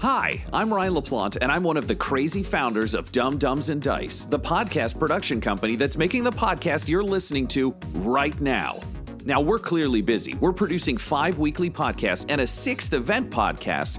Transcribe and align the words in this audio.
Hi, 0.00 0.44
I'm 0.52 0.72
Ryan 0.72 0.94
LaPlante, 0.94 1.38
and 1.42 1.50
I'm 1.50 1.64
one 1.64 1.76
of 1.76 1.88
the 1.88 1.94
crazy 1.96 2.44
founders 2.44 2.94
of 2.94 3.10
Dumb 3.10 3.36
Dumbs 3.36 3.68
and 3.68 3.82
Dice, 3.82 4.26
the 4.26 4.38
podcast 4.38 4.96
production 4.96 5.40
company 5.40 5.74
that's 5.74 5.96
making 5.96 6.22
the 6.22 6.30
podcast 6.30 6.88
you're 6.88 7.02
listening 7.02 7.48
to 7.48 7.74
right 7.94 8.40
now. 8.40 8.78
Now, 9.24 9.40
we're 9.40 9.58
clearly 9.58 10.00
busy. 10.00 10.36
We're 10.36 10.52
producing 10.52 10.96
five 10.96 11.40
weekly 11.40 11.68
podcasts 11.68 12.26
and 12.28 12.40
a 12.40 12.46
sixth 12.46 12.92
event 12.92 13.28
podcast, 13.30 13.98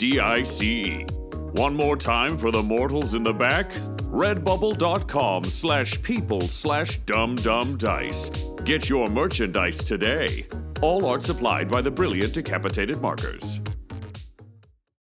D-I-C-E. 0.00 1.04
One 1.52 1.76
more 1.76 1.94
time 1.94 2.38
for 2.38 2.50
the 2.50 2.62
mortals 2.62 3.12
in 3.12 3.22
the 3.22 3.34
back. 3.34 3.70
Redbubble.com 4.08 5.44
slash 5.44 6.02
people 6.02 6.40
slash 6.40 6.98
dumbdumbdice. 7.00 8.64
Get 8.64 8.88
your 8.88 9.08
merchandise 9.08 9.84
today. 9.84 10.46
All 10.80 11.04
art 11.04 11.22
supplied 11.22 11.70
by 11.70 11.82
the 11.82 11.90
brilliant 11.90 12.32
Decapitated 12.32 13.02
Markers. 13.02 13.60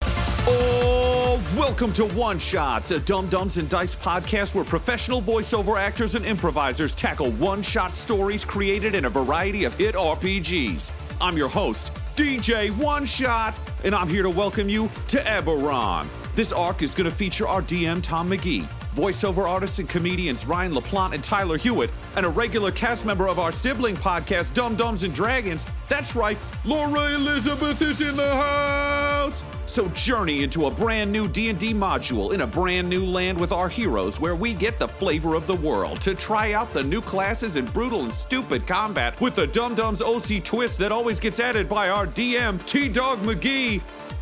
Oh, 0.04 1.40
welcome 1.56 1.94
to 1.94 2.06
One 2.08 2.40
Shots, 2.40 2.90
a 2.90 3.00
Dumb 3.02 3.30
Dumbs 3.30 3.59
and 3.59 3.69
Dice 3.69 3.94
podcast 3.94 4.56
where 4.56 4.66
professional 4.66 5.22
voiceover 5.22 5.80
actors 5.80 6.16
and 6.16 6.25
improvisers 6.25 6.96
tackle 6.96 7.30
one 7.34 7.62
shot 7.62 7.94
stories 7.94 8.44
created 8.44 8.96
in 8.96 9.06
a 9.06 9.12
variety 9.12 9.63
of 9.63 9.75
hit 9.75 9.94
RPGs. 9.94 10.92
I'm 11.22 11.38
your 11.38 11.50
host, 11.50 11.94
DJ 12.16 12.75
One 12.78 13.06
Shot, 13.06 13.56
and 13.84 13.96
I'm 13.96 14.08
here 14.08 14.24
to 14.24 14.30
welcome 14.30 14.69
you 14.69 14.90
to 15.09 15.18
Eberron. 15.19 16.08
This 16.36 16.52
arc 16.52 16.81
is 16.81 16.94
going 16.94 17.09
to 17.09 17.16
feature 17.16 17.47
our 17.47 17.62
DM 17.62 18.02
Tom 18.02 18.30
McGee, 18.30 18.68
voiceover 18.96 19.47
artists 19.47 19.79
and 19.79 19.90
comedians 19.90 20.46
Ryan 20.46 20.74
LaPlante 20.74 21.16
and 21.16 21.24
Tyler 21.24 21.57
Hewitt, 21.57 21.90
and 22.16 22.25
a 22.25 22.29
regular 22.29 22.72
cast 22.72 23.06
member 23.06 23.28
of 23.28 23.40
our 23.40 23.52
sibling 23.52 23.96
podcast 23.96 24.53
Dumb 24.53 24.75
Dumbs 24.75 25.03
and 25.03 25.13
Dragons. 25.13 25.66
That's 25.88 26.16
right, 26.16 26.38
Laura 26.66 27.13
Elizabeth 27.13 27.81
is 27.81 28.01
in 28.01 28.16
the 28.16 28.35
house. 28.35 29.44
So 29.66 29.88
journey 29.90 30.44
into 30.44 30.66
a 30.66 30.72
brand 30.72 31.12
new 31.12 31.28
D&D 31.28 31.74
module 31.74 32.34
in 32.34 32.41
a 32.41 32.47
brand 32.47 32.90
new 32.90 33.06
land 33.06 33.40
with 33.40 33.51
our 33.51 33.69
heroes 33.69 34.19
where 34.19 34.35
we 34.35 34.53
get 34.53 34.78
the 34.80 34.88
flavor 34.88 35.35
of 35.35 35.47
the 35.47 35.56
world 35.56 36.01
to 36.01 36.13
try 36.13 36.53
out 36.53 36.74
the 36.74 36.84
new 36.84 37.01
classes 37.01 37.56
in 37.56 37.66
brutal 37.68 38.03
and 38.03 38.13
stupid 38.13 38.68
combat 38.68 39.19
with 39.22 39.35
the 39.35 39.47
Dumb 39.47 39.75
Dumbs 39.75 40.01
OC 40.01 40.44
twist 40.44 40.80
that 40.80 40.91
always 40.91 41.19
gets 41.19 41.40
added 41.40 41.69
by 41.69 41.90
our 41.90 42.06
DM 42.06 42.63
T-Dog 42.66 43.19
McGee. 43.19 43.81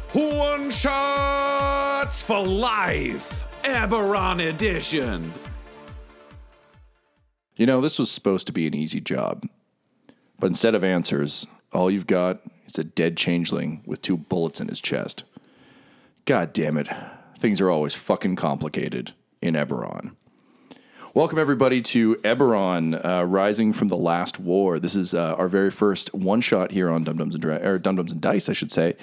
Who 0.09 0.35
one 0.38 0.69
shots 0.69 2.22
for 2.24 2.46
life. 2.46 3.49
Eberron 3.64 4.47
edition. 4.47 5.34
You 7.56 7.66
know, 7.66 7.81
this 7.81 8.00
was 8.00 8.09
supposed 8.09 8.47
to 8.47 8.53
be 8.53 8.68
an 8.68 8.74
easy 8.74 9.02
job. 9.02 9.44
But 10.40 10.47
instead 10.47 10.75
of 10.75 10.84
answers, 10.84 11.46
all 11.74 11.92
you've 11.92 12.08
got 12.08 12.42
is 12.68 12.80
a 12.80 12.84
dead 12.84 13.18
changeling 13.18 13.84
with 13.86 14.02
two 14.02 14.18
bullets 14.18 14.62
in 14.62 14.70
his 14.70 14.80
chest. 14.80 15.24
God 16.25 16.53
damn 16.53 16.78
it. 16.78 16.88
Things 17.38 17.59
are 17.59 17.70
always 17.70 17.94
fucking 17.94 18.38
complicated 18.38 19.14
in 19.42 19.56
Eberron. 19.56 20.16
Welcome, 21.16 21.40
everybody, 21.40 21.81
to 21.81 22.18
Eberron, 22.18 23.03
uh, 23.03 23.25
Rising 23.25 23.74
from 23.74 23.88
the 23.88 23.97
Last 23.97 24.40
War. 24.40 24.80
This 24.80 24.96
is 24.96 25.16
uh, 25.16 25.34
our 25.40 25.50
very 25.50 25.72
first 25.72 26.14
one 26.14 26.40
shot 26.40 26.72
here 26.72 26.88
on 26.88 27.03
Dumb 27.03 27.18
Dumbs 27.18 27.34
and, 27.34 27.42
Dra- 27.42 27.68
or 27.68 27.80
Dumb 27.80 27.96
Dumbs 27.96 28.12
and 28.12 28.22
Dice, 28.22 28.47
I 28.47 28.53
should 28.53 28.72
say. 28.72 28.96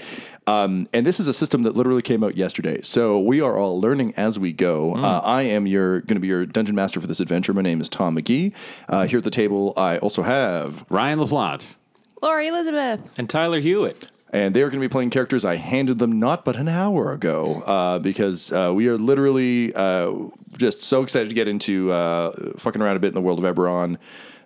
Um, 0.46 0.88
and 0.92 1.04
this 1.04 1.18
is 1.18 1.26
a 1.26 1.32
system 1.32 1.64
that 1.64 1.76
literally 1.76 2.02
came 2.02 2.22
out 2.22 2.36
yesterday. 2.36 2.80
So 2.82 3.18
we 3.18 3.40
are 3.40 3.58
all 3.58 3.80
learning 3.80 4.14
as 4.16 4.38
we 4.38 4.52
go. 4.52 4.94
Uh, 4.94 5.20
I 5.24 5.42
am 5.42 5.66
your 5.66 6.00
going 6.02 6.14
to 6.14 6.20
be 6.20 6.28
your 6.28 6.46
dungeon 6.46 6.76
master 6.76 7.00
for 7.00 7.08
this 7.08 7.18
adventure. 7.18 7.52
My 7.52 7.62
name 7.62 7.80
is 7.80 7.88
Tom 7.88 8.16
McGee. 8.16 8.52
Uh, 8.88 9.06
here 9.08 9.18
at 9.18 9.24
the 9.24 9.30
table, 9.30 9.72
I 9.76 9.98
also 9.98 10.22
have 10.22 10.86
Ryan 10.88 11.18
LaPlante. 11.18 11.74
Laura 12.22 12.44
Elizabeth. 12.44 13.18
And 13.18 13.28
Tyler 13.28 13.58
Hewitt. 13.60 14.06
And 14.32 14.54
they 14.54 14.62
are 14.62 14.70
going 14.70 14.80
to 14.80 14.88
be 14.88 14.90
playing 14.90 15.10
characters 15.10 15.44
I 15.44 15.56
handed 15.56 15.98
them 15.98 16.18
not 16.18 16.44
but 16.44 16.56
an 16.56 16.68
hour 16.68 17.12
ago 17.12 17.62
uh, 17.62 17.98
because 17.98 18.52
uh, 18.52 18.72
we 18.74 18.88
are 18.88 18.98
literally 18.98 19.74
uh, 19.74 20.12
just 20.56 20.82
so 20.82 21.02
excited 21.02 21.28
to 21.28 21.34
get 21.34 21.48
into 21.48 21.92
uh, 21.92 22.32
fucking 22.58 22.82
around 22.82 22.96
a 22.96 23.00
bit 23.00 23.08
in 23.08 23.14
the 23.14 23.20
world 23.20 23.42
of 23.42 23.54
Eberron 23.56 23.98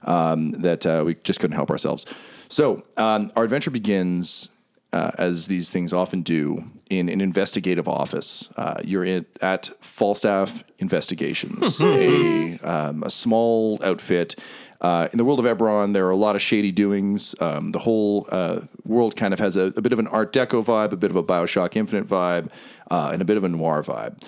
um, 0.03 0.53
that 0.53 0.87
uh, 0.87 1.03
we 1.05 1.15
just 1.17 1.41
couldn't 1.41 1.57
help 1.57 1.71
ourselves. 1.71 2.07
So 2.49 2.85
um, 2.97 3.31
our 3.37 3.45
adventure 3.45 3.71
begins. 3.71 4.49
Uh, 4.93 5.13
as 5.19 5.47
these 5.47 5.71
things 5.71 5.93
often 5.93 6.21
do, 6.21 6.65
in 6.91 7.09
an 7.09 7.21
investigative 7.21 7.87
office. 7.87 8.51
Uh, 8.57 8.75
you're 8.85 9.05
in, 9.05 9.25
at 9.41 9.71
Falstaff 9.79 10.65
Investigations, 10.81 11.81
a, 11.85 12.59
um, 12.59 13.05
a 13.05 13.11
small 13.11 13.79
outfit 13.85 14.35
uh, 14.81 15.09
in 15.13 15.19
the 15.19 15.25
world 15.25 15.45
of 15.45 15.45
Eberron, 15.45 15.93
there 15.93 16.07
are 16.07 16.11
a 16.11 16.17
lot 16.17 16.37
of 16.37 16.43
shady 16.43 16.73
doings. 16.73 17.35
Um, 17.41 17.73
the 17.73 17.79
whole 17.79 18.27
uh, 18.33 18.63
world 18.85 19.15
kind 19.15 19.35
of 19.35 19.41
has 19.41 19.57
a, 19.57 19.73
a 19.77 19.83
bit 19.83 19.93
of 19.93 19.99
an 19.99 20.07
Art 20.07 20.33
Deco 20.33 20.65
vibe, 20.65 20.93
a 20.93 20.97
bit 20.97 21.11
of 21.11 21.17
a 21.17 21.23
Bioshock 21.23 21.77
Infinite 21.77 22.09
vibe, 22.09 22.49
uh, 22.91 23.11
and 23.13 23.21
a 23.21 23.25
bit 23.25 23.37
of 23.37 23.45
a 23.45 23.49
noir 23.49 23.83
vibe. 23.83 24.23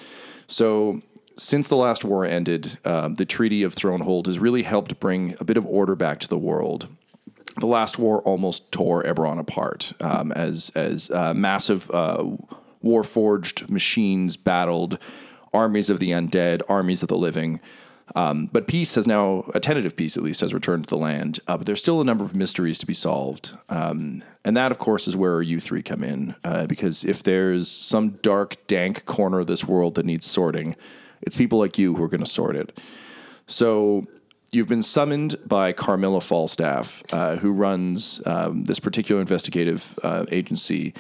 So, 0.47 1.01
since 1.39 1.69
the 1.69 1.77
last 1.77 2.05
war 2.05 2.27
ended, 2.27 2.79
um, 2.85 3.15
the 3.15 3.25
Treaty 3.25 3.63
of 3.63 3.75
Thronehold 3.75 4.27
has 4.27 4.39
really 4.39 4.63
helped 4.63 5.01
bring 5.01 5.35
a 5.41 5.45
bit 5.45 5.57
of 5.57 5.65
order 5.65 5.97
back 5.97 6.21
to 6.21 6.29
the 6.29 6.37
world. 6.37 6.89
The 7.59 7.67
last 7.67 7.99
war 7.99 8.21
almost 8.23 8.71
tore 8.71 9.03
Eberron 9.03 9.39
apart 9.39 9.95
um, 10.01 10.33
as 10.33 10.71
as 10.75 11.11
uh, 11.11 11.33
massive 11.33 11.91
uh, 11.91 12.25
war 12.83 13.03
forged 13.05 13.71
machines 13.71 14.37
battled 14.37 14.99
armies 15.55 15.91
of 15.91 15.99
the 15.99 16.11
undead, 16.11 16.63
armies 16.69 17.03
of 17.03 17.09
the 17.09 17.17
living. 17.17 17.61
Um, 18.15 18.47
but 18.53 18.67
peace 18.67 18.95
has 18.95 19.07
now, 19.07 19.45
a 19.55 19.61
tentative 19.61 19.97
peace 19.97 20.17
at 20.17 20.23
least, 20.23 20.41
has 20.43 20.53
returned 20.53 20.85
to 20.85 20.91
the 20.91 20.99
land. 20.99 21.41
Uh, 21.47 21.57
but 21.57 21.67
there's 21.67 21.81
still 21.81 22.01
a 22.01 22.05
number 22.05 22.25
of 22.25 22.35
mysteries 22.35 22.79
to 22.79 22.87
be 22.87 22.95
solved. 22.95 23.57
Um, 23.69 24.23
and 24.45 24.57
that, 24.57 24.71
of 24.71 24.79
course, 24.79 25.09
is 25.09 25.17
where 25.17 25.41
you 25.41 25.61
three 25.61 25.83
come 25.83 26.05
in. 26.05 26.35
Uh, 26.45 26.67
because 26.67 27.05
if 27.05 27.23
there's 27.23 27.71
some 27.71 28.11
dark, 28.23 28.67
dank 28.67 29.05
corner 29.07 29.41
of 29.41 29.47
this 29.47 29.65
world 29.65 29.95
that 29.95 30.05
needs 30.05 30.27
sorting, 30.27 30.77
it's 31.23 31.37
people 31.37 31.59
like 31.59 31.79
you 31.79 31.95
who 31.95 32.03
are 32.03 32.09
going 32.09 32.25
to 32.25 32.31
sort 32.31 32.57
it. 32.57 32.79
So 33.47 34.07
you've 34.51 34.69
been 34.69 34.83
summoned 34.83 35.37
by 35.47 35.73
Carmilla 35.73 36.21
Falstaff, 36.21 37.03
uh, 37.13 37.37
who 37.37 37.53
runs 37.53 38.21
um, 38.27 38.65
this 38.65 38.79
particular 38.79 39.21
investigative 39.21 39.99
uh, 40.03 40.27
agency. 40.31 40.93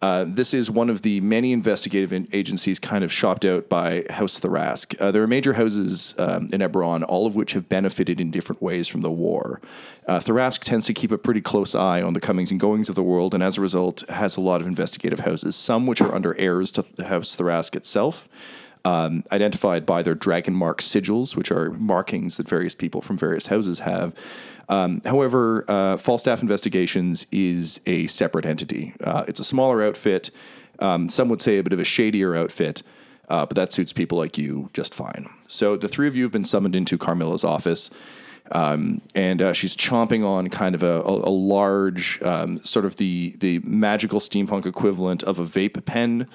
Uh, 0.00 0.24
this 0.28 0.54
is 0.54 0.70
one 0.70 0.88
of 0.88 1.02
the 1.02 1.20
many 1.20 1.52
investigative 1.52 2.12
in- 2.12 2.28
agencies 2.32 2.78
kind 2.78 3.02
of 3.02 3.12
shopped 3.12 3.44
out 3.44 3.68
by 3.68 4.04
House 4.10 4.38
Tharashk. 4.38 5.00
Uh, 5.00 5.10
there 5.10 5.22
are 5.22 5.26
major 5.26 5.54
houses 5.54 6.14
um, 6.18 6.48
in 6.52 6.60
Eberron, 6.60 7.04
all 7.08 7.26
of 7.26 7.34
which 7.34 7.52
have 7.52 7.68
benefited 7.68 8.20
in 8.20 8.30
different 8.30 8.62
ways 8.62 8.86
from 8.86 9.00
the 9.00 9.10
war. 9.10 9.60
Uh, 10.06 10.20
Tharashk 10.20 10.60
tends 10.60 10.86
to 10.86 10.94
keep 10.94 11.10
a 11.10 11.18
pretty 11.18 11.40
close 11.40 11.74
eye 11.74 12.00
on 12.00 12.12
the 12.12 12.20
comings 12.20 12.52
and 12.52 12.60
goings 12.60 12.88
of 12.88 12.94
the 12.94 13.02
world, 13.02 13.34
and 13.34 13.42
as 13.42 13.58
a 13.58 13.60
result, 13.60 14.04
has 14.08 14.36
a 14.36 14.40
lot 14.40 14.60
of 14.60 14.68
investigative 14.68 15.20
houses, 15.20 15.56
some 15.56 15.86
which 15.86 16.00
are 16.00 16.14
under 16.14 16.38
heirs 16.38 16.70
to 16.72 16.82
House 17.04 17.34
Tharashk 17.34 17.74
itself. 17.74 18.28
Um, 18.84 19.24
identified 19.32 19.84
by 19.84 20.02
their 20.02 20.14
dragon 20.14 20.54
mark 20.54 20.80
sigils, 20.80 21.36
which 21.36 21.50
are 21.50 21.72
markings 21.72 22.36
that 22.36 22.48
various 22.48 22.74
people 22.74 23.02
from 23.02 23.16
various 23.18 23.48
houses 23.48 23.80
have. 23.80 24.14
Um, 24.68 25.02
however, 25.04 25.64
uh, 25.68 25.96
Falstaff 25.96 26.40
Investigations 26.42 27.26
is 27.30 27.80
a 27.86 28.06
separate 28.06 28.46
entity. 28.46 28.94
Uh, 29.02 29.24
it's 29.28 29.40
a 29.40 29.44
smaller 29.44 29.82
outfit. 29.82 30.30
Um, 30.78 31.08
some 31.08 31.28
would 31.28 31.42
say 31.42 31.58
a 31.58 31.62
bit 31.62 31.72
of 31.72 31.80
a 31.80 31.84
shadier 31.84 32.36
outfit, 32.36 32.82
uh, 33.28 33.44
but 33.46 33.56
that 33.56 33.72
suits 33.72 33.92
people 33.92 34.16
like 34.16 34.38
you 34.38 34.70
just 34.72 34.94
fine. 34.94 35.28
So 35.48 35.76
the 35.76 35.88
three 35.88 36.06
of 36.06 36.14
you 36.14 36.22
have 36.22 36.32
been 36.32 36.44
summoned 36.44 36.76
into 36.76 36.96
Carmilla's 36.96 37.44
office. 37.44 37.90
Um, 38.52 39.02
and 39.14 39.42
uh, 39.42 39.52
she's 39.52 39.76
chomping 39.76 40.24
on 40.24 40.48
kind 40.48 40.74
of 40.74 40.82
a, 40.82 41.02
a, 41.02 41.28
a 41.28 41.34
large, 41.34 42.22
um, 42.22 42.64
sort 42.64 42.86
of 42.86 42.96
the 42.96 43.34
the 43.40 43.58
magical 43.58 44.20
steampunk 44.20 44.64
equivalent 44.64 45.22
of 45.24 45.38
a 45.38 45.44
vape 45.44 45.84
pen. 45.84 46.26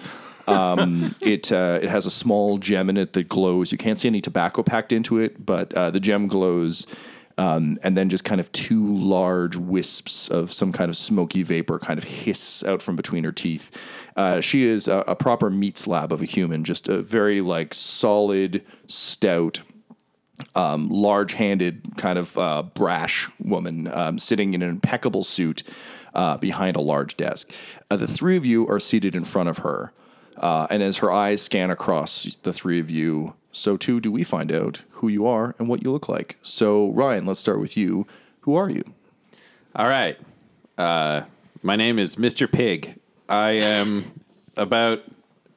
Um, 0.47 1.15
it 1.21 1.51
uh, 1.51 1.79
it 1.81 1.89
has 1.89 2.05
a 2.05 2.11
small 2.11 2.57
gem 2.57 2.89
in 2.89 2.97
it 2.97 3.13
that 3.13 3.29
glows. 3.29 3.71
You 3.71 3.77
can't 3.77 3.99
see 3.99 4.07
any 4.07 4.21
tobacco 4.21 4.63
packed 4.63 4.91
into 4.91 5.19
it, 5.19 5.45
but 5.45 5.73
uh, 5.73 5.91
the 5.91 5.99
gem 5.99 6.27
glows. 6.27 6.87
Um, 7.35 7.79
and 7.81 7.97
then 7.97 8.09
just 8.09 8.23
kind 8.23 8.39
of 8.39 8.51
two 8.51 8.95
large 8.95 9.55
wisps 9.55 10.29
of 10.29 10.53
some 10.53 10.71
kind 10.71 10.89
of 10.89 10.95
smoky 10.95 11.41
vapor 11.41 11.79
kind 11.79 11.97
of 11.97 12.03
hiss 12.03 12.63
out 12.63 12.79
from 12.79 12.95
between 12.95 13.23
her 13.23 13.31
teeth. 13.31 13.75
Uh, 14.15 14.39
she 14.39 14.65
is 14.65 14.87
a, 14.87 14.97
a 15.07 15.15
proper 15.15 15.49
meat 15.49 15.79
slab 15.79 16.11
of 16.11 16.21
a 16.21 16.25
human, 16.25 16.63
just 16.63 16.87
a 16.87 17.01
very 17.01 17.41
like 17.41 17.73
solid, 17.73 18.63
stout, 18.85 19.61
um, 20.53 20.89
large-handed, 20.89 21.97
kind 21.97 22.19
of 22.19 22.37
uh, 22.37 22.61
brash 22.61 23.27
woman 23.43 23.87
um, 23.87 24.19
sitting 24.19 24.53
in 24.53 24.61
an 24.61 24.69
impeccable 24.69 25.23
suit 25.23 25.63
uh, 26.13 26.37
behind 26.37 26.75
a 26.75 26.81
large 26.81 27.17
desk. 27.17 27.51
Uh, 27.89 27.97
the 27.97 28.07
three 28.07 28.37
of 28.37 28.45
you 28.45 28.67
are 28.67 28.79
seated 28.79 29.15
in 29.15 29.23
front 29.23 29.49
of 29.49 29.59
her, 29.59 29.91
uh, 30.43 30.67
and 30.69 30.83
as 30.83 30.97
her 30.97 31.09
eyes 31.09 31.41
scan 31.41 31.71
across 31.71 32.35
the 32.43 32.51
three 32.51 32.77
of 32.79 32.91
you, 32.91 33.33
so 33.53 33.77
too 33.77 34.01
do 34.01 34.11
we 34.11 34.25
find 34.25 34.51
out 34.51 34.81
who 34.91 35.07
you 35.07 35.25
are 35.25 35.55
and 35.57 35.69
what 35.69 35.83
you 35.83 35.91
look 35.91 36.09
like. 36.09 36.37
So, 36.41 36.91
Ryan, 36.91 37.25
let's 37.25 37.39
start 37.39 37.61
with 37.61 37.77
you. 37.77 38.05
Who 38.41 38.55
are 38.55 38.69
you? 38.69 38.83
All 39.73 39.87
right. 39.87 40.17
Uh, 40.77 41.21
my 41.61 41.77
name 41.77 41.97
is 41.97 42.17
Mr. 42.17 42.51
Pig. 42.51 42.99
I 43.29 43.51
am 43.51 44.21
about 44.57 45.03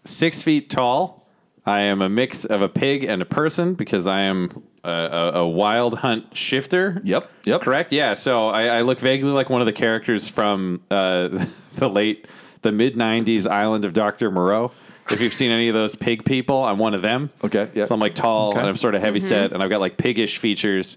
six 0.05 0.45
feet 0.45 0.71
tall. 0.71 1.27
I 1.67 1.81
am 1.81 2.01
a 2.01 2.09
mix 2.09 2.45
of 2.45 2.63
a 2.63 2.69
pig 2.69 3.03
and 3.03 3.21
a 3.21 3.25
person 3.27 3.75
because 3.75 4.07
I 4.07 4.21
am 4.21 4.63
a, 4.85 4.91
a, 4.91 5.33
a 5.41 5.49
wild 5.49 5.99
hunt 5.99 6.37
shifter. 6.37 7.03
Yep, 7.03 7.29
yep. 7.45 7.61
Correct. 7.61 7.91
Yeah. 7.91 8.15
So 8.15 8.51
I, 8.51 8.67
I 8.67 8.83
look 8.83 9.01
vaguely 9.01 9.33
like 9.33 9.51
one 9.51 9.61
of 9.61 9.67
the 9.67 9.73
characters 9.73 10.29
from 10.29 10.81
uh, 10.93 11.45
the 11.75 11.89
late, 11.89 12.29
the 12.67 12.73
mid 12.73 12.97
'90s 12.97 13.47
Island 13.47 13.85
of 13.85 13.93
Doctor 13.93 14.31
Moreau. 14.31 14.73
If 15.09 15.21
you've 15.21 15.33
seen 15.33 15.53
any 15.53 15.69
of 15.69 15.75
those 15.75 15.95
pig 15.95 16.25
people, 16.25 16.65
I'm 16.65 16.79
one 16.79 16.93
of 16.93 17.01
them. 17.01 17.31
Okay, 17.45 17.71
yeah. 17.75 17.85
So 17.85 17.95
I'm 17.95 18.01
like 18.01 18.17
tall 18.17 18.59
and 18.59 18.67
I'm 18.67 18.77
sort 18.77 18.97
of 18.97 19.03
heavy 19.03 19.21
set, 19.21 19.53
and 19.53 19.63
I've 19.63 19.71
got 19.71 19.81
like 19.81 19.97
piggish 19.97 20.39
features. 20.39 20.97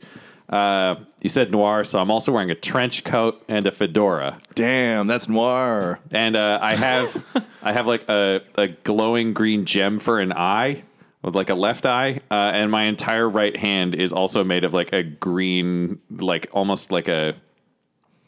Uh, 0.49 0.95
you 1.21 1.29
said 1.29 1.51
noir, 1.51 1.83
so 1.83 1.99
I'm 1.99 2.09
also 2.09 2.31
wearing 2.31 2.49
a 2.49 2.55
trench 2.55 3.03
coat 3.03 3.43
and 3.47 3.67
a 3.67 3.71
fedora, 3.71 4.39
Damn, 4.55 5.05
that's 5.05 5.29
noir. 5.29 5.99
and 6.09 6.35
uh, 6.35 6.57
I 6.59 6.75
have 6.75 7.23
I 7.61 7.71
have 7.71 7.85
like 7.85 8.09
a, 8.09 8.41
a 8.57 8.69
glowing 8.69 9.33
green 9.33 9.65
gem 9.65 9.99
for 9.99 10.19
an 10.19 10.33
eye 10.33 10.81
with 11.21 11.35
like 11.35 11.51
a 11.51 11.55
left 11.55 11.85
eye, 11.85 12.21
uh, 12.31 12.51
and 12.53 12.71
my 12.71 12.85
entire 12.85 13.29
right 13.29 13.55
hand 13.55 13.93
is 13.93 14.11
also 14.11 14.43
made 14.43 14.63
of 14.63 14.73
like 14.73 14.91
a 14.91 15.03
green, 15.03 15.99
like 16.09 16.47
almost 16.51 16.91
like 16.91 17.07
a 17.07 17.35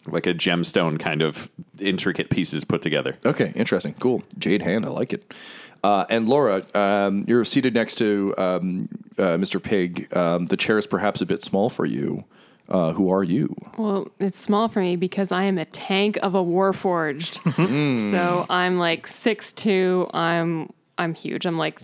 like 0.07 0.25
a 0.25 0.33
gemstone 0.33 0.99
kind 0.99 1.21
of 1.21 1.49
intricate 1.79 2.29
pieces 2.29 2.63
put 2.63 2.81
together. 2.81 3.17
Okay, 3.25 3.51
interesting. 3.55 3.93
Cool. 3.99 4.23
Jade 4.37 4.61
hand, 4.61 4.85
I 4.85 4.89
like 4.89 5.13
it. 5.13 5.33
Uh, 5.83 6.05
and 6.09 6.29
Laura, 6.29 6.63
um, 6.75 7.23
you're 7.27 7.45
seated 7.45 7.73
next 7.73 7.95
to 7.95 8.33
um, 8.37 8.87
uh, 9.17 9.37
Mr. 9.37 9.61
Pig. 9.61 10.15
Um, 10.15 10.45
the 10.47 10.57
chair 10.57 10.77
is 10.77 10.85
perhaps 10.85 11.21
a 11.21 11.25
bit 11.25 11.43
small 11.43 11.69
for 11.69 11.85
you. 11.85 12.23
Uh, 12.69 12.93
who 12.93 13.09
are 13.09 13.23
you? 13.23 13.53
Well, 13.77 14.07
it's 14.19 14.37
small 14.37 14.69
for 14.69 14.79
me 14.79 14.95
because 14.95 15.31
I 15.31 15.43
am 15.43 15.57
a 15.57 15.65
tank 15.65 16.17
of 16.23 16.35
a 16.35 16.43
warforged. 16.43 17.41
so 18.11 18.45
I'm 18.49 18.77
like 18.77 19.07
six 19.07 19.51
two. 19.51 20.09
I'm 20.13 20.71
I'm 20.97 21.13
huge. 21.13 21.45
I'm 21.45 21.57
like 21.57 21.81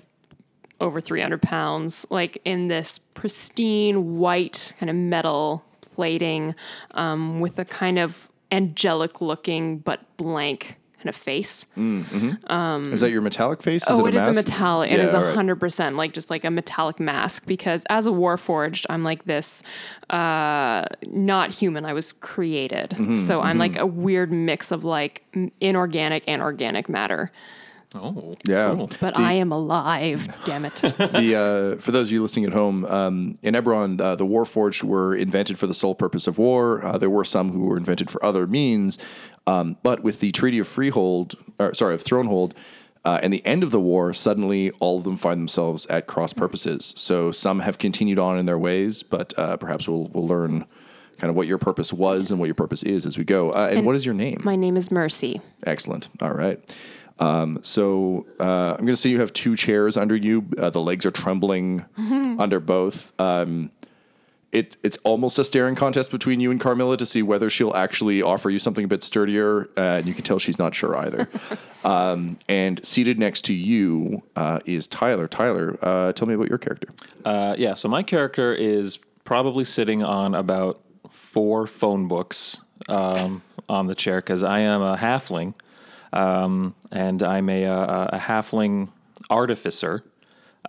over 0.80 1.02
300 1.02 1.42
pounds. 1.42 2.06
Like 2.10 2.40
in 2.46 2.68
this 2.70 3.00
pristine 3.00 4.18
white 4.18 4.74
kind 4.80 4.90
of 4.90 4.96
metal 4.96 5.66
plating, 5.98 6.54
um, 6.92 7.40
with 7.40 7.58
a 7.58 7.66
kind 7.66 7.98
of 7.98 8.30
angelic 8.52 9.20
looking 9.20 9.80
but 9.80 10.00
blank 10.16 10.78
kind 10.98 11.10
of 11.10 11.16
face. 11.16 11.66
is 11.76 13.02
that 13.02 13.10
your 13.12 13.22
metallic 13.22 13.64
face? 13.64 13.82
Is 13.84 13.90
Oh, 14.00 14.06
it 14.06 14.14
it 14.14 14.22
is 14.22 14.28
a 14.28 14.34
metallic. 14.34 14.92
It 14.92 14.98
Yeah, 15.00 15.06
is 15.06 15.14
a 15.14 15.20
right. 15.20 15.34
hundred 15.36 15.56
percent 15.60 15.96
like 15.96 16.14
just 16.14 16.30
like 16.30 16.46
a 16.46 16.52
metallic 16.52 17.00
mask. 17.00 17.48
Because 17.48 17.84
as 17.90 18.06
a 18.06 18.12
warforged, 18.12 18.86
I'm 18.92 19.04
like 19.04 19.26
this, 19.26 19.64
uh, 20.12 20.86
not 21.08 21.50
human. 21.52 21.84
I 21.84 21.94
was 21.94 22.14
created, 22.14 22.92
Mm-hmm, 22.92 23.16
so 23.16 23.42
I'm 23.42 23.58
like 23.58 23.76
a 23.76 23.86
weird 23.88 24.32
mix 24.32 24.72
of 24.72 24.84
like 24.84 25.24
inorganic 25.60 26.24
and 26.28 26.42
organic 26.44 26.90
matter. 26.90 27.32
Oh, 28.02 28.36
Yeah. 28.46 28.74
cool. 28.76 28.90
But 29.00 29.18
I 29.18 29.34
am 29.34 29.52
alive. 29.52 30.28
damn 30.46 30.66
it! 30.66 30.76
the 30.82 31.76
uh, 31.78 31.82
for 31.82 31.92
those 31.92 32.08
of 32.08 32.12
you 32.12 32.22
listening 32.22 32.46
at 32.46 32.54
home, 32.54 32.86
um, 32.86 33.38
in 33.42 33.54
Eberron, 33.54 34.00
uh, 34.00 34.16
the 34.16 34.26
Warforged 34.26 34.84
were 34.84 35.16
invented 35.16 35.58
for 35.58 35.68
the 35.68 35.74
sole 35.74 35.96
purpose 35.96 36.28
of 36.28 36.38
war. 36.38 36.84
Uh, 36.86 36.98
there 36.98 37.10
were 37.10 37.26
some 37.26 37.52
who 37.52 37.62
were 37.62 37.78
invented 37.78 38.10
for 38.10 38.24
other 38.24 38.48
means, 38.48 38.98
um, 39.46 39.78
but 39.84 40.02
with 40.04 40.20
the 40.20 40.32
Treaty 40.32 40.60
of 40.60 40.68
Freehold, 40.68 41.36
or 41.60 41.74
sorry, 41.74 41.94
of 41.96 42.04
Thronehold, 42.04 42.54
uh, 43.06 43.20
and 43.24 43.32
the 43.32 43.46
end 43.46 43.64
of 43.64 43.72
the 43.72 43.80
war, 43.80 44.14
suddenly 44.14 44.72
all 44.80 44.98
of 44.98 45.04
them 45.04 45.18
find 45.18 45.40
themselves 45.40 45.86
at 45.88 46.08
cross 46.08 46.34
purposes. 46.34 46.94
So 46.98 47.32
some 47.32 47.60
have 47.62 47.78
continued 47.78 48.20
on 48.20 48.38
in 48.38 48.46
their 48.46 48.58
ways, 48.60 49.02
but 49.04 49.34
uh, 49.38 49.58
perhaps 49.58 49.88
we'll 49.88 50.08
we'll 50.08 50.28
learn 50.28 50.66
kind 51.18 51.30
of 51.32 51.36
what 51.36 51.48
your 51.48 51.58
purpose 51.58 51.92
was 51.92 52.30
and 52.30 52.40
what 52.40 52.46
your 52.46 52.54
purpose 52.54 52.84
is 52.84 53.06
as 53.06 53.18
we 53.18 53.24
go. 53.24 53.50
Uh, 53.52 53.70
and, 53.72 53.86
what 53.86 53.96
is 53.96 54.06
your 54.06 54.14
name? 54.14 54.40
My 54.44 54.56
name 54.56 54.78
is 54.78 54.92
Mercy. 54.92 55.42
Excellent. 55.66 56.10
All 56.22 56.32
right. 56.34 56.60
Um, 57.20 57.60
so 57.64 58.26
uh, 58.40 58.72
I'm 58.72 58.86
going 58.86 58.88
to 58.88 58.96
say 58.96 59.10
you 59.10 59.20
have 59.20 59.34
two 59.34 59.56
chairs 59.56 59.98
under 59.98 60.16
you. 60.16 60.48
Uh, 60.58 60.70
the 60.70 60.82
legs 60.82 61.06
are 61.06 61.12
trembling 61.12 61.86
under 62.40 62.60
both. 62.60 63.12
Um, 63.20 63.72
it, 64.52 64.78
it's 64.82 64.98
almost 65.04 65.38
a 65.38 65.44
staring 65.44 65.76
contest 65.76 66.10
between 66.10 66.40
you 66.40 66.52
and 66.52 66.60
Carmilla 66.60 66.96
to 66.98 67.06
see 67.06 67.22
whether 67.22 67.50
she'll 67.50 67.76
actually 67.76 68.22
offer 68.22 68.50
you 68.50 68.60
something 68.60 68.86
a 68.86 68.88
bit 68.88 69.04
sturdier. 69.04 69.70
Uh, 69.78 69.98
and 70.00 70.08
you 70.08 70.14
can 70.14 70.24
tell 70.24 70.40
she's 70.40 70.58
not 70.58 70.74
sure 70.74 70.96
either. 70.98 71.30
um, 71.84 72.38
and 72.48 72.84
seated 72.86 73.20
next 73.20 73.46
to 73.46 73.54
you 73.54 74.24
uh, 74.36 74.60
is 74.66 74.88
Tyler. 74.88 75.28
Tyler, 75.28 75.78
uh, 75.82 76.14
tell 76.14 76.28
me 76.28 76.34
about 76.34 76.50
your 76.50 76.58
character. 76.58 76.88
Uh, 77.26 77.56
yeah, 77.58 77.74
so 77.74 77.90
my 77.90 78.04
character 78.04 78.54
is 78.54 78.98
probably 79.26 79.66
sitting 79.66 80.02
on 80.02 80.34
about 80.34 80.82
four 81.10 81.68
phone 81.68 82.08
books 82.08 82.62
um, 82.88 83.42
on 83.68 83.88
the 83.88 83.96
chair 83.96 84.22
because 84.22 84.44
I 84.44 84.60
am 84.60 84.82
a 84.82 84.96
halfling, 84.96 85.54
um, 86.14 86.76
and 86.92 87.22
I'm 87.24 87.50
a, 87.50 87.64
a, 87.64 88.10
a 88.14 88.20
halfling 88.20 88.90
artificer. 89.30 90.04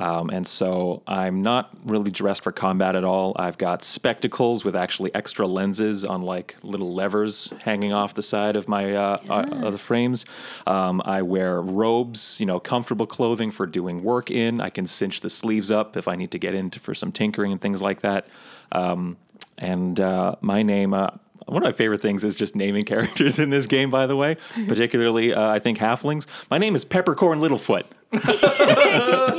Um, 0.01 0.31
and 0.31 0.47
so 0.47 1.03
I'm 1.09 1.43
not 1.43 1.71
really 1.85 2.13
dressed 2.13 2.45
for 2.45 2.53
combat 2.53 2.95
at 2.95 3.05
all. 3.05 3.33
I've 3.37 3.59
got 3.59 3.83
spectacles 3.83 4.65
with 4.65 4.77
actually 4.77 5.13
extra 5.13 5.47
lenses 5.47 6.05
on 6.05 6.23
like 6.23 6.55
little 6.63 6.95
levers 6.95 7.53
hanging 7.65 7.93
off 7.93 8.15
the 8.15 8.23
side 8.23 8.55
of 8.55 8.69
my 8.69 8.95
uh, 8.95 9.17
uh, 9.29 9.47
of 9.63 9.73
the 9.73 9.79
frames. 9.79 10.25
Um, 10.69 11.03
I 11.05 11.23
wear 11.23 11.61
robes, 11.61 12.39
you 12.39 12.47
know, 12.47 12.61
comfortable 12.61 13.07
clothing 13.07 13.51
for 13.51 13.67
doing 13.67 14.05
work 14.05 14.31
in. 14.31 14.61
I 14.61 14.71
can 14.71 14.87
cinch 14.87 15.21
the 15.21 15.31
sleeves 15.31 15.69
up 15.71 15.97
if 15.97 16.07
I 16.07 16.15
need 16.15 16.31
to 16.31 16.39
get 16.39 16.55
into 16.55 16.79
for 16.79 16.95
some 16.95 17.11
tinkering 17.11 17.51
and 17.51 17.61
things 17.61 17.83
like 17.83 18.01
that. 18.03 18.29
Um, 18.71 19.17
and 19.57 19.99
uh, 19.99 20.37
my 20.41 20.63
name. 20.63 20.95
Uh, 21.41 21.53
one 21.53 21.63
of 21.63 21.67
my 21.67 21.73
favorite 21.73 22.01
things 22.01 22.25
is 22.25 22.35
just 22.35 22.55
naming 22.57 22.85
characters 22.87 23.39
in 23.39 23.51
this 23.51 23.67
game, 23.67 23.91
by 23.91 24.07
the 24.07 24.17
way, 24.17 24.37
particularly, 24.67 25.33
uh, 25.35 25.51
I 25.51 25.59
think, 25.59 25.79
halflings. 25.79 26.27
My 26.51 26.59
name 26.59 26.75
is 26.75 26.85
Peppercorn 26.85 27.41
Littlefoot. 27.41 27.85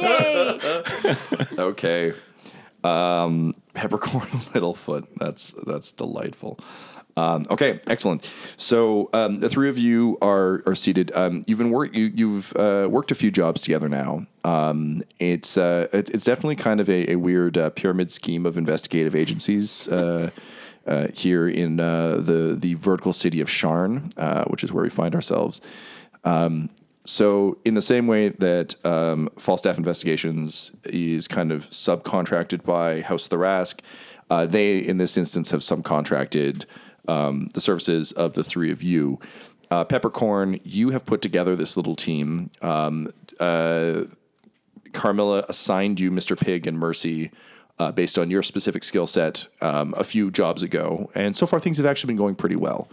Yay! 0.01 0.59
Okay. 1.59 2.13
Um, 2.83 3.53
Peppercorn 3.73 4.27
Littlefoot. 4.53 5.07
That's 5.17 5.53
that's 5.65 5.91
delightful. 5.91 6.59
Um, 7.17 7.45
okay, 7.49 7.81
excellent. 7.87 8.31
So 8.55 9.09
um, 9.11 9.39
the 9.39 9.49
three 9.49 9.67
of 9.67 9.77
you 9.77 10.17
are 10.21 10.63
are 10.65 10.75
seated. 10.75 11.11
Um, 11.15 11.43
you've 11.47 11.57
been 11.57 11.71
work 11.71 11.93
you, 11.93 12.11
you've 12.15 12.55
uh, 12.55 12.87
worked 12.89 13.11
a 13.11 13.15
few 13.15 13.31
jobs 13.31 13.61
together 13.61 13.89
now. 13.89 14.25
Um, 14.45 15.03
it's 15.19 15.57
uh, 15.57 15.87
it, 15.91 16.09
it's 16.11 16.23
definitely 16.23 16.55
kind 16.55 16.79
of 16.79 16.89
a, 16.89 17.11
a 17.11 17.15
weird 17.17 17.57
uh, 17.57 17.71
pyramid 17.71 18.11
scheme 18.11 18.45
of 18.45 18.57
investigative 18.57 19.15
agencies. 19.15 19.89
Uh, 20.87 21.07
here 21.13 21.47
in 21.47 21.79
uh, 21.79 22.15
the 22.15 22.55
the 22.57 22.73
vertical 22.75 23.13
city 23.13 23.41
of 23.41 23.47
Sharn, 23.47 24.11
uh, 24.17 24.45
which 24.45 24.63
is 24.63 24.73
where 24.73 24.83
we 24.83 24.89
find 24.89 25.13
ourselves. 25.13 25.61
Um, 26.23 26.69
so, 27.05 27.57
in 27.65 27.73
the 27.73 27.81
same 27.81 28.07
way 28.07 28.29
that 28.29 28.75
um, 28.85 29.29
Falstaff 29.37 29.77
Investigations 29.77 30.71
is 30.85 31.27
kind 31.27 31.51
of 31.51 31.69
subcontracted 31.69 32.63
by 32.63 33.01
House 33.01 33.27
Tharashk, 33.27 33.79
uh, 34.29 34.45
they, 34.45 34.77
in 34.77 34.97
this 34.97 35.17
instance, 35.17 35.51
have 35.51 35.61
subcontracted 35.61 36.65
um, 37.07 37.49
the 37.53 37.61
services 37.61 38.11
of 38.11 38.33
the 38.33 38.43
three 38.43 38.71
of 38.71 38.83
you. 38.83 39.19
Uh, 39.71 39.83
Peppercorn, 39.85 40.59
you 40.63 40.91
have 40.91 41.05
put 41.05 41.21
together 41.21 41.55
this 41.55 41.75
little 41.77 41.95
team. 41.95 42.51
Um, 42.61 43.09
uh, 43.39 44.03
Carmilla 44.93 45.45
assigned 45.49 45.99
you 45.99 46.11
Mr. 46.11 46.39
Pig 46.39 46.67
and 46.67 46.77
Mercy 46.77 47.31
uh, 47.79 47.91
based 47.91 48.17
on 48.17 48.29
your 48.29 48.43
specific 48.43 48.83
skill 48.83 49.07
set 49.07 49.47
um, 49.61 49.93
a 49.97 50.03
few 50.03 50.29
jobs 50.29 50.61
ago. 50.61 51.09
And 51.15 51.35
so 51.35 51.45
far, 51.45 51.59
things 51.59 51.77
have 51.77 51.85
actually 51.85 52.09
been 52.09 52.17
going 52.17 52.35
pretty 52.35 52.55
well. 52.57 52.89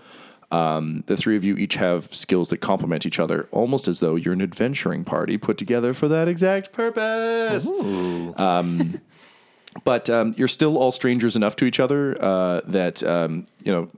Um, 0.53 1.03
the 1.07 1.17
three 1.17 1.37
of 1.37 1.43
you 1.43 1.57
each 1.57 1.75
have 1.75 2.15
skills 2.15 2.51
that 2.51 2.59
complement 2.59 3.05
each 3.05 3.19
other, 3.19 3.49
almost 3.51 3.89
as 3.89 3.99
though 3.99 4.15
you're 4.15 4.33
an 4.33 4.41
adventuring 4.41 5.05
party 5.05 5.39
put 5.39 5.59
together 5.59 5.93
for 5.93 6.07
that 6.09 6.29
exact 6.29 6.73
purpose. 6.73 7.69
Um, 7.69 9.01
but 9.85 10.09
um, 10.09 10.35
you're 10.37 10.47
still 10.47 10.79
all 10.79 10.93
strangers 10.93 11.35
enough 11.35 11.57
to 11.57 11.65
each 11.65 11.81
other 11.81 12.17
uh, 12.23 12.61
that 12.67 13.03
um, 13.03 13.45
you 13.65 13.73
know 13.73 13.89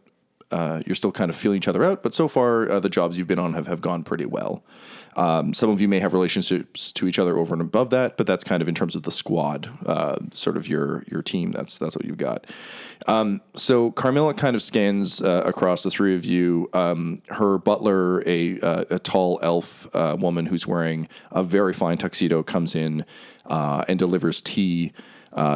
uh, 0.51 0.83
you're 0.87 0.95
still 0.95 1.13
kind 1.13 1.29
of 1.29 1.37
feeling 1.37 1.59
each 1.59 1.69
other 1.69 1.85
out. 1.85 2.03
But 2.03 2.15
so 2.15 2.29
far, 2.29 2.71
uh, 2.71 2.81
the 2.81 2.89
jobs 2.89 3.19
you've 3.19 3.27
been 3.27 3.39
on 3.39 3.53
have, 3.53 3.67
have 3.67 3.83
gone 3.83 4.03
pretty 4.03 4.25
well. 4.25 4.63
Um, 5.17 5.53
some 5.53 5.71
of 5.71 5.81
you 5.81 5.89
may 5.89 6.01
have 6.01 6.13
relationships 6.13 6.93
to 6.93 7.09
each 7.09 7.19
other 7.19 7.37
over 7.37 7.53
and 7.53 7.63
above 7.63 7.91
that, 7.91 8.17
but 8.17 8.27
that's 8.27 8.45
kind 8.45 8.63
of 8.63 8.69
in 8.69 8.75
terms 8.75 8.95
of 8.95 9.03
the 9.03 9.11
squad, 9.11 9.69
uh, 9.87 10.17
sort 10.33 10.57
of 10.57 10.69
your 10.69 11.05
your 11.11 11.23
team. 11.23 11.53
That's 11.53 11.79
that's 11.79 11.97
what 11.97 12.05
you've 12.05 12.19
got. 12.19 12.47
Um, 13.07 13.41
so 13.55 13.91
Carmilla 13.93 14.35
kind 14.35 14.57
of 14.57 14.63
scans 14.63 15.23
uh, 15.23 15.43
across 15.45 15.83
the 15.83 15.91
three 15.91 16.15
of 16.15 16.25
you. 16.25 16.69
Um, 16.73 17.23
her 17.29 17.59
butler, 17.59 18.23
a 18.27 18.61
uh, 18.61 18.85
a 18.91 18.99
tall 18.99 19.41
elf 19.43 19.95
uh, 19.95 20.17
woman 20.19 20.47
who's 20.47 20.67
wearing 20.67 21.09
a 21.31 21.43
very 21.43 21.73
fine 21.73 21.99
tuxedo, 21.99 22.43
comes 22.43 22.75
in 22.75 23.05
uh, 23.47 23.85
and 23.89 23.99
delivers 23.99 24.41
tea. 24.41 24.93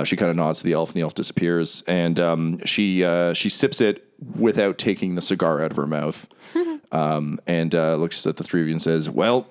She 0.04 0.16
kind 0.16 0.30
of 0.30 0.36
nods 0.36 0.60
to 0.60 0.64
the 0.64 0.74
elf, 0.74 0.90
and 0.90 0.96
the 0.96 1.00
elf 1.00 1.14
disappears. 1.14 1.82
And 1.88 2.20
um, 2.20 2.64
she 2.64 3.00
she 3.34 3.48
sips 3.48 3.80
it 3.80 4.11
without 4.36 4.78
taking 4.78 5.14
the 5.14 5.22
cigar 5.22 5.60
out 5.62 5.70
of 5.70 5.76
her 5.76 5.86
mouth, 5.86 6.28
um, 6.92 7.38
and 7.46 7.74
uh, 7.74 7.96
looks 7.96 8.26
at 8.26 8.36
the 8.36 8.44
three 8.44 8.60
of 8.60 8.68
you 8.68 8.72
and 8.72 8.82
says, 8.82 9.10
"Well, 9.10 9.48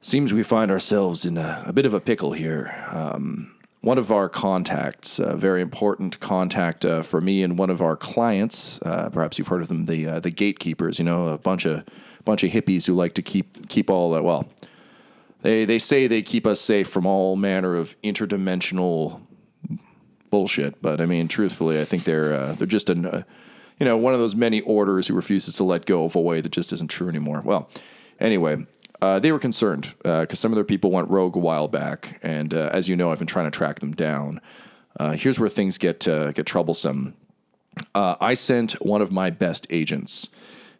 seems 0.00 0.32
we 0.32 0.42
find 0.42 0.70
ourselves 0.70 1.24
in 1.24 1.38
a, 1.38 1.64
a 1.66 1.72
bit 1.72 1.86
of 1.86 1.94
a 1.94 2.00
pickle 2.00 2.32
here. 2.32 2.74
Um, 2.90 3.54
one 3.80 3.98
of 3.98 4.10
our 4.10 4.30
contacts, 4.30 5.18
a 5.18 5.36
very 5.36 5.60
important 5.60 6.18
contact 6.18 6.86
uh, 6.86 7.02
for 7.02 7.20
me, 7.20 7.42
and 7.42 7.58
one 7.58 7.68
of 7.70 7.82
our 7.82 7.96
clients, 7.96 8.80
uh, 8.82 9.10
perhaps 9.10 9.38
you've 9.38 9.48
heard 9.48 9.62
of 9.62 9.68
them, 9.68 9.86
the 9.86 10.06
uh, 10.06 10.20
the 10.20 10.30
gatekeepers. 10.30 10.98
You 10.98 11.04
know, 11.04 11.28
a 11.28 11.38
bunch 11.38 11.64
of 11.64 11.84
bunch 12.24 12.42
of 12.44 12.50
hippies 12.50 12.86
who 12.86 12.94
like 12.94 13.14
to 13.14 13.22
keep 13.22 13.68
keep 13.68 13.90
all 13.90 14.10
that 14.12 14.24
well." 14.24 14.48
They 15.42 15.66
they 15.66 15.78
say 15.78 16.06
they 16.06 16.22
keep 16.22 16.46
us 16.46 16.58
safe 16.58 16.88
from 16.88 17.04
all 17.04 17.36
manner 17.36 17.74
of 17.74 18.00
interdimensional 18.00 19.20
bullshit, 20.34 20.82
but 20.82 21.00
I 21.00 21.06
mean, 21.06 21.28
truthfully, 21.28 21.80
I 21.80 21.84
think 21.84 22.02
they're 22.02 22.32
uh, 22.34 22.52
they're 22.54 22.66
just 22.66 22.90
an 22.90 23.06
uh, 23.06 23.22
you 23.78 23.86
know 23.86 23.96
one 23.96 24.14
of 24.14 24.18
those 24.18 24.34
many 24.34 24.60
orders 24.62 25.06
who 25.06 25.14
refuses 25.14 25.54
to 25.58 25.64
let 25.64 25.86
go 25.86 26.02
of 26.06 26.16
a 26.16 26.20
way 26.20 26.40
that 26.40 26.48
just 26.48 26.72
isn't 26.72 26.90
true 26.90 27.08
anymore. 27.08 27.40
Well, 27.40 27.70
anyway. 28.18 28.66
Uh, 29.02 29.18
they 29.18 29.32
were 29.32 29.38
concerned 29.38 29.92
because 30.02 30.38
some 30.38 30.50
of 30.50 30.56
their 30.56 30.64
people 30.64 30.90
went 30.90 31.10
rogue 31.10 31.36
a 31.36 31.38
while 31.38 31.68
back, 31.68 32.18
and 32.22 32.54
uh, 32.54 32.70
as 32.72 32.88
you 32.88 32.96
know, 32.96 33.12
I've 33.12 33.18
been 33.18 33.26
trying 33.26 33.44
to 33.44 33.50
track 33.50 33.80
them 33.80 33.92
down. 33.92 34.40
Uh, 34.98 35.12
here's 35.12 35.38
where 35.38 35.50
things 35.50 35.76
get 35.76 36.08
uh, 36.08 36.32
get 36.32 36.46
troublesome. 36.46 37.14
Uh, 37.94 38.14
I 38.20 38.34
sent 38.34 38.72
one 38.80 39.02
of 39.02 39.12
my 39.12 39.28
best 39.28 39.66
agents, 39.68 40.30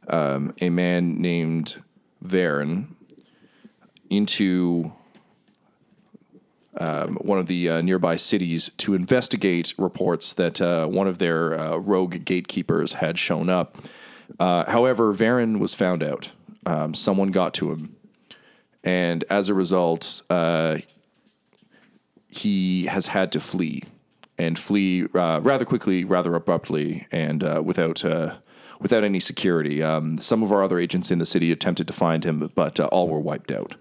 um, 0.09 0.55
a 0.63 0.71
man 0.71 1.21
named 1.21 1.83
Varen, 2.25 2.95
into 4.09 4.93
um, 6.77 7.17
one 7.17 7.39
of 7.39 7.47
the 7.47 7.69
uh, 7.69 7.81
nearby 7.81 8.17
cities 8.17 8.71
to 8.79 8.95
investigate 8.95 9.75
reports 9.79 10.33
that 10.35 10.61
uh, 10.61 10.87
one 10.87 11.07
of 11.07 11.19
their 11.19 11.59
uh, 11.59 11.77
rogue 11.77 12.25
gatekeepers 12.25 12.95
had 12.95 13.19
shown 13.19 13.49
up. 13.49 13.77
Uh, 14.39 14.71
however, 14.71 15.13
Varen 15.15 15.59
was 15.59 15.75
found 15.75 16.03
out. 16.03 16.33
Um, 16.67 16.95
someone 16.95 17.31
got 17.31 17.53
to 17.55 17.73
him, 17.73 17.97
and 18.83 19.23
as 19.29 19.49
a 19.49 19.55
result, 19.55 20.23
uh, 20.31 20.79
he 22.29 22.87
has 22.87 23.09
had 23.09 23.31
to 23.33 23.41
flee 23.41 23.83
and 24.39 24.59
flee 24.59 25.07
uh, 25.15 25.41
rather 25.43 25.65
quickly, 25.65 26.05
rather 26.05 26.35
abruptly, 26.35 27.07
and 27.13 27.45
uh, 27.45 27.63
without 27.65 28.05
uh, 28.05 28.37
without 28.81 29.05
any 29.05 29.21
security. 29.21 29.83
Um, 29.83 30.19
some 30.19 30.43
of 30.43 30.53
our 30.53 30.63
other 30.63 30.79
agents 30.79 31.11
in 31.11 31.19
the 31.19 31.27
city 31.27 31.53
attempted 31.53 31.87
to 31.87 31.93
find 31.93 32.25
him, 32.25 32.51
but 32.55 32.81
uh, 32.81 32.87
all 32.87 33.09
were 33.09 33.21
wiped 33.21 33.53
out. 33.53 33.77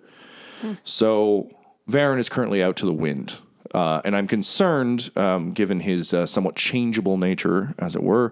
So 0.84 1.50
Varen 1.90 2.20
is 2.20 2.30
currently 2.30 2.64
out 2.64 2.76
to 2.78 2.86
the 2.86 2.94
wind. 2.94 3.40
Uh, 3.74 4.02
and 4.06 4.16
I'm 4.16 4.28
concerned, 4.28 5.10
um, 5.16 5.52
given 5.52 5.80
his 5.80 6.14
uh, 6.14 6.26
somewhat 6.26 6.56
changeable 6.56 7.18
nature, 7.18 7.74
as 7.80 7.96
it 7.96 8.04
were, 8.04 8.32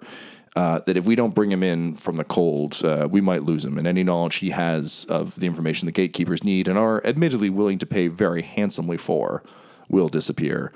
uh, 0.56 0.80
that 0.86 0.98
if 0.98 1.06
we 1.06 1.16
don't 1.16 1.34
bring 1.34 1.52
him 1.52 1.64
in 1.64 1.96
from 1.96 2.18
the 2.18 2.24
cold, 2.24 2.84
uh, 2.84 3.08
we 3.10 3.22
might 3.22 3.44
lose 3.44 3.66
him. 3.66 3.78
And 3.78 3.88
any 3.88 4.04
knowledge 4.04 4.36
he 4.36 4.52
has 4.52 5.06
of 5.10 5.36
the 5.40 5.48
information 5.48 5.88
the 5.88 5.92
gatekeepers 5.92 6.44
need 6.44 6.68
and 6.68 6.78
are 6.78 7.06
admittedly 7.06 7.50
willing 7.50 7.80
to 7.80 7.86
pay 7.86 8.08
very 8.08 8.42
handsomely 8.42 8.98
for 8.98 9.44
will 9.90 10.10
disappear. 10.10 10.74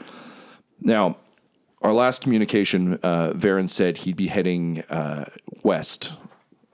Now, 0.82 1.18
our 1.82 1.94
last 1.94 2.22
communication, 2.22 2.96
uh, 3.04 3.34
Varen 3.36 3.70
said 3.70 4.00
he'd 4.00 4.16
be 4.16 4.28
heading 4.28 4.82
uh, 4.90 5.26
west 5.64 6.14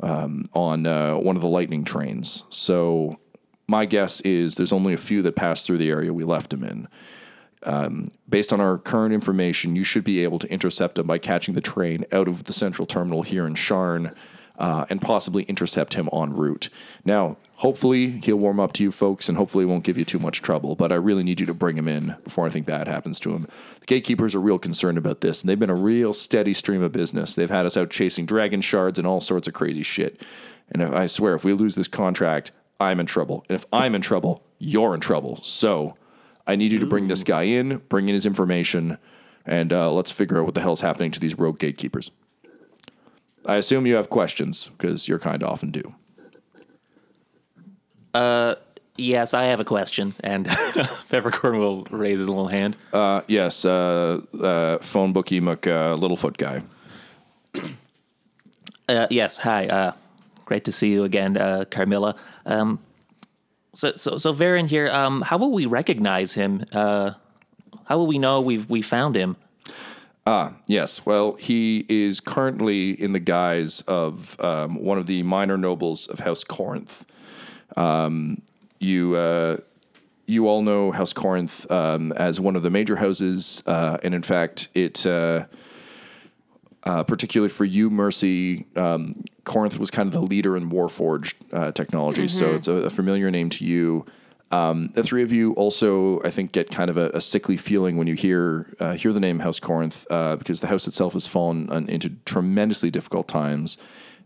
um, 0.01 0.45
on 0.53 0.85
uh, 0.85 1.15
one 1.15 1.35
of 1.35 1.41
the 1.41 1.47
lightning 1.49 1.83
trains. 1.83 2.45
So 2.49 3.19
my 3.67 3.85
guess 3.85 4.21
is 4.21 4.55
there's 4.55 4.73
only 4.73 4.93
a 4.93 4.97
few 4.97 5.21
that 5.21 5.35
pass 5.35 5.65
through 5.65 5.77
the 5.77 5.89
area 5.89 6.13
we 6.13 6.23
left 6.23 6.53
him 6.53 6.63
in. 6.63 6.87
Um, 7.63 8.11
based 8.27 8.51
on 8.51 8.59
our 8.59 8.77
current 8.77 9.13
information, 9.13 9.75
you 9.75 9.83
should 9.83 10.03
be 10.03 10.23
able 10.23 10.39
to 10.39 10.51
intercept 10.51 10.97
him 10.97 11.07
by 11.07 11.19
catching 11.19 11.53
the 11.53 11.61
train 11.61 12.05
out 12.11 12.27
of 12.27 12.45
the 12.45 12.53
central 12.53 12.85
terminal 12.85 13.23
here 13.23 13.45
in 13.45 13.55
Sharn. 13.55 14.15
Uh, 14.57 14.85
and 14.91 15.01
possibly 15.01 15.41
intercept 15.43 15.95
him 15.95 16.07
en 16.13 16.33
route. 16.33 16.69
Now, 17.03 17.37
hopefully, 17.55 18.19
he'll 18.23 18.35
warm 18.35 18.59
up 18.59 18.73
to 18.73 18.83
you 18.83 18.91
folks 18.91 19.27
and 19.27 19.35
hopefully 19.35 19.65
won't 19.65 19.83
give 19.83 19.97
you 19.97 20.05
too 20.05 20.19
much 20.19 20.43
trouble, 20.43 20.75
but 20.75 20.91
I 20.91 20.95
really 20.95 21.23
need 21.23 21.39
you 21.39 21.47
to 21.47 21.53
bring 21.55 21.77
him 21.77 21.87
in 21.87 22.15
before 22.23 22.45
anything 22.45 22.61
bad 22.61 22.87
happens 22.87 23.19
to 23.21 23.31
him. 23.31 23.47
The 23.79 23.85
gatekeepers 23.87 24.35
are 24.35 24.39
real 24.39 24.59
concerned 24.59 24.99
about 24.99 25.21
this, 25.21 25.41
and 25.41 25.49
they've 25.49 25.57
been 25.57 25.71
a 25.71 25.75
real 25.75 26.13
steady 26.13 26.53
stream 26.53 26.83
of 26.83 26.91
business. 26.91 27.33
They've 27.33 27.49
had 27.49 27.65
us 27.65 27.75
out 27.75 27.89
chasing 27.89 28.27
dragon 28.27 28.61
shards 28.61 28.99
and 28.99 29.07
all 29.07 29.19
sorts 29.19 29.47
of 29.47 29.55
crazy 29.55 29.83
shit. 29.83 30.21
And 30.69 30.83
I 30.83 31.07
swear, 31.07 31.33
if 31.33 31.43
we 31.43 31.53
lose 31.53 31.73
this 31.73 31.87
contract, 31.87 32.51
I'm 32.81 32.99
in 32.99 33.05
trouble. 33.05 33.45
And 33.47 33.55
if 33.55 33.65
I'm 33.71 33.95
in 33.95 34.01
trouble, 34.01 34.43
you're 34.59 34.93
in 34.93 34.99
trouble. 34.99 35.39
So 35.43 35.95
I 36.47 36.55
need 36.55 36.71
you 36.71 36.79
to 36.79 36.85
bring 36.85 37.07
this 37.07 37.23
guy 37.23 37.43
in, 37.43 37.77
bring 37.89 38.09
in 38.09 38.13
his 38.15 38.25
information, 38.25 38.97
and 39.45 39.71
uh, 39.71 39.91
let's 39.91 40.11
figure 40.11 40.39
out 40.39 40.45
what 40.45 40.55
the 40.55 40.61
hell's 40.61 40.81
happening 40.81 41.11
to 41.11 41.19
these 41.19 41.37
rogue 41.37 41.59
gatekeepers. 41.59 42.11
I 43.45 43.55
assume 43.55 43.87
you 43.87 43.95
have 43.95 44.09
questions 44.09 44.69
because 44.77 45.07
you're 45.07 45.19
kind 45.19 45.41
of 45.43 45.49
often 45.49 45.71
do. 45.71 45.95
Uh, 48.13 48.55
Yes, 48.97 49.33
I 49.33 49.45
have 49.45 49.59
a 49.59 49.65
question. 49.65 50.13
And 50.19 50.45
Peppercorn 51.09 51.57
will 51.57 51.83
raise 51.85 52.19
his 52.19 52.29
little 52.29 52.47
hand. 52.47 52.77
Uh, 52.93 53.21
yes, 53.27 53.65
uh, 53.65 54.21
uh, 54.41 54.77
phone 54.79 55.13
book 55.13 55.27
Emuk, 55.27 55.67
uh, 55.67 55.97
Littlefoot 55.97 56.37
guy. 56.37 56.61
Uh, 58.87 59.07
yes, 59.09 59.37
hi. 59.39 59.67
Uh, 59.67 59.93
great 60.51 60.65
to 60.65 60.71
see 60.73 60.91
you 60.91 61.05
again, 61.05 61.37
uh, 61.37 61.63
Carmilla. 61.71 62.13
Um, 62.45 62.79
so, 63.73 63.93
so, 63.95 64.17
so 64.17 64.33
Varen 64.33 64.67
here. 64.67 64.89
Um, 64.89 65.21
how 65.21 65.37
will 65.37 65.53
we 65.53 65.65
recognize 65.65 66.33
him? 66.33 66.65
Uh, 66.73 67.11
how 67.85 67.97
will 67.97 68.05
we 68.05 68.19
know 68.19 68.41
we've 68.41 68.69
we 68.69 68.81
found 68.81 69.15
him? 69.15 69.37
Ah, 70.27 70.55
Yes, 70.67 71.05
well, 71.05 71.35
he 71.35 71.85
is 71.87 72.19
currently 72.19 73.01
in 73.01 73.13
the 73.13 73.19
guise 73.21 73.79
of 73.87 74.35
um, 74.41 74.75
one 74.75 74.97
of 74.97 75.05
the 75.05 75.23
minor 75.23 75.57
nobles 75.57 76.05
of 76.07 76.19
House 76.19 76.43
Cannith. 76.43 77.05
Um, 77.77 78.41
you 78.81 79.15
uh, 79.15 79.55
you 80.25 80.49
all 80.49 80.63
know 80.63 80.91
House 80.91 81.13
Cannith 81.13 81.71
um, 81.71 82.11
as 82.11 82.41
one 82.41 82.57
of 82.57 82.63
the 82.63 82.69
major 82.69 82.97
houses, 82.97 83.63
uh, 83.67 83.99
and 84.03 84.13
in 84.13 84.21
fact, 84.21 84.67
it 84.73 85.05
uh, 85.05 85.45
uh, 86.83 87.03
particularly 87.03 87.49
for 87.49 87.65
you, 87.65 87.89
Mercy, 87.89 88.65
um, 88.75 89.23
Cannith 89.45 89.77
was 89.79 89.89
kind 89.91 90.07
of 90.07 90.13
the 90.13 90.21
leader 90.21 90.55
in 90.55 90.69
Warforged 90.69 91.33
uh, 91.51 91.71
technology, 91.71 92.27
so 92.27 92.51
it's 92.53 92.67
a, 92.67 92.73
a 92.73 92.89
familiar 92.89 93.31
name 93.31 93.49
to 93.49 93.65
you. 93.65 94.05
Um, 94.51 94.91
the 94.95 95.03
three 95.03 95.23
of 95.23 95.31
you 95.31 95.53
also, 95.53 96.21
I 96.23 96.29
think, 96.29 96.51
get 96.51 96.71
kind 96.71 96.89
of 96.89 96.97
a, 96.97 97.09
a 97.11 97.21
sickly 97.21 97.55
feeling 97.57 97.95
when 97.97 98.07
you 98.07 98.15
hear 98.15 98.73
uh, 98.79 98.93
hear 98.93 99.13
the 99.13 99.19
name 99.19 99.39
House 99.39 99.59
Cannith, 99.59 100.05
uh, 100.09 100.35
because 100.35 100.59
the 100.61 100.67
house 100.67 100.87
itself 100.87 101.13
has 101.13 101.25
fallen 101.25 101.69
on, 101.69 101.87
into 101.89 102.09
tremendously 102.25 102.91
difficult 102.91 103.27
times 103.27 103.77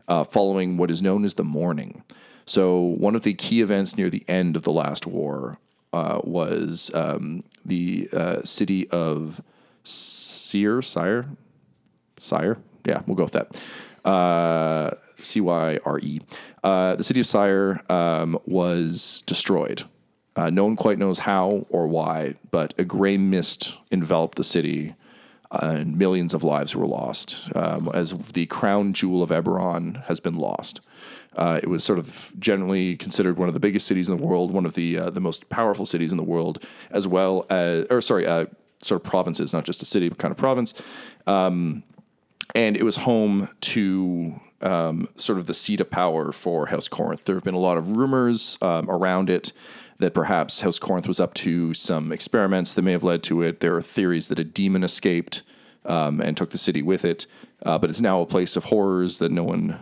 uh, 0.07 0.23
following 0.23 0.77
what 0.77 0.89
is 0.91 1.01
known 1.01 1.23
as 1.25 1.35
the 1.35 1.43
Mourning. 1.43 2.03
So, 2.45 2.79
one 2.79 3.15
of 3.15 3.21
the 3.21 3.33
key 3.33 3.61
events 3.61 3.97
near 3.97 4.09
the 4.09 4.23
end 4.27 4.55
of 4.55 4.63
the 4.63 4.71
last 4.71 5.05
war 5.07 5.59
uh, 5.93 6.21
was 6.23 6.91
um, 6.93 7.43
the 7.63 8.09
uh, 8.11 8.41
city 8.43 8.89
of 8.89 9.41
Seir, 9.83 10.81
Sire, 10.81 11.25
Sire. 12.19 12.57
Yeah, 12.85 13.01
we'll 13.07 13.15
go 13.15 13.23
with 13.23 13.33
that. 13.33 13.55
uh, 14.03 14.91
C 15.25 15.41
Y 15.41 15.79
R 15.85 15.99
E. 15.99 16.21
Uh, 16.63 16.95
the 16.95 17.03
city 17.03 17.19
of 17.19 17.27
Cyre 17.27 17.81
um, 17.89 18.39
was 18.45 19.23
destroyed. 19.25 19.83
Uh, 20.35 20.49
no 20.49 20.65
one 20.65 20.75
quite 20.75 20.97
knows 20.97 21.19
how 21.19 21.65
or 21.69 21.87
why, 21.87 22.35
but 22.51 22.73
a 22.77 22.83
gray 22.83 23.17
mist 23.17 23.77
enveloped 23.91 24.35
the 24.35 24.43
city, 24.43 24.95
uh, 25.51 25.75
and 25.77 25.97
millions 25.97 26.33
of 26.33 26.43
lives 26.43 26.75
were 26.75 26.87
lost 26.87 27.49
um, 27.55 27.89
as 27.93 28.13
the 28.33 28.45
crown 28.47 28.91
jewel 28.91 29.23
of 29.23 29.29
Eberron 29.29 30.03
has 30.05 30.19
been 30.19 30.35
lost. 30.35 30.81
Uh, 31.37 31.59
it 31.61 31.69
was 31.69 31.83
sort 31.83 31.99
of 31.99 32.33
generally 32.39 32.95
considered 32.95 33.37
one 33.37 33.47
of 33.47 33.53
the 33.53 33.59
biggest 33.59 33.87
cities 33.87 34.09
in 34.09 34.17
the 34.17 34.23
world, 34.23 34.51
one 34.51 34.65
of 34.65 34.73
the 34.73 34.97
uh, 34.97 35.09
the 35.09 35.21
most 35.21 35.49
powerful 35.49 35.85
cities 35.85 36.11
in 36.11 36.17
the 36.17 36.23
world, 36.23 36.63
as 36.91 37.07
well 37.07 37.45
as, 37.49 37.85
or 37.89 38.01
sorry, 38.01 38.25
uh, 38.25 38.45
sort 38.81 39.01
of 39.01 39.09
provinces, 39.09 39.53
not 39.53 39.65
just 39.65 39.81
a 39.81 39.85
city, 39.85 40.09
but 40.09 40.17
kind 40.17 40.31
of 40.31 40.37
province. 40.37 40.73
Um, 41.27 41.83
and 42.53 42.77
it 42.77 42.83
was 42.83 42.97
home 42.97 43.49
to 43.61 44.39
um, 44.61 45.07
sort 45.17 45.37
of 45.37 45.47
the 45.47 45.53
seat 45.53 45.81
of 45.81 45.89
power 45.89 46.31
for 46.31 46.67
House 46.67 46.87
Cannith. 46.87 47.25
There 47.25 47.35
have 47.35 47.43
been 47.43 47.53
a 47.53 47.59
lot 47.59 47.77
of 47.77 47.97
rumors 47.97 48.57
um, 48.61 48.89
around 48.89 49.29
it 49.29 49.51
that 49.99 50.13
perhaps 50.13 50.61
House 50.61 50.79
Cannith 50.79 51.07
was 51.07 51.19
up 51.19 51.33
to 51.35 51.73
some 51.73 52.11
experiments 52.11 52.73
that 52.73 52.81
may 52.81 52.91
have 52.91 53.03
led 53.03 53.23
to 53.23 53.41
it. 53.41 53.59
There 53.59 53.75
are 53.75 53.81
theories 53.81 54.27
that 54.27 54.39
a 54.39 54.43
demon 54.43 54.83
escaped 54.83 55.43
um, 55.85 56.19
and 56.19 56.35
took 56.35 56.49
the 56.49 56.57
city 56.57 56.81
with 56.81 57.05
it, 57.05 57.27
uh, 57.65 57.77
but 57.77 57.89
it's 57.89 58.01
now 58.01 58.21
a 58.21 58.25
place 58.25 58.55
of 58.57 58.65
horrors 58.65 59.19
that 59.19 59.31
no 59.31 59.43
one 59.43 59.79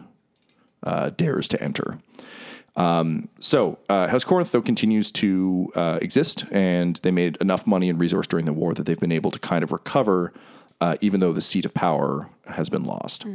uh, 0.83 1.09
dares 1.09 1.47
to 1.47 1.63
enter. 1.63 1.99
Um, 2.75 3.29
so 3.39 3.77
uh, 3.89 4.07
House 4.07 4.23
Cannith, 4.23 4.51
though, 4.51 4.61
continues 4.61 5.11
to 5.13 5.71
uh, 5.75 5.99
exist, 6.01 6.45
and 6.51 6.95
they 6.97 7.11
made 7.11 7.37
enough 7.37 7.67
money 7.67 7.89
and 7.89 7.99
resource 7.99 8.27
during 8.27 8.45
the 8.45 8.53
war 8.53 8.73
that 8.73 8.85
they've 8.85 8.99
been 8.99 9.11
able 9.11 9.31
to 9.31 9.39
kind 9.39 9.63
of 9.63 9.71
recover, 9.71 10.33
uh, 10.81 10.97
even 11.01 11.19
though 11.19 11.33
the 11.33 11.41
seat 11.41 11.65
of 11.65 11.73
power 11.73 12.29
has 12.47 12.69
been 12.69 12.83
lost. 12.83 13.25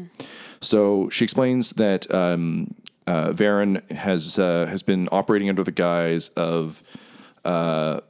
So 0.61 1.09
she 1.11 1.25
explains 1.25 1.71
that 1.71 2.13
um, 2.15 2.75
uh, 3.07 3.31
Varen 3.31 3.89
has 3.91 4.39
uh, 4.39 4.67
has 4.67 4.83
been 4.83 5.09
operating 5.11 5.49
under 5.49 5.65
the 5.65 5.73
guise 5.73 6.29
of 6.31 6.83
uh, 7.45 8.01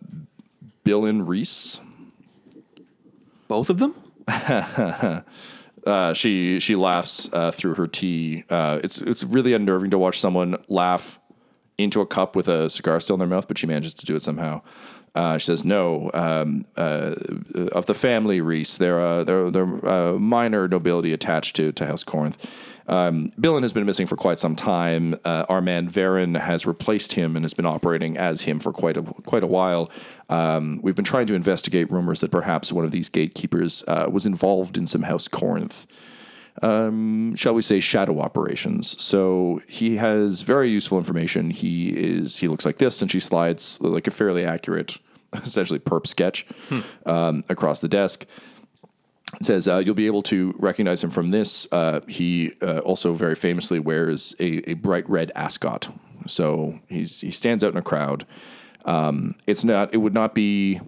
and 0.84 1.28
Reese. 1.28 1.80
Both 3.46 3.70
of 3.70 3.78
them? 3.78 3.94
Uh, 5.86 6.12
she 6.12 6.60
she 6.60 6.76
laughs 6.76 7.30
uh, 7.32 7.50
through 7.50 7.74
her 7.74 7.86
tea. 7.86 8.44
Uh, 8.50 8.78
it's 8.84 8.98
it's 9.00 9.24
really 9.24 9.54
unnerving 9.54 9.90
to 9.90 9.96
watch 9.96 10.20
someone 10.20 10.56
laugh 10.68 11.18
into 11.78 12.02
a 12.02 12.06
cup 12.06 12.36
with 12.36 12.46
a 12.46 12.68
cigar 12.68 13.00
still 13.00 13.14
in 13.14 13.20
their 13.20 13.28
mouth, 13.28 13.48
but 13.48 13.56
she 13.56 13.66
manages 13.66 13.94
to 13.94 14.04
do 14.04 14.14
it 14.14 14.20
somehow. 14.20 14.60
Uh, 15.14 15.38
she 15.38 15.46
says, 15.46 15.64
"No, 15.64 16.10
um, 16.14 16.66
uh, 16.76 17.14
of 17.72 17.86
the 17.86 17.94
family 17.94 18.40
Reese, 18.40 18.76
they're 18.76 19.00
uh, 19.00 19.24
they're, 19.24 20.18
minor 20.18 20.68
nobility 20.68 21.12
attached 21.12 21.56
to 21.56 21.72
to 21.72 21.86
House 21.86 22.04
Cannith. 22.04 22.36
Um, 22.88 23.30
Billen 23.38 23.62
has 23.62 23.74
been 23.74 23.84
missing 23.84 24.06
for 24.06 24.16
quite 24.16 24.38
some 24.38 24.56
time. 24.56 25.14
Uh, 25.24 25.44
our 25.48 25.60
man 25.60 25.90
Varen 25.90 26.40
has 26.40 26.66
replaced 26.66 27.12
him 27.12 27.36
and 27.36 27.44
has 27.44 27.52
been 27.52 27.66
operating 27.66 28.16
as 28.16 28.42
him 28.42 28.58
for 28.58 28.72
quite 28.72 28.96
a 28.96 29.02
quite 29.02 29.42
a 29.42 29.46
while. 29.46 29.90
Um, 30.30 30.80
we've 30.82 30.96
been 30.96 31.04
trying 31.04 31.26
to 31.26 31.34
investigate 31.34 31.90
rumors 31.90 32.20
that 32.20 32.30
perhaps 32.30 32.72
one 32.72 32.86
of 32.86 32.90
these 32.90 33.10
gatekeepers 33.10 33.84
uh, 33.86 34.08
was 34.10 34.24
involved 34.24 34.76
in 34.76 34.86
some 34.86 35.02
House 35.02 35.28
Cannith." 35.28 35.86
Um, 36.62 37.34
shall 37.36 37.54
we 37.54 37.62
say, 37.62 37.80
shadow 37.80 38.20
operations. 38.20 39.00
So 39.02 39.60
he 39.68 39.96
has 39.96 40.42
very 40.42 40.70
useful 40.70 40.98
information. 40.98 41.50
He 41.50 41.90
is 41.90 42.38
he 42.38 42.48
looks 42.48 42.66
like 42.66 42.78
this, 42.78 43.00
and 43.02 43.10
she 43.10 43.20
slides 43.20 43.80
like 43.80 44.06
a 44.06 44.10
fairly 44.10 44.44
accurate, 44.44 44.98
essentially 45.34 45.78
perp 45.78 46.06
sketch 46.06 46.46
um, 47.06 47.44
across 47.48 47.80
the 47.80 47.88
desk. 47.88 48.26
It 49.40 49.44
says 49.44 49.68
uh, 49.68 49.78
you'll 49.78 49.94
be 49.94 50.06
able 50.06 50.22
to 50.24 50.54
recognize 50.58 51.04
him 51.04 51.10
from 51.10 51.30
this. 51.30 51.68
Uh, 51.70 52.00
he 52.08 52.52
uh, 52.62 52.78
also 52.78 53.12
very 53.12 53.34
famously 53.34 53.78
wears 53.78 54.34
a, 54.40 54.70
a 54.70 54.74
bright 54.74 55.08
red 55.08 55.30
ascot, 55.34 55.94
so 56.26 56.80
he's 56.88 57.20
he 57.20 57.30
stands 57.30 57.62
out 57.62 57.72
in 57.72 57.78
a 57.78 57.82
crowd. 57.82 58.26
Um, 58.84 59.34
it's 59.46 59.64
not. 59.64 59.92
It 59.92 59.98
would 59.98 60.14
not 60.14 60.34
be 60.34 60.80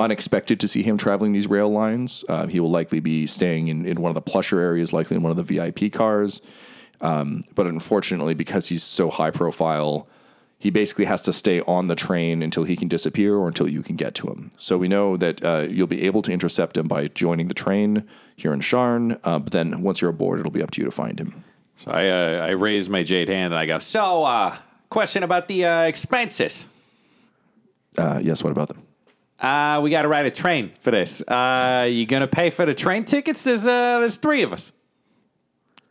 unexpected 0.00 0.58
to 0.60 0.68
see 0.68 0.82
him 0.82 0.96
traveling 0.96 1.32
these 1.32 1.46
rail 1.46 1.68
lines. 1.68 2.24
Uh, 2.28 2.46
he 2.46 2.58
will 2.58 2.70
likely 2.70 3.00
be 3.00 3.26
staying 3.26 3.68
in, 3.68 3.86
in 3.86 4.00
one 4.00 4.10
of 4.10 4.14
the 4.14 4.22
plusher 4.22 4.58
areas, 4.58 4.92
likely 4.92 5.16
in 5.16 5.22
one 5.22 5.30
of 5.30 5.36
the 5.36 5.42
VIP 5.42 5.92
cars. 5.92 6.40
Um, 7.00 7.44
but 7.54 7.66
unfortunately, 7.66 8.34
because 8.34 8.68
he's 8.68 8.82
so 8.82 9.10
high 9.10 9.30
profile, 9.30 10.08
he 10.58 10.70
basically 10.70 11.06
has 11.06 11.22
to 11.22 11.32
stay 11.32 11.60
on 11.62 11.86
the 11.86 11.94
train 11.94 12.42
until 12.42 12.64
he 12.64 12.76
can 12.76 12.88
disappear 12.88 13.36
or 13.36 13.48
until 13.48 13.68
you 13.68 13.82
can 13.82 13.96
get 13.96 14.14
to 14.16 14.28
him. 14.28 14.50
So 14.58 14.76
we 14.76 14.88
know 14.88 15.16
that 15.16 15.42
uh, 15.44 15.66
you'll 15.68 15.86
be 15.86 16.02
able 16.04 16.22
to 16.22 16.32
intercept 16.32 16.76
him 16.76 16.86
by 16.88 17.08
joining 17.08 17.48
the 17.48 17.54
train 17.54 18.06
here 18.36 18.52
in 18.52 18.60
Sharn. 18.60 19.18
Uh, 19.24 19.38
but 19.38 19.52
then 19.52 19.82
once 19.82 20.00
you're 20.00 20.10
aboard, 20.10 20.40
it'll 20.40 20.52
be 20.52 20.62
up 20.62 20.70
to 20.72 20.80
you 20.80 20.84
to 20.84 20.90
find 20.90 21.18
him. 21.18 21.44
So 21.76 21.90
I 21.92 22.08
uh, 22.08 22.46
I 22.46 22.50
raise 22.50 22.90
my 22.90 23.02
jade 23.02 23.28
hand 23.28 23.54
and 23.54 23.58
I 23.58 23.64
go, 23.64 23.78
so 23.78 24.24
uh, 24.24 24.54
question 24.90 25.22
about 25.22 25.48
the 25.48 25.64
uh, 25.64 25.82
expenses. 25.84 26.66
Uh, 27.96 28.20
yes, 28.22 28.44
what 28.44 28.50
about 28.50 28.68
them? 28.68 28.82
Uh, 29.40 29.80
we 29.82 29.90
got 29.90 30.02
to 30.02 30.08
ride 30.08 30.26
a 30.26 30.30
train 30.30 30.70
for 30.80 30.90
this. 30.90 31.22
Uh, 31.22 31.86
you 31.88 32.04
gonna 32.06 32.26
pay 32.26 32.50
for 32.50 32.66
the 32.66 32.74
train 32.74 33.04
tickets? 33.04 33.42
There's 33.42 33.66
uh, 33.66 34.00
there's 34.00 34.16
three 34.16 34.42
of 34.42 34.52
us. 34.52 34.72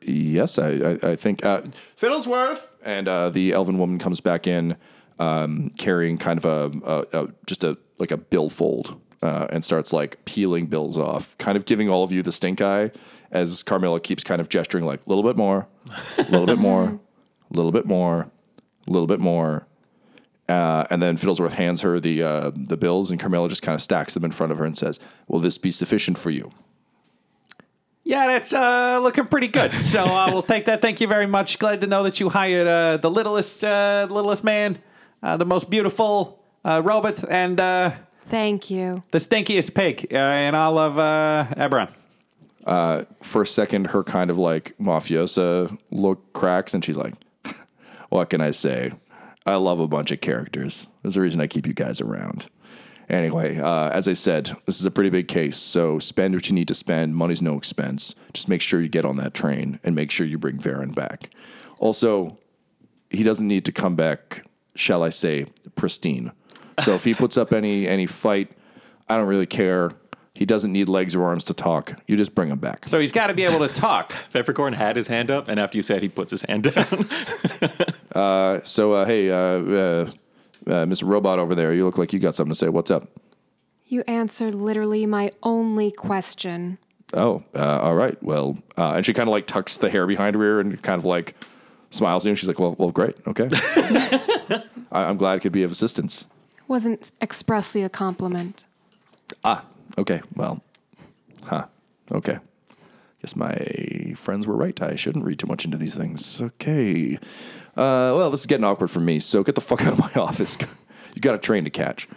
Yes, 0.02 0.58
I, 0.58 0.70
I, 0.70 1.12
I 1.12 1.16
think 1.16 1.46
uh, 1.46 1.64
Fiddlesworth 2.00 2.68
and 2.84 3.08
uh, 3.08 3.30
the 3.30 3.52
elven 3.52 3.78
woman 3.78 4.00
comes 4.00 4.22
back 4.22 4.48
in 4.48 4.78
um, 5.20 5.72
carrying 5.78 6.18
kind 6.18 6.44
of 6.44 6.46
a, 6.46 7.06
a, 7.14 7.24
a 7.24 7.28
just 7.46 7.64
a 7.64 7.78
like 7.98 8.12
a 8.12 8.18
billfold 8.18 9.00
uh, 9.22 9.48
and 9.50 9.64
starts 9.64 9.92
like 9.92 10.24
peeling 10.26 10.68
bills 10.68 10.98
off, 10.98 11.38
kind 11.38 11.58
of 11.58 11.66
giving 11.66 11.90
all 11.90 12.04
of 12.04 12.12
you 12.12 12.24
the 12.24 12.32
stink 12.32 12.62
eye 12.62 12.92
as 13.32 13.64
Carmilla 13.64 14.00
keeps 14.00 14.24
kind 14.24 14.42
of 14.42 14.50
gesturing 14.50 14.86
like 14.86 15.02
a 15.06 15.10
little 15.10 15.24
bit 15.24 15.36
more, 15.36 15.68
a 16.18 16.22
little 16.24 16.46
bit 16.46 16.58
more, 16.58 16.86
a 16.86 17.00
little 17.52 17.72
bit 17.72 17.86
more, 17.86 18.30
a 18.88 18.92
little 18.92 19.08
bit 19.08 19.20
more. 19.20 19.68
Uh, 20.50 20.88
and 20.90 21.02
then 21.02 21.16
Fiddlesworth 21.16 21.52
hands 21.52 21.82
her 21.82 22.00
the 22.00 22.24
uh, 22.24 22.52
the 22.56 22.76
bills, 22.76 23.12
and 23.12 23.20
Carmilla 23.20 23.48
just 23.48 23.62
kind 23.62 23.76
of 23.76 23.82
stacks 23.82 24.16
them 24.16 24.26
in 24.26 24.32
front 24.32 24.52
of 24.52 24.58
her 24.58 24.66
and 24.66 24.76
says, 24.76 25.00
"Will 25.28 25.40
this 25.40 25.58
be 25.60 25.70
sufficient 25.70 26.18
for 26.18 26.32
you?" 26.32 26.52
Yeah, 28.04 28.26
that's 28.26 28.52
uh, 28.54 29.00
looking 29.04 29.28
pretty 29.28 29.48
good. 29.50 29.72
So 29.74 30.04
uh, 30.04 30.30
we'll 30.34 30.42
take 30.42 30.66
that. 30.66 30.82
Thank 30.82 31.02
you 31.02 31.08
very 31.08 31.28
much. 31.28 31.60
Glad 31.60 31.82
to 31.82 31.88
know 31.88 32.02
that 32.02 32.20
you 32.20 32.30
hired 32.30 32.66
uh, 32.66 32.98
the 32.98 33.12
littlest 33.12 33.64
uh, 33.64 34.08
littlest 34.10 34.44
man, 34.44 34.80
uh, 35.22 35.38
the 35.38 35.46
most 35.46 35.70
beautiful 35.70 36.44
uh, 36.66 36.82
robot, 36.84 37.24
and 37.30 37.60
uh, 37.60 37.92
Thank 38.30 38.72
you. 38.72 39.04
the 39.12 39.20
stinkiest 39.20 39.76
pig 39.76 40.08
uh, 40.12 40.18
in 40.18 40.56
all 40.56 40.80
of 40.80 40.98
uh, 40.98 41.46
Eberron. 41.56 41.94
for 43.22 43.44
a 43.44 43.48
second, 43.48 43.88
her 43.88 44.04
kind 44.04 44.32
of 44.32 44.40
like 44.40 44.76
mafiosa 44.80 45.78
look 45.92 46.34
cracks, 46.34 46.74
and 46.74 46.84
she's 46.84 46.98
like, 46.98 47.14
"What 48.10 48.32
can 48.32 48.42
I 48.42 48.50
say? 48.50 48.94
I 49.46 49.56
love 49.56 49.80
a 49.80 49.88
bunch 49.88 50.12
of 50.12 50.22
characters. 50.22 50.88
There's 51.02 51.18
a 51.18 51.22
reason 51.22 51.42
I 51.42 51.48
keep 51.48 51.68
you 51.68 51.74
guys 51.74 52.02
around." 52.02 52.50
Anyway, 53.10 53.58
uh, 53.58 53.90
as 53.90 54.08
I 54.08 54.14
said, 54.14 54.56
this 54.68 54.80
is 54.80 54.86
a 54.86 54.92
pretty 54.92 55.10
big 55.10 55.28
case, 55.28 55.58
so 55.58 55.98
spend 55.98 56.36
what 56.36 56.48
you 56.48 56.54
need 56.54 56.68
to 56.68 56.76
spend. 56.76 57.16
Money's 57.16 57.42
no 57.42 57.58
expense. 57.58 58.14
Just 58.34 58.48
make 58.48 58.62
sure 58.62 58.80
you 58.80 58.88
get 58.88 59.04
on 59.04 59.18
that 59.18 59.34
train 59.34 59.80
and 59.84 59.96
make 59.96 60.12
sure 60.12 60.28
you 60.28 60.38
bring 60.38 60.60
Varen 60.60 60.94
back. 60.94 61.32
Also, 61.80 62.38
he 63.10 63.24
doesn't 63.24 63.48
need 63.48 63.66
to 63.66 63.72
come 63.72 63.96
back, 63.96 64.46
shall 64.76 65.02
I 65.02 65.10
say, 65.10 65.48
pristine. 65.76 66.32
So 66.82 66.94
if 66.94 67.04
he 67.04 67.16
puts 67.16 67.36
up 67.36 67.52
any 67.52 67.88
any 67.88 68.06
fight, 68.06 68.52
I 69.08 69.18
don't 69.18 69.28
really 69.28 69.48
care. 69.48 69.92
He 70.36 70.46
doesn't 70.46 70.72
need 70.72 70.88
legs 70.88 71.16
or 71.16 71.24
arms 71.24 71.44
to 71.46 71.54
talk. 71.54 72.00
You 72.08 72.16
just 72.16 72.34
bring 72.34 72.50
him 72.50 72.60
back. 72.60 72.88
So 72.88 73.00
he's 73.00 73.12
got 73.12 73.28
to 73.28 73.34
be 73.34 73.44
able 73.44 73.68
to 73.68 73.74
talk. 73.74 74.14
Peppercorn 74.32 74.74
had 74.74 74.96
his 74.96 75.08
hand 75.08 75.32
up, 75.32 75.48
and 75.48 75.60
after 75.60 75.78
you 75.78 75.82
said 75.82 76.02
he 76.02 76.10
puts 76.10 76.32
his 76.32 76.44
hand 76.44 76.64
down. 76.64 77.10
So, 78.64 78.94
uh, 78.94 79.06
hey, 79.06 79.30
uh, 79.32 79.36
uh, 79.36 80.12
uh, 80.68 80.86
Mr. 80.86 81.08
Robot 81.08 81.40
over 81.40 81.56
there, 81.56 81.74
you 81.74 81.86
look 81.86 81.98
like 81.98 82.14
you 82.14 82.20
got 82.20 82.36
something 82.36 82.52
to 82.52 82.56
say. 82.58 82.70
What's 82.70 82.92
up? 82.92 83.08
You 83.86 84.04
answered 84.08 84.54
literally 84.54 85.06
my 85.06 85.32
only 85.42 85.92
question. 85.92 86.78
Oh, 87.14 87.44
uh, 87.56 87.80
all 87.82 87.96
right. 87.96 88.22
Well, 88.22 88.58
uh, 88.78 88.94
and 88.96 89.06
she 89.06 89.14
kind 89.14 89.28
of 89.28 89.32
like 89.32 89.48
tucks 89.48 89.78
the 89.78 89.90
hair 89.90 90.06
behind 90.06 90.36
her 90.36 90.44
ear 90.44 90.60
and 90.60 90.80
kind 90.84 91.00
of 91.00 91.06
like 91.06 91.34
smiles 91.90 92.26
at 92.26 92.30
you. 92.30 92.36
She's 92.36 92.48
like, 92.48 92.60
well, 92.60 92.76
well, 92.78 92.92
great. 92.92 93.16
Okay. 93.26 93.50
I- 93.54 94.64
I'm 94.92 95.18
glad 95.18 95.38
it 95.38 95.40
could 95.42 95.52
be 95.52 95.64
of 95.64 95.72
assistance. 95.72 96.28
Wasn't 96.68 97.12
expressly 97.20 97.82
a 97.82 97.90
compliment. 97.90 98.66
Ah, 99.44 99.64
okay. 99.98 100.22
Well, 100.36 100.62
huh. 101.46 101.66
Okay. 102.12 102.38
Guess 103.24 103.36
my 103.36 104.14
friends 104.16 104.46
were 104.46 104.56
right. 104.56 104.80
I 104.82 104.96
shouldn't 104.96 105.26
read 105.26 105.40
too 105.40 105.48
much 105.48 105.66
into 105.66 105.78
these 105.78 105.96
things. 105.96 106.40
Okay. 106.42 107.18
Uh, 107.78 108.14
well, 108.16 108.32
this 108.32 108.42
is 108.42 108.46
getting 108.46 108.64
awkward 108.64 108.90
for 108.90 109.00
me. 109.00 109.20
So 109.20 109.44
get 109.44 109.56
the 109.56 109.62
fuck 109.62 109.82
out 109.86 109.94
of 109.94 110.00
my 110.00 110.12
office. 110.14 110.58
you 111.16 111.22
got 111.22 111.36
a 111.36 111.40
train 111.40 111.64
to 111.64 111.70
catch. 111.70 112.08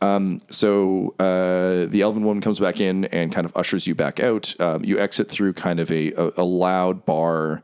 Um, 0.00 0.40
so 0.50 1.14
uh, 1.18 1.90
the 1.90 2.02
elven 2.02 2.24
woman 2.24 2.40
comes 2.40 2.60
back 2.60 2.80
in 2.80 3.06
and 3.06 3.32
kind 3.32 3.44
of 3.44 3.56
ushers 3.56 3.86
you 3.86 3.94
back 3.94 4.20
out. 4.20 4.58
Um, 4.60 4.84
you 4.84 4.98
exit 4.98 5.28
through 5.28 5.54
kind 5.54 5.80
of 5.80 5.90
a, 5.90 6.12
a, 6.12 6.30
a 6.38 6.44
loud 6.44 7.04
bar 7.04 7.62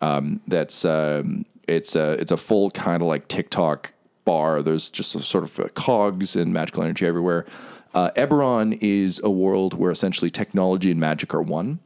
um, 0.00 0.40
that's 0.46 0.84
um, 0.84 1.44
it's 1.66 1.94
a 1.94 2.12
it's 2.12 2.32
a 2.32 2.36
full 2.36 2.70
kind 2.70 3.02
of 3.02 3.08
like 3.08 3.28
TikTok 3.28 3.92
bar. 4.24 4.62
There's 4.62 4.90
just 4.90 5.18
sort 5.20 5.44
of 5.44 5.60
uh, 5.60 5.68
cogs 5.74 6.36
and 6.36 6.52
magical 6.52 6.82
energy 6.82 7.06
everywhere. 7.06 7.46
Uh, 7.94 8.10
Eberron 8.16 8.78
is 8.80 9.20
a 9.24 9.30
world 9.30 9.74
where 9.74 9.90
essentially 9.90 10.30
technology 10.30 10.90
and 10.90 11.00
magic 11.00 11.34
are 11.34 11.42
one. 11.42 11.80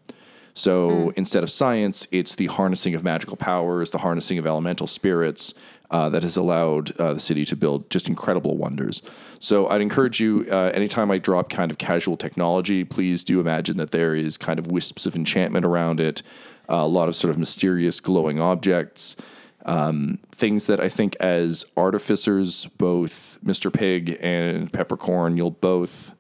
So 0.55 1.13
instead 1.17 1.43
of 1.43 1.51
science, 1.51 2.07
it's 2.13 2.37
the 2.37 2.47
harnessing 2.47 2.95
of 2.95 3.03
magical 3.03 3.37
powers, 3.37 3.91
the 3.91 3.99
harnessing 3.99 4.39
of 4.39 4.47
elemental 4.47 4.87
spirits 4.87 5.53
uh, 5.91 6.09
that 6.09 6.23
has 6.23 6.37
allowed 6.37 6.97
uh, 6.99 7.15
the 7.15 7.21
city 7.21 7.45
to 7.45 7.57
build 7.57 7.91
just 7.91 8.09
incredible 8.09 8.57
wonders. 8.57 9.03
So 9.39 9.69
I'd 9.69 9.81
encourage 9.81 10.21
you, 10.21 10.47
uh, 10.51 10.71
anytime 10.73 11.11
I 11.11 11.19
drop 11.19 11.51
kind 11.51 11.71
of 11.71 11.79
casual 11.79 12.17
technology, 12.17 12.85
please 12.85 13.25
do 13.25 13.41
imagine 13.41 13.77
that 13.79 13.91
there 13.91 14.15
is 14.15 14.37
kind 14.37 14.59
of 14.59 14.69
wisps 14.69 15.07
of 15.07 15.17
enchantment 15.17 15.67
around 15.67 16.01
it, 16.01 16.23
uh, 16.69 16.77
a 16.77 16.87
lot 16.87 17.09
of 17.09 17.17
sort 17.17 17.31
of 17.31 17.39
mysterious 17.39 18.01
glowing 18.01 18.41
objects 18.41 19.17
um, 19.65 20.19
things 20.31 20.67
that 20.67 20.81
I 20.81 20.89
think 20.89 21.17
as 21.21 21.65
artificers, 21.77 22.67
both 22.77 23.39
Mr. 23.45 23.73
Pig 23.73 24.19
and 24.21 24.73
Peppercorn, 24.73 25.37
you'll 25.37 25.51
both 25.51 26.14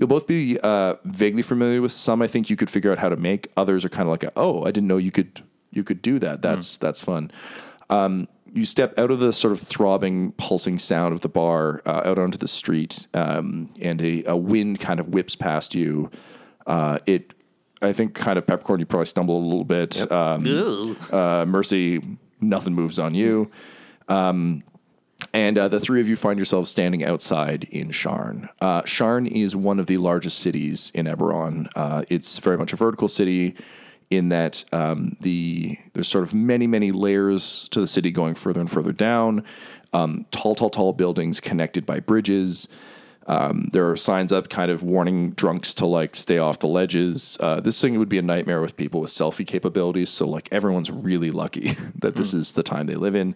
you'll 0.00 0.08
both 0.08 0.26
be 0.26 0.58
uh, 0.62 0.96
vaguely 1.04 1.42
familiar 1.42 1.80
with. 1.82 1.92
Some 1.92 2.22
I 2.22 2.26
think 2.26 2.50
you 2.50 2.56
could 2.56 2.70
figure 2.70 2.90
out 2.90 2.98
how 2.98 3.10
to 3.10 3.16
make. 3.16 3.52
Others 3.56 3.84
are 3.84 3.90
kind 3.90 4.08
of 4.08 4.10
like, 4.10 4.24
a, 4.24 4.32
oh, 4.34 4.64
I 4.64 4.72
didn't 4.72 4.88
know 4.88 4.96
you 4.96 5.12
could 5.12 5.42
you 5.70 5.84
could 5.84 6.02
do 6.02 6.18
that. 6.18 6.42
That's 6.42 6.78
that's 6.78 7.00
fun. 7.00 7.30
Um, 7.90 8.26
you 8.52 8.64
step 8.64 8.98
out 8.98 9.12
of 9.12 9.20
the 9.20 9.32
sort 9.32 9.52
of 9.52 9.60
throbbing, 9.60 10.32
pulsing 10.32 10.78
sound 10.78 11.12
of 11.12 11.20
the 11.20 11.28
bar 11.28 11.82
uh, 11.86 12.02
out 12.04 12.18
onto 12.18 12.38
the 12.38 12.48
street, 12.48 13.06
um, 13.14 13.72
and 13.80 14.02
a, 14.02 14.24
a 14.24 14.36
wind 14.36 14.80
kind 14.80 14.98
of 14.98 15.10
whips 15.10 15.36
past 15.36 15.74
you. 15.74 16.10
Uh, 16.66 16.98
it, 17.06 17.32
I 17.82 17.92
think, 17.92 18.14
kind 18.14 18.38
of 18.38 18.46
peppercorn. 18.46 18.80
You 18.80 18.86
probably 18.86 19.06
stumble 19.06 19.36
a 19.36 19.44
little 19.44 19.64
bit. 19.64 20.10
Um, 20.10 20.42
uh, 21.12 21.44
Mercy, 21.46 22.02
nothing 22.40 22.74
moves 22.74 22.98
on 22.98 23.14
you. 23.14 23.50
Um, 24.08 24.64
and 25.32 25.58
uh, 25.58 25.68
the 25.68 25.80
three 25.80 26.00
of 26.00 26.08
you 26.08 26.16
find 26.16 26.38
yourselves 26.38 26.70
standing 26.70 27.04
outside 27.04 27.64
in 27.64 27.88
Sharn. 27.88 28.48
Uh, 28.60 28.82
Sharn 28.82 29.26
is 29.30 29.54
one 29.54 29.78
of 29.78 29.86
the 29.86 29.96
largest 29.96 30.38
cities 30.38 30.90
in 30.94 31.06
Eberron. 31.06 31.68
Uh, 31.76 32.04
it's 32.08 32.38
very 32.38 32.58
much 32.58 32.72
a 32.72 32.76
vertical 32.76 33.08
city 33.08 33.54
in 34.10 34.28
that 34.30 34.64
um, 34.72 35.16
the 35.20 35.78
there's 35.92 36.08
sort 36.08 36.24
of 36.24 36.34
many 36.34 36.66
many 36.66 36.90
layers 36.90 37.68
to 37.68 37.80
the 37.80 37.86
city 37.86 38.10
going 38.10 38.34
further 38.34 38.60
and 38.60 38.70
further 38.70 38.92
down. 38.92 39.44
Um, 39.92 40.26
tall, 40.30 40.54
tall, 40.54 40.70
tall 40.70 40.92
buildings 40.92 41.40
connected 41.40 41.86
by 41.86 42.00
bridges. 42.00 42.68
Um, 43.26 43.68
there 43.72 43.88
are 43.88 43.96
signs 43.96 44.32
up 44.32 44.48
kind 44.48 44.70
of 44.70 44.82
warning 44.82 45.30
drunks 45.30 45.74
to 45.74 45.86
like 45.86 46.16
stay 46.16 46.38
off 46.38 46.58
the 46.58 46.66
ledges. 46.66 47.36
Uh, 47.38 47.60
this 47.60 47.80
thing 47.80 47.98
would 47.98 48.08
be 48.08 48.18
a 48.18 48.22
nightmare 48.22 48.60
with 48.60 48.76
people 48.76 49.00
with 49.00 49.10
selfie 49.10 49.46
capabilities. 49.46 50.10
So 50.10 50.26
like 50.26 50.48
everyone's 50.50 50.90
really 50.90 51.30
lucky 51.30 51.76
that 51.96 52.16
this 52.16 52.34
is 52.34 52.52
the 52.52 52.62
time 52.62 52.86
they 52.86 52.96
live 52.96 53.14
in. 53.14 53.34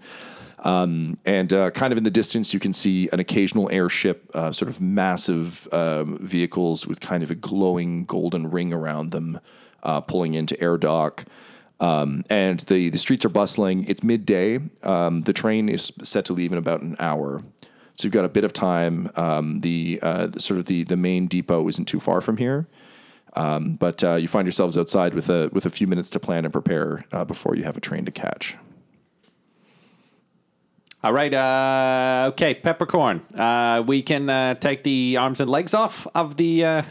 Um, 0.64 1.18
and 1.27 1.53
uh, 1.53 1.70
kind 1.70 1.92
of 1.92 1.98
in 1.98 2.05
the 2.05 2.11
distance, 2.11 2.55
you 2.55 2.59
can 2.59 2.72
see 2.72 3.09
an 3.12 3.20
occasional 3.20 3.70
airship, 3.70 4.31
uh, 4.35 4.50
sort 4.50 4.70
of 4.70 4.81
massive 4.81 5.68
um, 5.72 6.18
vehicles 6.18 6.87
with 6.87 7.00
kind 7.00 7.22
of 7.22 7.31
a 7.31 7.35
glowing 7.35 8.07
golden 8.07 8.50
ring 8.50 8.72
around 8.72 9.11
them, 9.11 9.40
uh, 9.83 10.00
pulling 10.00 10.35
into 10.35 10.59
air 10.61 10.79
dock. 10.79 11.27
Um, 11.81 12.24
and 12.31 12.61
the, 12.61 12.88
the 12.88 12.98
streets 12.98 13.27
are 13.27 13.31
bustling. 13.31 13.85
It's 13.85 14.03
midday. 14.03 14.61
Um, 14.83 15.22
the 15.22 15.35
train 15.35 15.68
is 15.68 15.92
set 16.03 16.24
to 16.27 16.33
leave 16.33 16.50
in 16.50 16.57
about 16.57 16.81
an 16.81 16.96
hour. 16.98 17.42
So 17.92 18.05
you've 18.05 18.12
got 18.12 18.24
a 18.24 18.31
bit 18.31 18.44
of 18.44 18.55
time. 18.55 19.11
Um, 19.16 19.61
the, 19.61 20.00
uh, 20.03 20.29
the 20.29 20.40
sort 20.40 20.59
of 20.59 20.66
the, 20.66 20.83
the 20.85 20.96
main 20.96 21.27
depot 21.27 21.68
isn't 21.68 21.85
too 21.85 22.00
far 22.00 22.22
from 22.22 22.38
here. 22.38 22.66
Um, 23.37 23.74
but 23.74 24.03
uh, 24.03 24.14
you 24.14 24.29
find 24.29 24.46
yourselves 24.46 24.79
outside 24.79 25.12
with 25.12 25.29
a 25.29 25.50
with 25.53 25.66
a 25.66 25.70
few 25.70 25.88
minutes 25.88 26.09
to 26.11 26.20
plan 26.20 26.44
and 26.44 26.53
prepare 26.53 27.05
uh, 27.11 27.24
before 27.24 27.57
you 27.57 27.64
have 27.64 27.77
a 27.77 27.81
train 27.81 28.05
to 28.05 28.12
catch. 28.12 28.57
All 31.05 31.12
right. 31.12 31.35
Uh, 31.35 32.31
okay, 32.31 32.55
peppercorn. 32.55 33.21
Uh, 33.35 33.85
we 33.87 34.01
can 34.01 34.31
uh, 34.31 34.55
take 34.55 34.85
the 34.85 35.19
arms 35.19 35.38
and 35.38 35.51
legs 35.51 35.75
off 35.75 36.07
of 36.14 36.38
the 36.38 36.64
uh, 36.64 36.83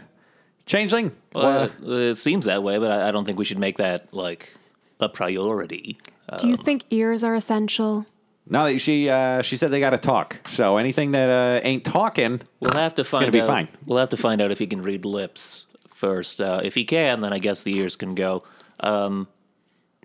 changeling. 0.66 1.10
Well, 1.34 1.68
it 1.82 2.14
seems 2.14 2.46
that 2.46 2.62
way, 2.62 2.78
but 2.78 2.92
I, 2.92 3.08
I 3.08 3.10
don't 3.10 3.24
think 3.24 3.40
we 3.40 3.44
should 3.44 3.58
make 3.58 3.78
that 3.78 4.14
like 4.14 4.54
a 5.00 5.08
priority. 5.08 5.98
Do 6.38 6.46
you 6.46 6.56
think 6.56 6.84
ears 6.90 7.24
are 7.24 7.34
essential? 7.34 8.06
no, 8.46 8.78
she 8.78 9.08
uh, 9.10 9.42
she 9.42 9.56
said 9.56 9.72
they 9.72 9.80
got 9.80 9.90
to 9.90 9.98
talk. 9.98 10.36
So 10.46 10.76
anything 10.76 11.10
that 11.10 11.28
uh, 11.28 11.66
ain't 11.66 11.84
talking, 11.84 12.40
We'll 12.60 12.74
have 12.74 12.94
to 12.94 13.02
find 13.02 13.24
It's 13.24 13.32
gonna 13.32 13.42
be 13.42 13.46
fine. 13.46 13.68
We'll 13.84 13.98
have 13.98 14.10
to 14.10 14.16
find 14.16 14.40
out 14.40 14.52
if 14.52 14.60
he 14.60 14.68
can 14.68 14.80
read 14.82 15.04
lips 15.04 15.66
first. 15.88 16.40
Uh, 16.40 16.60
if 16.62 16.76
he 16.76 16.84
can, 16.84 17.20
then 17.20 17.32
I 17.32 17.40
guess 17.40 17.62
the 17.62 17.76
ears 17.76 17.96
can 17.96 18.14
go. 18.14 18.44
Um, 18.78 19.26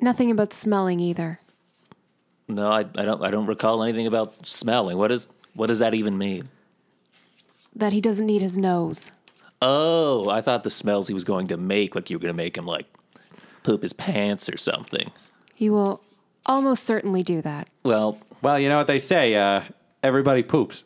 Nothing 0.01 0.31
about 0.31 0.51
smelling 0.51 0.99
either. 0.99 1.39
No, 2.49 2.71
I, 2.71 2.79
I 2.79 3.05
don't. 3.05 3.23
I 3.23 3.31
don't 3.31 3.45
recall 3.45 3.83
anything 3.83 4.07
about 4.07 4.45
smelling. 4.45 4.97
What 4.97 5.11
is? 5.11 5.27
What 5.53 5.67
does 5.67 5.79
that 5.79 5.93
even 5.93 6.17
mean? 6.17 6.49
That 7.75 7.93
he 7.93 8.01
doesn't 8.01 8.25
need 8.25 8.41
his 8.41 8.57
nose. 8.57 9.11
Oh, 9.61 10.29
I 10.29 10.41
thought 10.41 10.63
the 10.63 10.69
smells 10.69 11.07
he 11.07 11.13
was 11.13 11.23
going 11.23 11.47
to 11.47 11.57
make, 11.57 11.95
like 11.95 12.09
you 12.09 12.17
were 12.17 12.21
going 12.21 12.33
to 12.33 12.37
make 12.37 12.57
him 12.57 12.65
like 12.65 12.85
poop 13.63 13.83
his 13.83 13.93
pants 13.93 14.49
or 14.49 14.57
something. 14.57 15.11
He 15.53 15.69
will 15.69 16.01
almost 16.45 16.83
certainly 16.83 17.23
do 17.23 17.41
that. 17.41 17.67
Well, 17.83 18.17
well, 18.41 18.59
you 18.59 18.69
know 18.69 18.77
what 18.77 18.87
they 18.87 18.99
say. 18.99 19.35
Uh, 19.35 19.63
everybody 20.01 20.43
poops. 20.43 20.83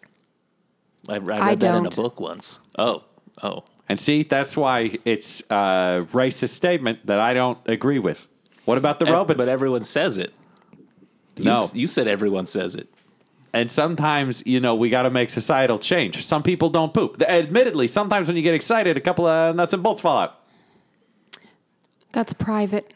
I, 1.08 1.16
I 1.16 1.18
read 1.20 1.42
I 1.42 1.56
that 1.56 1.76
in 1.76 1.86
a 1.86 1.90
don't. 1.90 1.96
book 1.96 2.20
once. 2.20 2.60
Oh, 2.78 3.04
oh. 3.42 3.64
And 3.88 4.00
see, 4.00 4.24
that's 4.24 4.58
why 4.58 4.98
it's 5.06 5.42
a 5.50 6.06
racist 6.12 6.50
statement 6.50 7.06
that 7.06 7.20
I 7.20 7.34
don't 7.34 7.60
agree 7.68 8.00
with. 8.00 8.28
What 8.66 8.78
about 8.78 9.00
the 9.00 9.06
robots? 9.06 9.38
But 9.38 9.50
everyone 9.50 9.84
says 9.84 10.18
it. 10.18 10.34
You, 11.36 11.46
No. 11.46 11.52
s- 11.64 11.76
you 11.76 11.88
said 11.88 12.08
everyone 12.08 12.46
says 12.48 12.76
it. 12.76 12.88
and 13.54 13.72
sometimes, 13.72 14.42
you 14.48 14.60
know, 14.60 14.74
we 14.76 14.90
got 14.90 15.04
to 15.04 15.10
make 15.12 15.30
societal 15.30 15.78
change. 15.80 16.24
Some 16.26 16.42
people 16.44 16.70
don't 16.70 16.94
poop. 16.94 17.22
Admittedly, 17.22 17.88
sometimes 17.88 18.28
when 18.28 18.36
you 18.38 18.42
get 18.44 18.54
excited, 18.56 18.98
a 18.98 19.02
couple 19.02 19.26
of 19.28 19.56
nuts 19.56 19.74
and 19.74 19.84
bolts 19.84 20.02
fall 20.02 20.18
out. 20.18 20.40
That's 22.12 22.34
private. 22.34 22.94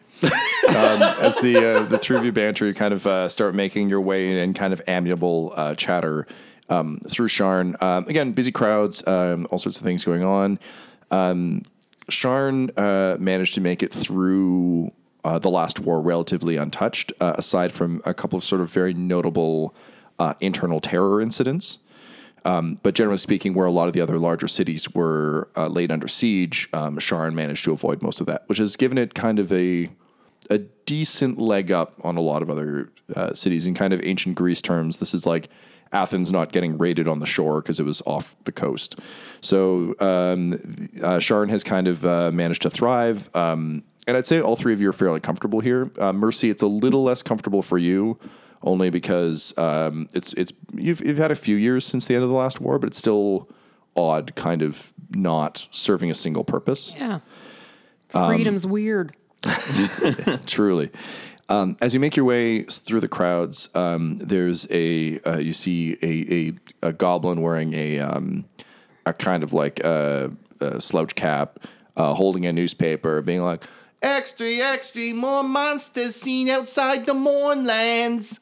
as 0.69 1.37
the 1.39 1.57
uh, 1.57 1.83
the 1.83 1.97
three 1.97 2.17
of 2.17 2.25
you 2.25 2.31
banter, 2.31 2.65
you 2.65 2.73
kind 2.73 2.93
of 2.93 3.05
uh, 3.05 3.29
start 3.29 3.53
making 3.55 3.89
your 3.89 4.01
way 4.01 4.39
in 4.39 4.53
kind 4.53 4.73
of 4.73 4.81
amiable 4.87 5.53
uh, 5.55 5.75
chatter 5.75 6.25
um, 6.69 6.99
through 7.07 7.27
Sharn. 7.27 7.81
Um, 7.81 8.05
again, 8.07 8.31
busy 8.33 8.51
crowds, 8.51 9.05
um, 9.07 9.47
all 9.51 9.57
sorts 9.59 9.77
of 9.77 9.83
things 9.83 10.03
going 10.03 10.23
on. 10.23 10.59
Um, 11.11 11.61
Sharn 12.09 12.71
uh, 12.77 13.17
managed 13.19 13.53
to 13.55 13.61
make 13.61 13.83
it 13.83 13.93
through 13.93 14.91
uh, 15.27 15.37
the 15.37 15.49
last 15.49 15.81
war 15.81 16.01
relatively 16.01 16.55
untouched, 16.55 17.11
uh, 17.19 17.33
aside 17.37 17.73
from 17.73 18.01
a 18.05 18.13
couple 18.13 18.37
of 18.37 18.45
sort 18.45 18.61
of 18.61 18.69
very 18.69 18.93
notable 18.93 19.75
uh, 20.19 20.33
internal 20.39 20.79
terror 20.79 21.21
incidents. 21.21 21.79
Um, 22.45 22.79
but 22.81 22.95
generally 22.95 23.17
speaking, 23.17 23.53
where 23.53 23.65
a 23.65 23.71
lot 23.71 23.89
of 23.89 23.93
the 23.93 23.99
other 23.99 24.17
larger 24.17 24.47
cities 24.47 24.89
were 24.93 25.49
uh, 25.57 25.67
laid 25.67 25.91
under 25.91 26.07
siege, 26.07 26.69
um, 26.71 26.97
Sharn 26.97 27.33
managed 27.33 27.65
to 27.65 27.73
avoid 27.73 28.01
most 28.01 28.21
of 28.21 28.25
that, 28.27 28.47
which 28.47 28.57
has 28.57 28.77
given 28.77 28.97
it 28.97 29.13
kind 29.13 29.37
of 29.37 29.51
a 29.51 29.89
a 30.49 30.59
decent 30.85 31.37
leg 31.37 31.73
up 31.73 31.99
on 32.05 32.15
a 32.15 32.21
lot 32.21 32.41
of 32.41 32.49
other 32.49 32.89
uh, 33.13 33.33
cities. 33.33 33.67
In 33.67 33.73
kind 33.73 33.91
of 33.91 33.99
ancient 34.01 34.35
Greece 34.35 34.61
terms, 34.61 34.97
this 34.97 35.13
is 35.13 35.25
like 35.25 35.49
Athens 35.91 36.31
not 36.31 36.53
getting 36.53 36.77
raided 36.77 37.05
on 37.05 37.19
the 37.19 37.25
shore 37.25 37.61
because 37.61 37.81
it 37.81 37.83
was 37.83 38.01
off 38.05 38.37
the 38.45 38.53
coast. 38.53 38.97
So 39.41 39.93
um, 39.99 40.53
uh, 41.03 41.19
Sharn 41.19 41.49
has 41.49 41.65
kind 41.65 41.89
of 41.89 42.05
uh, 42.05 42.31
managed 42.31 42.61
to 42.61 42.69
thrive. 42.69 43.29
Um, 43.35 43.83
and 44.07 44.17
I'd 44.17 44.25
say 44.25 44.41
all 44.41 44.55
three 44.55 44.73
of 44.73 44.81
you 44.81 44.89
are 44.89 44.93
fairly 44.93 45.19
comfortable 45.19 45.59
here. 45.59 45.91
Uh, 45.99 46.13
Mercy, 46.13 46.49
it's 46.49 46.63
a 46.63 46.67
little 46.67 47.03
less 47.03 47.21
comfortable 47.21 47.61
for 47.61 47.77
you, 47.77 48.17
only 48.63 48.89
because 48.89 49.55
um, 49.57 50.09
it's 50.13 50.33
it's 50.33 50.53
you've 50.73 51.05
you've 51.05 51.17
had 51.17 51.31
a 51.31 51.35
few 51.35 51.55
years 51.55 51.85
since 51.85 52.07
the 52.07 52.15
end 52.15 52.23
of 52.23 52.29
the 52.29 52.35
last 52.35 52.59
war, 52.61 52.79
but 52.79 52.87
it's 52.87 52.97
still 52.97 53.49
odd, 53.95 54.33
kind 54.35 54.61
of 54.61 54.93
not 55.11 55.67
serving 55.71 56.09
a 56.09 56.13
single 56.13 56.43
purpose. 56.43 56.93
Yeah. 56.97 57.19
Um, 58.13 58.27
Freedom's 58.27 58.65
weird. 58.65 59.15
Truly. 60.45 60.89
Um, 61.49 61.77
as 61.81 61.93
you 61.93 61.99
make 61.99 62.15
your 62.15 62.25
way 62.25 62.63
through 62.63 62.99
the 62.99 63.07
crowds, 63.07 63.69
um, 63.73 64.17
there's 64.17 64.67
a 64.69 65.19
uh, 65.19 65.37
you 65.37 65.53
see 65.53 65.97
a, 66.01 66.33
a, 66.85 66.89
a 66.89 66.93
goblin 66.93 67.41
wearing 67.41 67.73
a 67.73 67.99
um, 67.99 68.45
a 69.05 69.13
kind 69.13 69.43
of 69.43 69.53
like 69.53 69.79
a, 69.81 70.31
a 70.59 70.81
slouch 70.81 71.15
cap, 71.15 71.59
uh, 71.95 72.13
holding 72.13 72.45
a 72.45 72.53
newspaper, 72.53 73.21
being 73.21 73.41
like, 73.41 73.63
"Extra, 74.01 74.47
extra, 74.47 75.13
more 75.13 75.43
monsters 75.43 76.15
seen 76.15 76.49
outside 76.49 77.05
the 77.05 77.13
Mournlands." 77.13 78.39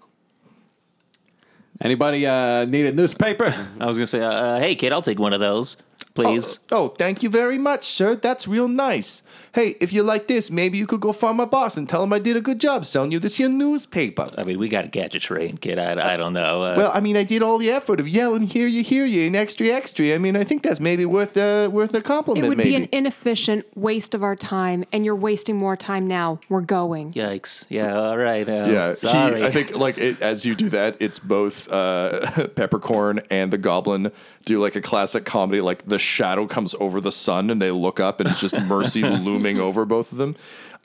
Anybody 1.82 2.26
uh, 2.26 2.66
need 2.66 2.86
a 2.86 2.94
newspaper? 2.94 3.54
I 3.80 3.86
was 3.86 3.98
gonna 3.98 4.08
say, 4.08 4.22
uh, 4.22 4.32
uh, 4.32 4.60
hey 4.60 4.76
kid, 4.76 4.94
I'll 4.94 5.02
take 5.02 5.20
one 5.20 5.34
of 5.34 5.40
those, 5.40 5.76
please. 6.16 6.60
Oh, 6.72 6.90
thank 6.90 7.22
you 7.22 7.30
very 7.30 7.58
much, 7.58 7.86
sir. 7.86 8.16
That's 8.16 8.48
real 8.48 8.68
nice. 8.68 9.22
Hey, 9.54 9.76
if 9.80 9.94
you 9.94 10.04
like 10.04 10.28
this, 10.28 10.50
maybe 10.50 10.78
you 10.78 10.88
could 10.88 11.00
go 11.00 11.12
find 11.14 11.38
my 11.38 11.46
boss 11.46 11.78
and 11.78 11.88
tell 11.88 12.04
him 12.04 12.12
I 12.12 12.20
did 12.20 12.36
a 12.36 12.42
good 12.42 12.60
job 12.60 12.86
selling 12.86 13.12
you 13.12 13.20
this 13.20 13.38
here 13.38 13.48
newspaper. 13.50 14.32
I 14.38 14.44
mean, 14.44 14.58
we 14.60 14.68
got 14.68 14.82
to 14.82 14.90
catch 14.90 15.16
a 15.16 15.20
train, 15.20 15.58
kid. 15.58 15.78
I, 15.80 16.14
I 16.14 16.18
don't 16.18 16.34
know. 16.34 16.64
Uh, 16.64 16.76
Well, 16.78 16.92
I 16.94 17.00
mean, 17.00 17.16
I 17.16 17.24
did 17.24 17.42
all 17.42 17.58
the 17.58 17.70
effort 17.70 18.00
of 18.00 18.08
yelling, 18.08 18.48
"Hear 18.48 18.68
you, 18.68 18.84
hear 18.84 19.06
you," 19.06 19.28
and 19.28 19.36
extra, 19.36 19.68
extra. 19.68 20.14
I 20.14 20.18
mean, 20.18 20.36
I 20.36 20.44
think 20.44 20.64
that's 20.64 20.80
maybe 20.80 21.06
worth 21.06 21.38
uh, 21.38 21.70
worth 21.72 21.94
a 21.94 22.02
compliment. 22.02 22.46
It 22.46 22.50
would 22.50 22.58
maybe. 22.58 22.72
be 22.72 22.76
an 22.76 22.90
inefficient 22.92 23.66
waste 23.76 24.16
of 24.16 24.24
our 24.24 24.36
time, 24.36 24.84
and 24.92 25.06
you're 25.06 25.16
wasting 25.16 25.56
more 25.58 25.76
time 25.78 26.08
now. 26.08 26.40
We're 26.50 26.62
going. 26.62 27.14
yikes. 27.14 27.66
Yeah. 27.70 27.98
All 27.98 28.18
right. 28.18 28.48
Uh, 28.48 28.66
yeah, 28.70 28.94
Sorry. 28.94 29.40
he, 29.42 29.46
I 29.46 29.52
think 29.52 29.76
like 29.78 29.98
it, 29.98 30.22
as 30.22 30.46
you 30.46 30.56
do 30.56 30.70
that, 30.70 30.98
it's 31.00 31.20
both 31.20 31.72
uh, 31.72 32.48
Peppercorn 32.56 33.22
and 33.30 33.52
the 33.52 33.58
Goblin 33.58 34.12
do 34.46 34.62
like 34.62 34.76
a 34.76 34.82
classic 34.82 35.26
comedy. 35.26 35.62
Like 35.62 35.86
the 35.88 36.00
shadow 36.06 36.48
comes 36.48 36.76
over 36.80 37.02
the 37.02 37.12
sun, 37.12 37.50
and 37.50 37.62
they 37.62 37.72
look 37.72 38.00
up, 38.00 38.20
and 38.20 38.30
it's 38.30 38.40
just 38.40 38.56
Mercy 38.66 39.02
looming 39.28 39.60
over 39.60 39.86
both 39.86 40.12
of 40.12 40.18
them. 40.18 40.36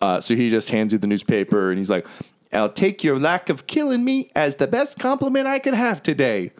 Uh, 0.02 0.18
so 0.20 0.34
he 0.34 0.48
just 0.48 0.70
hands 0.70 0.92
you 0.92 0.98
the 0.98 1.06
newspaper 1.06 1.70
and 1.70 1.76
he's 1.78 1.90
like, 1.90 2.06
I'll 2.54 2.70
take 2.72 3.04
your 3.04 3.18
lack 3.18 3.50
of 3.50 3.66
killing 3.66 4.02
me 4.02 4.30
as 4.34 4.56
the 4.56 4.66
best 4.66 4.98
compliment 4.98 5.46
I 5.46 5.58
could 5.58 5.74
have 5.74 6.02
today. 6.02 6.52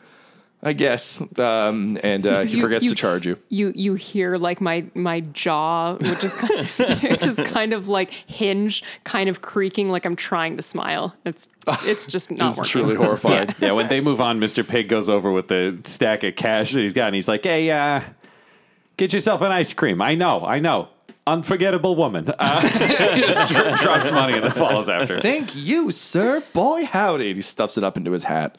I 0.63 0.75
guess. 0.75 1.23
Um, 1.39 1.99
and 2.05 2.27
uh, 2.27 2.43
he 2.43 2.57
You- 2.57 2.61
forgets 2.61 2.85
you- 2.85 2.91
to 2.91 2.95
charge 2.97 3.27
you. 3.27 3.39
You 3.49 3.73
you 3.75 3.95
hear 3.95 4.37
like 4.37 4.61
my 4.61 4.85
my 4.95 5.21
jaw, 5.21 5.95
which 5.95 6.23
is 6.23 6.35
kind 6.35 6.67
which 7.03 7.27
is 7.27 7.37
kind 7.37 7.73
of 7.73 7.89
like 7.89 8.11
hinge, 8.11 8.83
kind 9.05 9.31
of 9.31 9.41
creaking, 9.41 9.89
like 9.91 10.05
I'm 10.05 10.17
trying 10.17 10.59
to 10.59 10.63
smile. 10.63 11.17
It's 11.25 11.49
it's 11.85 12.05
just 12.05 12.31
not 12.31 12.49
He's 12.51 12.59
working. 12.59 12.71
truly 12.73 12.95
horrified. 12.95 13.55
Yeah, 13.59 13.73
when 13.73 13.89
they 13.89 14.03
move 14.03 14.21
on, 14.21 14.39
Mr. 14.39 14.69
Pig 14.69 14.87
goes 14.91 15.09
over 15.09 15.33
with 15.33 15.49
the 15.49 15.81
stack 15.85 16.25
of 16.25 16.37
cash 16.37 16.73
that 16.73 16.81
he's 16.81 16.93
got, 16.93 17.07
and 17.07 17.15
he's 17.15 17.27
like, 17.29 17.43
"Hey, 17.43 17.71
uh, 17.71 18.03
get 19.01 19.13
yourself 19.13 19.41
an 19.43 19.51
ice 19.51 19.73
cream." 19.73 20.01
I 20.01 20.15
know, 20.15 20.45
I 20.45 20.61
know. 20.61 20.89
Unforgettable 21.27 21.97
woman. 21.97 22.29
Uh, 22.39 22.61
he 22.61 23.21
just 23.27 23.53
dro- 23.53 23.75
drops 23.77 24.11
money 24.11 24.35
and 24.35 24.45
then 24.45 24.51
follows 24.53 24.89
after. 24.89 25.21
Thank 25.21 25.55
you, 25.55 25.91
sir. 25.93 26.43
Boy, 26.55 26.85
howdy. 26.87 27.29
And 27.29 27.37
he 27.37 27.43
stuffs 27.43 27.77
it 27.79 27.85
up 27.85 27.97
into 27.97 28.11
his 28.13 28.25
hat. 28.25 28.59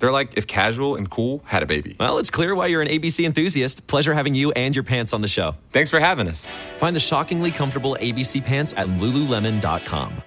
They're 0.00 0.10
like 0.10 0.36
if 0.36 0.46
casual 0.46 0.96
and 0.96 1.08
cool 1.08 1.42
had 1.46 1.62
a 1.62 1.66
baby. 1.66 1.94
Well, 2.00 2.18
it's 2.18 2.30
clear 2.30 2.54
why 2.54 2.66
you're 2.66 2.82
an 2.82 2.88
ABC 2.88 3.24
enthusiast. 3.24 3.86
Pleasure 3.86 4.14
having 4.14 4.34
you 4.34 4.50
and 4.52 4.74
your 4.74 4.82
pants 4.82 5.12
on 5.12 5.20
the 5.20 5.28
show. 5.28 5.54
Thanks 5.70 5.90
for 5.90 6.00
having 6.00 6.26
us. 6.26 6.48
Find 6.78 6.96
the 6.96 7.00
shockingly 7.00 7.50
comfortable 7.52 7.96
ABC 8.00 8.44
pants 8.44 8.74
at 8.76 8.88
lululemon.com. 8.88 10.22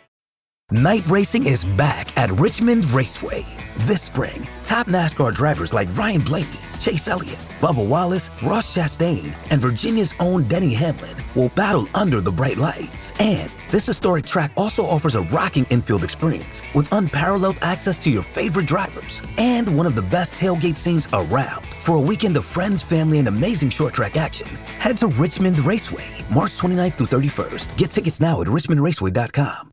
Night 0.71 1.05
racing 1.07 1.45
is 1.45 1.65
back 1.65 2.17
at 2.17 2.31
Richmond 2.31 2.89
Raceway. 2.91 3.45
This 3.79 4.03
spring, 4.03 4.47
top 4.63 4.87
NASCAR 4.87 5.33
drivers 5.33 5.73
like 5.73 5.89
Ryan 5.95 6.21
Blaney, 6.21 6.47
Chase 6.83 7.07
Elliott, 7.07 7.39
Bubba 7.61 7.87
Wallace, 7.87 8.29
Ross 8.43 8.75
Chastain, 8.75 9.33
and 9.49 9.61
Virginia's 9.61 10.13
own 10.19 10.43
Denny 10.49 10.73
Hamlin 10.73 11.15
will 11.33 11.47
battle 11.49 11.87
under 11.95 12.19
the 12.19 12.29
bright 12.31 12.57
lights. 12.57 13.13
And 13.21 13.49
this 13.71 13.85
historic 13.85 14.25
track 14.25 14.51
also 14.57 14.85
offers 14.85 15.15
a 15.15 15.21
rocking 15.21 15.65
infield 15.69 16.03
experience 16.03 16.61
with 16.75 16.91
unparalleled 16.91 17.57
access 17.61 17.97
to 17.99 18.09
your 18.11 18.21
favorite 18.21 18.65
drivers 18.65 19.21
and 19.37 19.77
one 19.77 19.85
of 19.85 19.95
the 19.95 20.01
best 20.01 20.33
tailgate 20.33 20.75
scenes 20.75 21.07
around. 21.13 21.63
For 21.63 21.95
a 21.95 22.01
weekend 22.01 22.35
of 22.35 22.43
friends, 22.43 22.81
family, 22.81 23.19
and 23.19 23.29
amazing 23.29 23.69
short 23.69 23.93
track 23.93 24.17
action, 24.17 24.47
head 24.79 24.97
to 24.97 25.07
Richmond 25.07 25.61
Raceway, 25.61 26.09
March 26.33 26.57
29th 26.57 26.95
through 26.95 27.07
31st. 27.07 27.77
Get 27.77 27.91
tickets 27.91 28.19
now 28.19 28.41
at 28.41 28.47
richmondraceway.com. 28.47 29.72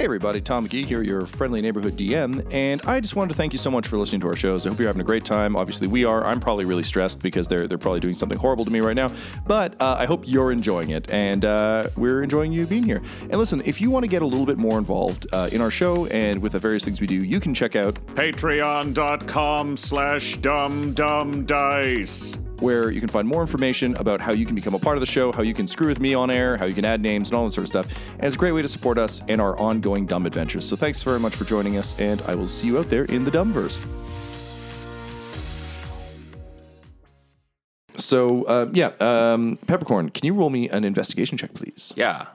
Hey 0.00 0.06
everybody, 0.06 0.40
Tom 0.40 0.66
McGee 0.66 0.86
here, 0.86 1.02
your 1.02 1.26
friendly 1.26 1.60
neighborhood 1.60 1.92
DM, 1.92 2.50
and 2.50 2.80
I 2.86 3.00
just 3.00 3.16
wanted 3.16 3.28
to 3.28 3.34
thank 3.34 3.52
you 3.52 3.58
so 3.58 3.70
much 3.70 3.86
for 3.86 3.98
listening 3.98 4.22
to 4.22 4.28
our 4.28 4.34
shows. 4.34 4.64
I 4.64 4.70
hope 4.70 4.78
you're 4.78 4.88
having 4.88 5.02
a 5.02 5.04
great 5.04 5.26
time. 5.26 5.56
Obviously, 5.56 5.88
we 5.88 6.06
are. 6.06 6.24
I'm 6.24 6.40
probably 6.40 6.64
really 6.64 6.84
stressed 6.84 7.20
because 7.20 7.48
they're 7.48 7.68
they're 7.68 7.76
probably 7.76 8.00
doing 8.00 8.14
something 8.14 8.38
horrible 8.38 8.64
to 8.64 8.70
me 8.70 8.80
right 8.80 8.96
now, 8.96 9.10
but 9.46 9.78
uh, 9.78 9.96
I 9.98 10.06
hope 10.06 10.22
you're 10.26 10.52
enjoying 10.52 10.88
it, 10.88 11.12
and 11.12 11.44
uh, 11.44 11.88
we're 11.98 12.22
enjoying 12.22 12.50
you 12.50 12.66
being 12.66 12.84
here. 12.84 13.02
And 13.24 13.34
listen, 13.34 13.60
if 13.66 13.78
you 13.78 13.90
want 13.90 14.04
to 14.04 14.08
get 14.08 14.22
a 14.22 14.26
little 14.26 14.46
bit 14.46 14.56
more 14.56 14.78
involved 14.78 15.26
uh, 15.32 15.50
in 15.52 15.60
our 15.60 15.70
show 15.70 16.06
and 16.06 16.40
with 16.40 16.52
the 16.52 16.58
various 16.58 16.82
things 16.82 17.02
we 17.02 17.06
do, 17.06 17.16
you 17.16 17.38
can 17.38 17.52
check 17.52 17.76
out 17.76 17.92
Patreon.com 18.14 19.76
slash 19.76 20.38
dumbdumbdice 20.38 22.49
where 22.60 22.90
you 22.90 23.00
can 23.00 23.08
find 23.08 23.26
more 23.26 23.40
information 23.40 23.96
about 23.96 24.20
how 24.20 24.32
you 24.32 24.46
can 24.46 24.54
become 24.54 24.74
a 24.74 24.78
part 24.78 24.96
of 24.96 25.00
the 25.00 25.06
show, 25.06 25.32
how 25.32 25.42
you 25.42 25.54
can 25.54 25.66
screw 25.66 25.88
with 25.88 26.00
me 26.00 26.14
on 26.14 26.30
air, 26.30 26.56
how 26.56 26.64
you 26.64 26.74
can 26.74 26.84
add 26.84 27.00
names, 27.00 27.28
and 27.28 27.36
all 27.36 27.44
that 27.44 27.52
sort 27.52 27.64
of 27.64 27.68
stuff. 27.68 28.14
And 28.14 28.24
it's 28.24 28.36
a 28.36 28.38
great 28.38 28.52
way 28.52 28.62
to 28.62 28.68
support 28.68 28.98
us 28.98 29.22
and 29.28 29.40
our 29.40 29.58
ongoing 29.58 30.06
dumb 30.06 30.26
adventures. 30.26 30.68
So 30.68 30.76
thanks 30.76 31.02
very 31.02 31.20
much 31.20 31.34
for 31.34 31.44
joining 31.44 31.76
us, 31.76 31.98
and 31.98 32.20
I 32.22 32.34
will 32.34 32.46
see 32.46 32.66
you 32.66 32.78
out 32.78 32.86
there 32.86 33.04
in 33.04 33.24
the 33.24 33.30
Dumbverse. 33.30 33.78
So, 37.96 38.44
uh, 38.44 38.68
yeah, 38.72 38.92
um, 39.00 39.58
Peppercorn, 39.66 40.10
can 40.10 40.26
you 40.26 40.34
roll 40.34 40.50
me 40.50 40.68
an 40.68 40.84
investigation 40.84 41.38
check, 41.38 41.54
please? 41.54 41.92
Yeah. 41.96 42.26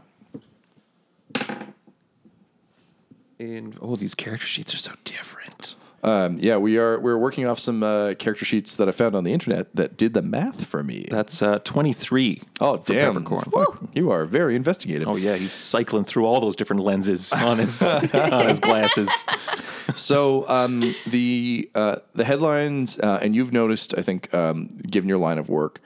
And 3.40 3.78
oh, 3.82 3.96
these 3.96 4.16
character 4.16 4.48
sheets 4.48 4.74
are 4.74 4.78
so 4.78 4.94
different. 5.04 5.76
Um, 6.06 6.38
yeah, 6.40 6.58
we 6.58 6.78
are 6.78 7.00
we're 7.00 7.18
working 7.18 7.48
off 7.48 7.60
some 7.60 7.82
uh, 7.82 8.14
character 8.14 8.46
sheets 8.46 8.76
that 8.76 8.88
I 8.88 8.92
found 8.92 9.16
on 9.16 9.24
the 9.24 9.34
internet 9.34 9.76
that 9.76 9.98
did 9.98 10.14
the 10.14 10.22
math 10.22 10.64
for 10.64 10.84
me. 10.84 11.08
That's 11.10 11.42
uh, 11.42 11.58
23. 11.60 12.44
Oh, 12.62 12.78
damn. 12.78 13.14
Peppercorn. 13.14 13.46
Fuck, 13.52 13.90
you 13.94 14.12
are 14.12 14.26
very 14.26 14.56
investigative. 14.56 15.08
Oh 15.08 15.16
yeah, 15.16 15.36
he's 15.36 15.52
cycling 15.52 16.04
through 16.04 16.26
all 16.26 16.40
those 16.40 16.56
different 16.56 16.84
lenses 16.84 17.34
on 17.34 17.58
his 17.58 17.82
on 18.14 18.48
his 18.48 18.60
glasses. 18.60 19.10
So 19.96 20.48
um, 20.48 20.94
the 21.08 21.72
uh, 21.74 21.96
the 22.14 22.24
headlines, 22.24 23.00
uh, 23.00 23.18
and 23.24 23.36
you've 23.36 23.52
noticed, 23.52 23.98
I 23.98 24.04
think, 24.04 24.32
um, 24.32 24.78
given 24.88 25.10
your 25.10 25.18
line 25.18 25.40
of 25.40 25.50
work, 25.50 25.82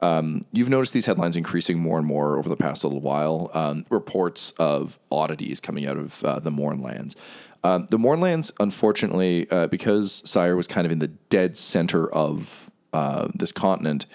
um, 0.00 0.42
you've 0.52 0.68
noticed 0.68 0.92
these 0.92 1.06
headlines 1.06 1.36
increasing 1.36 1.80
more 1.80 1.98
and 1.98 2.06
more 2.06 2.38
over 2.38 2.48
the 2.48 2.56
past 2.56 2.84
little 2.84 3.00
while. 3.00 3.50
Um, 3.52 3.84
reports 3.90 4.52
of 4.58 4.98
oddities 5.10 5.58
coming 5.60 5.86
out 5.86 5.96
of 5.96 6.22
uh, 6.22 6.38
the 6.38 6.50
Mournlands. 6.50 7.16
Um, 7.66 7.88
the 7.90 7.98
Mournlands, 7.98 8.52
unfortunately, 8.60 9.50
uh, 9.50 9.66
because 9.66 10.22
Cyre 10.24 10.54
was 10.54 10.68
kind 10.68 10.84
of 10.84 10.92
in 10.92 11.00
the 11.00 11.08
dead 11.08 11.56
center 11.56 12.08
of 12.08 12.70
uh, 12.92 13.26
this 13.34 13.50
continent, 13.50 14.06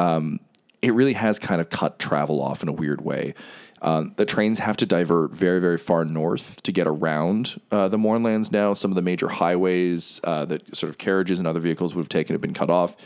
um, 0.00 0.40
it 0.82 0.92
really 0.92 1.12
has 1.12 1.38
kind 1.38 1.60
of 1.60 1.70
cut 1.70 2.00
travel 2.00 2.42
off 2.42 2.64
in 2.64 2.68
a 2.68 2.72
weird 2.72 3.00
way. 3.02 3.34
Um, 3.80 4.14
the 4.16 4.24
trains 4.24 4.58
have 4.58 4.76
to 4.78 4.86
divert 4.86 5.30
very, 5.30 5.60
very 5.60 5.78
far 5.78 6.04
north 6.04 6.60
to 6.64 6.72
get 6.72 6.88
around 6.88 7.60
uh, 7.70 7.86
the 7.88 7.96
Mournlands 7.96 8.50
now. 8.50 8.74
Some 8.74 8.90
of 8.90 8.96
the 8.96 9.02
major 9.02 9.28
highways 9.28 10.20
uh, 10.24 10.46
that 10.46 10.76
sort 10.76 10.90
of 10.90 10.98
carriages 10.98 11.38
and 11.38 11.46
other 11.46 11.60
vehicles 11.60 11.94
would 11.94 12.02
have 12.02 12.08
taken 12.08 12.34
have 12.34 12.40
been 12.40 12.54
cut 12.54 12.70
off. 12.70 12.96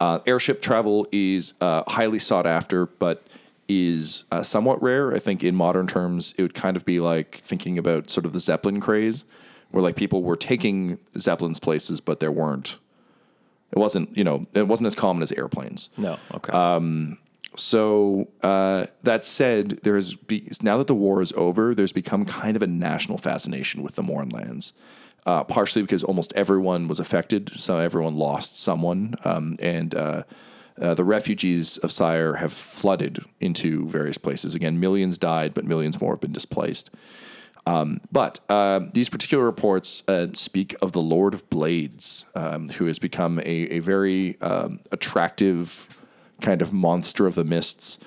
Uh, 0.00 0.18
airship 0.26 0.60
travel 0.60 1.06
is 1.12 1.54
uh, 1.60 1.84
highly 1.86 2.18
sought 2.18 2.46
after, 2.46 2.86
but 2.86 3.22
is 3.68 4.24
uh, 4.32 4.42
somewhat 4.42 4.82
rare. 4.82 5.14
I 5.14 5.18
think 5.18 5.44
in 5.44 5.54
modern 5.54 5.86
terms, 5.86 6.34
it 6.38 6.42
would 6.42 6.54
kind 6.54 6.76
of 6.76 6.84
be 6.84 7.00
like 7.00 7.38
thinking 7.42 7.78
about 7.78 8.10
sort 8.10 8.24
of 8.24 8.32
the 8.32 8.40
Zeppelin 8.40 8.80
craze, 8.80 9.24
where 9.70 9.82
like 9.82 9.96
people 9.96 10.22
were 10.22 10.36
taking 10.36 10.98
Zeppelins 11.18 11.60
places, 11.60 12.00
but 12.00 12.20
there 12.20 12.32
weren't. 12.32 12.78
It 13.70 13.78
wasn't, 13.78 14.16
you 14.16 14.24
know, 14.24 14.46
it 14.54 14.66
wasn't 14.66 14.86
as 14.86 14.94
common 14.94 15.22
as 15.22 15.30
airplanes. 15.32 15.90
No, 15.98 16.18
okay. 16.34 16.52
Um, 16.52 17.18
so 17.56 18.28
uh, 18.42 18.86
that 19.02 19.26
said, 19.26 19.80
there 19.82 19.96
has 19.96 20.14
be, 20.14 20.50
now 20.62 20.78
that 20.78 20.86
the 20.86 20.94
war 20.94 21.20
is 21.20 21.32
over, 21.34 21.74
there's 21.74 21.92
become 21.92 22.24
kind 22.24 22.56
of 22.56 22.62
a 22.62 22.66
national 22.66 23.18
fascination 23.18 23.82
with 23.82 23.94
the 23.94 24.02
Mournlands. 24.02 24.72
Uh, 25.26 25.44
partially 25.44 25.82
because 25.82 26.02
almost 26.02 26.32
everyone 26.34 26.88
was 26.88 26.98
affected, 26.98 27.50
so 27.56 27.76
everyone 27.76 28.16
lost 28.16 28.56
someone, 28.56 29.14
um, 29.24 29.56
and 29.60 29.94
uh, 30.80 30.94
the 30.94 31.04
refugees 31.04 31.78
of 31.78 31.92
Cyre 31.92 32.34
have 32.34 32.52
flooded 32.52 33.24
into 33.40 33.88
various 33.88 34.18
places. 34.18 34.54
Again, 34.54 34.80
millions 34.80 35.18
died, 35.18 35.54
but 35.54 35.64
millions 35.64 36.00
more 36.00 36.12
have 36.12 36.20
been 36.20 36.32
displaced. 36.32 36.90
Um, 37.68 38.00
but 38.10 38.40
uh, 38.48 38.80
these 38.94 39.10
particular 39.10 39.44
reports 39.44 40.02
uh, 40.08 40.28
speak 40.32 40.74
of 40.80 40.92
the 40.92 41.02
Lord 41.02 41.34
of 41.34 41.48
Blades, 41.50 42.24
um, 42.34 42.70
who 42.70 42.86
has 42.86 42.98
become 42.98 43.40
a, 43.40 43.42
a 43.44 43.78
very 43.80 44.40
um, 44.40 44.80
attractive 44.90 45.86
kind 46.40 46.62
of 46.62 46.72
monster 46.72 47.26
of 47.26 47.34
the 47.34 47.44
mists, 47.44 47.98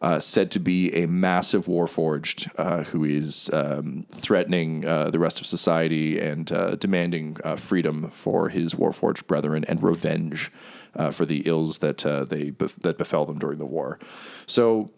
uh, 0.00 0.18
said 0.18 0.50
to 0.52 0.58
be 0.58 0.94
a 0.94 1.06
massive 1.06 1.66
warforged 1.66 2.50
uh, 2.56 2.84
who 2.84 3.04
is 3.04 3.50
um, 3.52 4.06
threatening 4.12 4.86
uh, 4.86 5.10
the 5.10 5.18
rest 5.18 5.38
of 5.38 5.46
society 5.46 6.18
and 6.18 6.46
demanding 6.80 7.34
freedom 7.58 8.08
for 8.08 8.48
his 8.48 8.74
warforged 8.74 9.26
brethren 9.26 9.66
and 9.68 9.82
revenge 9.82 10.50
uh, 10.96 11.10
for 11.10 11.24
the 11.24 11.42
ills 11.46 11.78
that 11.78 11.98
they 11.98 12.50
bef- 12.50 12.80
that 12.82 12.98
befell 12.98 13.24
them 13.24 13.38
during 13.38 13.58
the 13.58 13.66
war. 13.66 13.98
So 14.46 14.90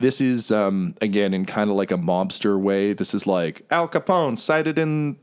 this 0.00 0.20
is 0.20 0.50
um, 0.50 0.94
again 1.00 1.32
in 1.34 1.44
kind 1.44 1.70
of 1.70 1.76
like 1.76 1.90
a 1.90 1.96
mobster 1.96 2.58
way. 2.58 2.92
This 2.92 3.14
is 3.14 3.26
like 3.26 3.66
Al 3.70 3.88
Capone 3.88 4.38
cited 4.38 4.78
in. 4.78 5.18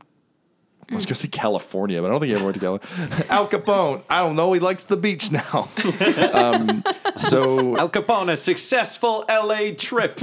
I 0.90 0.94
was 0.94 1.04
gonna 1.04 1.16
say 1.16 1.28
California, 1.28 2.00
but 2.00 2.06
I 2.06 2.10
don't 2.12 2.20
think 2.20 2.30
he 2.30 2.34
ever 2.36 2.44
went 2.44 2.54
to 2.54 2.60
California. 2.60 3.26
Al 3.28 3.46
Capone, 3.48 4.02
I 4.08 4.20
don't 4.20 4.36
know. 4.36 4.52
He 4.54 4.60
likes 4.60 4.84
the 4.84 4.96
beach 4.96 5.30
now. 5.30 5.68
um, 6.32 6.82
so 7.16 7.76
Al 7.76 7.90
Capone, 7.90 8.32
a 8.32 8.36
successful 8.38 9.24
LA 9.28 9.72
trip. 9.76 10.22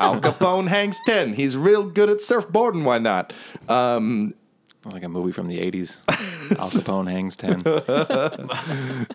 Al 0.00 0.20
Capone 0.20 0.68
hangs 0.68 0.98
ten. 1.04 1.34
He's 1.34 1.56
real 1.56 1.84
good 1.84 2.08
at 2.08 2.18
surfboarding. 2.18 2.84
Why 2.84 2.98
not? 2.98 3.34
Um, 3.68 4.32
like 4.92 5.04
a 5.04 5.08
movie 5.08 5.32
from 5.32 5.48
the 5.48 5.58
80s. 5.58 5.98
Al 6.58 6.68
Capone 6.68 7.10
hangs 7.10 7.36
10. 7.36 7.62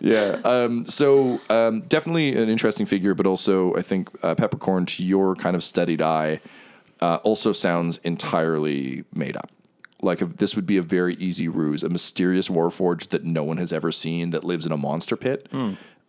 yeah. 0.00 0.40
Um, 0.44 0.86
so 0.86 1.40
um, 1.48 1.82
definitely 1.82 2.36
an 2.36 2.48
interesting 2.48 2.86
figure, 2.86 3.14
but 3.14 3.26
also 3.26 3.74
I 3.76 3.82
think 3.82 4.10
uh, 4.22 4.34
Peppercorn, 4.34 4.86
to 4.86 5.04
your 5.04 5.34
kind 5.34 5.56
of 5.56 5.64
studied 5.64 6.02
eye, 6.02 6.40
uh, 7.00 7.16
also 7.22 7.52
sounds 7.52 7.98
entirely 7.98 9.04
made 9.14 9.36
up. 9.36 9.50
Like 10.00 10.20
a, 10.20 10.26
this 10.26 10.56
would 10.56 10.66
be 10.66 10.76
a 10.76 10.82
very 10.82 11.14
easy 11.14 11.48
ruse, 11.48 11.82
a 11.82 11.88
mysterious 11.88 12.48
warforged 12.48 13.10
that 13.10 13.24
no 13.24 13.44
one 13.44 13.56
has 13.58 13.72
ever 13.72 13.92
seen 13.92 14.30
that 14.30 14.44
lives 14.44 14.66
in 14.66 14.72
a 14.72 14.76
monster 14.76 15.16
pit. 15.16 15.48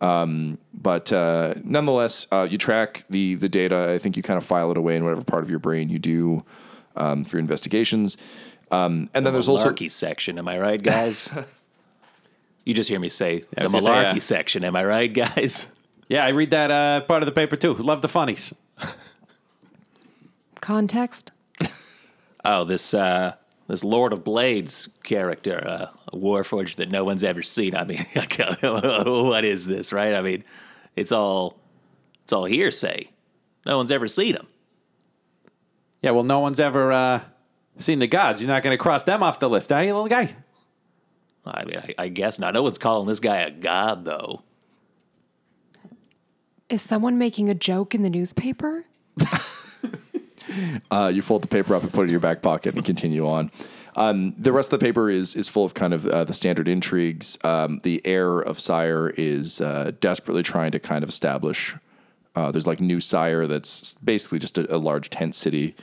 Um, 0.00 0.58
but 0.72 1.12
uh, 1.12 1.54
nonetheless, 1.62 2.26
uh, 2.30 2.46
you 2.50 2.58
track 2.58 3.04
the 3.08 3.36
the 3.36 3.48
data. 3.48 3.92
I 3.94 3.98
think 3.98 4.16
you 4.16 4.22
kind 4.22 4.36
of 4.36 4.44
file 4.44 4.70
it 4.70 4.76
away 4.76 4.96
in 4.96 5.04
whatever 5.04 5.22
part 5.22 5.44
of 5.44 5.50
your 5.50 5.60
brain 5.60 5.88
you 5.88 5.98
do 5.98 6.44
um, 6.96 7.24
for 7.24 7.36
your 7.36 7.40
investigations. 7.40 8.16
Um, 8.74 9.10
and 9.14 9.24
then 9.24 9.32
there's 9.32 9.48
also 9.48 9.70
malarkey 9.70 9.90
section. 9.90 10.38
Am 10.38 10.48
I 10.48 10.58
right, 10.58 10.82
guys? 10.82 11.28
you 12.64 12.74
just 12.74 12.88
hear 12.88 13.00
me 13.00 13.08
say 13.08 13.40
the 13.40 13.62
was 13.62 13.72
gonna 13.72 13.82
say, 13.82 13.90
malarkey 13.90 14.12
yeah. 14.14 14.18
section. 14.18 14.64
Am 14.64 14.76
I 14.76 14.84
right, 14.84 15.12
guys? 15.12 15.68
yeah, 16.08 16.24
I 16.24 16.30
read 16.30 16.50
that 16.50 16.70
uh, 16.70 17.00
part 17.02 17.22
of 17.22 17.26
the 17.26 17.32
paper 17.32 17.56
too. 17.56 17.74
Love 17.74 18.02
the 18.02 18.08
funnies. 18.08 18.52
Context? 20.60 21.30
Oh, 22.46 22.64
this 22.64 22.92
uh, 22.92 23.36
this 23.68 23.82
Lord 23.82 24.12
of 24.12 24.22
Blades 24.22 24.90
character, 25.02 25.66
uh, 25.66 25.86
a 26.12 26.14
warforged 26.14 26.76
that 26.76 26.90
no 26.90 27.02
one's 27.02 27.24
ever 27.24 27.40
seen. 27.40 27.74
I 27.74 27.84
mean, 27.84 28.04
what 28.12 29.46
is 29.46 29.64
this, 29.64 29.94
right? 29.94 30.14
I 30.14 30.20
mean, 30.20 30.44
it's 30.94 31.10
all 31.10 31.58
it's 32.22 32.34
all 32.34 32.44
hearsay. 32.44 33.08
No 33.64 33.78
one's 33.78 33.90
ever 33.90 34.06
seen 34.08 34.34
him. 34.34 34.46
Yeah, 36.02 36.10
well, 36.10 36.22
no 36.22 36.40
one's 36.40 36.60
ever 36.60 36.92
uh, 36.92 37.20
seen 37.78 37.98
the 37.98 38.06
gods. 38.06 38.40
You're 38.40 38.48
not 38.48 38.62
going 38.62 38.76
to 38.76 38.82
cross 38.82 39.02
them 39.04 39.22
off 39.22 39.40
the 39.40 39.48
list, 39.48 39.72
are 39.72 39.82
you, 39.82 39.92
little 39.92 40.08
guy? 40.08 40.34
I 41.46 41.64
mean, 41.64 41.76
I, 41.78 42.04
I 42.04 42.08
guess 42.08 42.38
not. 42.38 42.54
No 42.54 42.62
one's 42.62 42.78
calling 42.78 43.06
this 43.06 43.20
guy 43.20 43.38
a 43.38 43.50
god, 43.50 44.04
though. 44.04 44.42
Is 46.68 46.80
someone 46.80 47.18
making 47.18 47.50
a 47.50 47.54
joke 47.54 47.94
in 47.94 48.02
the 48.02 48.10
newspaper? 48.10 48.86
Uh, 50.90 51.10
you 51.12 51.22
fold 51.22 51.42
the 51.42 51.48
paper 51.48 51.74
up 51.74 51.82
and 51.82 51.92
put 51.92 52.02
it 52.02 52.04
in 52.04 52.10
your 52.10 52.20
back 52.20 52.42
pocket 52.42 52.74
and 52.74 52.84
continue 52.84 53.26
on. 53.26 53.50
Um, 53.96 54.34
the 54.36 54.52
rest 54.52 54.72
of 54.72 54.78
the 54.78 54.84
paper 54.84 55.08
is 55.08 55.34
is 55.36 55.48
full 55.48 55.64
of 55.64 55.74
kind 55.74 55.94
of 55.94 56.06
uh, 56.06 56.24
the 56.24 56.32
standard 56.32 56.68
intrigues. 56.68 57.38
Um, 57.44 57.80
the 57.82 58.00
heir 58.04 58.40
of 58.40 58.58
Cyre 58.60 59.10
is 59.10 59.60
uh, 59.60 59.92
desperately 60.00 60.42
trying 60.42 60.72
to 60.72 60.80
kind 60.80 61.02
of 61.02 61.08
establish. 61.08 61.76
Uh, 62.34 62.50
there's 62.50 62.66
like 62.66 62.80
New 62.80 63.00
Cyre 63.00 63.46
that's 63.46 63.94
basically 63.94 64.40
just 64.40 64.58
a, 64.58 64.74
a 64.74 64.78
large 64.78 65.10
tent 65.10 65.34
city. 65.34 65.76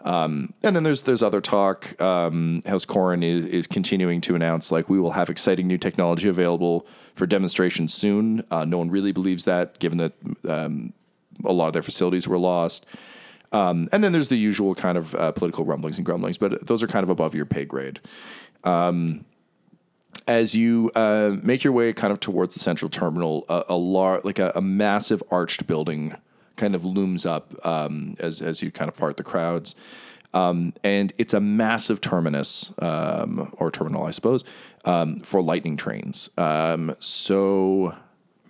Um, 0.00 0.54
and 0.62 0.76
then 0.76 0.84
there's 0.84 1.02
there's 1.02 1.22
other 1.22 1.40
talk. 1.40 2.00
Um, 2.00 2.62
House 2.66 2.84
Corin 2.84 3.22
is, 3.22 3.44
is 3.46 3.66
continuing 3.66 4.20
to 4.22 4.34
announce 4.34 4.70
like 4.70 4.88
we 4.88 5.00
will 5.00 5.12
have 5.12 5.28
exciting 5.28 5.66
new 5.66 5.78
technology 5.78 6.28
available 6.28 6.86
for 7.14 7.26
demonstration 7.26 7.88
soon. 7.88 8.44
Uh, 8.50 8.64
no 8.64 8.78
one 8.78 8.90
really 8.90 9.12
believes 9.12 9.44
that, 9.44 9.78
given 9.80 9.98
that 9.98 10.12
um, 10.48 10.92
a 11.44 11.52
lot 11.52 11.66
of 11.66 11.72
their 11.72 11.82
facilities 11.82 12.28
were 12.28 12.38
lost. 12.38 12.86
Um, 13.50 13.88
and 13.92 14.04
then 14.04 14.12
there's 14.12 14.28
the 14.28 14.36
usual 14.36 14.74
kind 14.74 14.98
of 14.98 15.14
uh, 15.14 15.32
political 15.32 15.64
rumblings 15.64 15.96
and 15.96 16.04
grumblings, 16.04 16.38
but 16.38 16.66
those 16.66 16.82
are 16.82 16.86
kind 16.86 17.02
of 17.02 17.08
above 17.08 17.34
your 17.34 17.46
pay 17.46 17.64
grade. 17.64 17.98
Um, 18.64 19.24
as 20.26 20.54
you 20.54 20.90
uh, 20.94 21.36
make 21.42 21.64
your 21.64 21.72
way 21.72 21.92
kind 21.92 22.12
of 22.12 22.20
towards 22.20 22.54
the 22.54 22.60
central 22.60 22.90
terminal, 22.90 23.44
a, 23.48 23.64
a 23.70 23.76
lar- 23.76 24.20
like 24.24 24.38
a, 24.38 24.52
a 24.54 24.60
massive 24.60 25.22
arched 25.30 25.66
building 25.66 26.14
kind 26.58 26.74
of 26.74 26.84
looms 26.84 27.24
up 27.24 27.54
um, 27.66 28.16
as 28.18 28.42
as 28.42 28.62
you 28.62 28.70
kind 28.70 28.90
of 28.90 28.96
part 28.96 29.16
the 29.16 29.24
crowds. 29.24 29.74
Um, 30.34 30.74
and 30.84 31.12
it's 31.16 31.32
a 31.32 31.40
massive 31.40 32.02
terminus 32.02 32.72
um, 32.80 33.50
or 33.54 33.70
terminal, 33.70 34.04
I 34.04 34.10
suppose, 34.10 34.44
um, 34.84 35.20
for 35.20 35.40
lightning 35.40 35.78
trains. 35.78 36.28
Um, 36.36 36.94
so, 36.98 37.94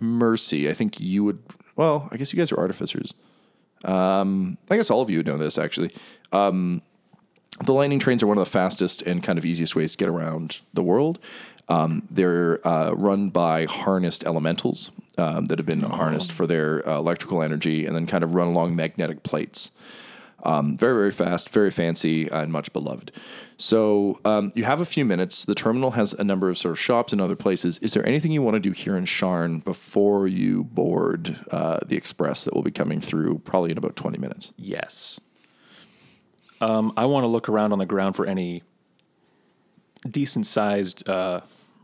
Mercy, 0.00 0.68
I 0.68 0.72
think 0.72 0.98
you 0.98 1.22
would. 1.22 1.40
Well, 1.76 2.08
I 2.10 2.16
guess 2.16 2.32
you 2.32 2.38
guys 2.38 2.50
are 2.50 2.58
artificers. 2.58 3.14
Um, 3.84 4.58
I 4.68 4.76
guess 4.76 4.90
all 4.90 5.02
of 5.02 5.10
you 5.10 5.22
know 5.22 5.36
this 5.36 5.56
actually. 5.56 5.94
Um, 6.32 6.82
the 7.64 7.72
lightning 7.72 7.98
trains 7.98 8.22
are 8.22 8.26
one 8.26 8.38
of 8.38 8.44
the 8.44 8.50
fastest 8.50 9.02
and 9.02 9.22
kind 9.22 9.38
of 9.38 9.44
easiest 9.44 9.74
ways 9.74 9.92
to 9.92 9.98
get 9.98 10.08
around 10.08 10.60
the 10.74 10.82
world. 10.82 11.18
Um, 11.68 12.06
they're 12.10 12.66
uh, 12.66 12.92
run 12.92 13.30
by 13.30 13.66
harnessed 13.66 14.24
elementals 14.24 14.90
um, 15.18 15.46
that 15.46 15.58
have 15.58 15.66
been 15.66 15.80
harnessed 15.80 16.32
for 16.32 16.46
their 16.46 16.86
uh, 16.88 16.96
electrical 16.96 17.42
energy 17.42 17.84
and 17.84 17.94
then 17.94 18.06
kind 18.06 18.24
of 18.24 18.34
run 18.34 18.48
along 18.48 18.74
magnetic 18.74 19.22
plates. 19.22 19.70
Um, 20.44 20.76
very, 20.76 20.94
very 20.94 21.10
fast, 21.10 21.48
very 21.48 21.70
fancy, 21.70 22.28
and 22.28 22.52
much 22.52 22.72
beloved. 22.72 23.10
So 23.56 24.20
um, 24.24 24.52
you 24.54 24.64
have 24.64 24.80
a 24.80 24.84
few 24.84 25.04
minutes. 25.04 25.44
The 25.44 25.54
terminal 25.54 25.92
has 25.92 26.12
a 26.12 26.22
number 26.22 26.48
of 26.48 26.56
sort 26.56 26.72
of 26.72 26.78
shops 26.78 27.12
and 27.12 27.20
other 27.20 27.34
places. 27.34 27.78
Is 27.78 27.92
there 27.92 28.06
anything 28.06 28.30
you 28.30 28.40
want 28.40 28.54
to 28.54 28.60
do 28.60 28.70
here 28.70 28.96
in 28.96 29.04
Sharn 29.04 29.64
before 29.64 30.28
you 30.28 30.62
board 30.64 31.40
uh, 31.50 31.80
the 31.84 31.96
express 31.96 32.44
that 32.44 32.54
will 32.54 32.62
be 32.62 32.70
coming 32.70 33.00
through 33.00 33.40
probably 33.40 33.72
in 33.72 33.78
about 33.78 33.96
20 33.96 34.16
minutes? 34.18 34.52
Yes. 34.56 35.18
Um, 36.60 36.92
I 36.96 37.06
want 37.06 37.24
to 37.24 37.28
look 37.28 37.48
around 37.48 37.72
on 37.72 37.78
the 37.78 37.86
ground 37.86 38.14
for 38.14 38.24
any 38.24 38.62
decent 40.08 40.46
sized 40.46 41.08
uh, 41.08 41.40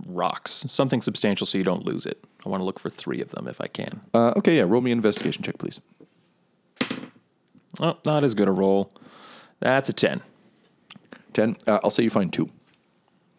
rocks, 0.07 0.65
something 0.69 1.03
substantial 1.03 1.47
so 1.47 1.59
you 1.59 1.65
don't 1.65 1.85
lose 1.85 2.07
it. 2.07 2.23
I 2.45 2.49
want 2.49 2.61
to 2.61 2.65
look 2.65 2.79
for 2.79 2.91
three 2.91 3.21
of 3.21 3.31
them 3.31 3.49
if 3.49 3.61
I 3.61 3.67
can. 3.67 4.01
Uh, 4.13 4.33
okay, 4.37 4.57
yeah. 4.57 4.65
Roll 4.67 4.81
me 4.81 4.93
an 4.93 4.99
investigation 4.99 5.43
check, 5.43 5.59
please. 5.59 5.81
Oh, 7.81 7.97
not 8.05 8.25
as 8.25 8.35
good 8.35 8.49
a 8.49 8.53
roll. 8.53 8.93
That's 9.61 9.89
a 9.89 9.93
10. 9.93 10.21
10. 11.33 11.57
Uh, 11.67 11.81
I'll 11.83 11.91
say 11.91 12.03
you 12.05 12.11
find 12.11 12.33
two. 12.33 12.51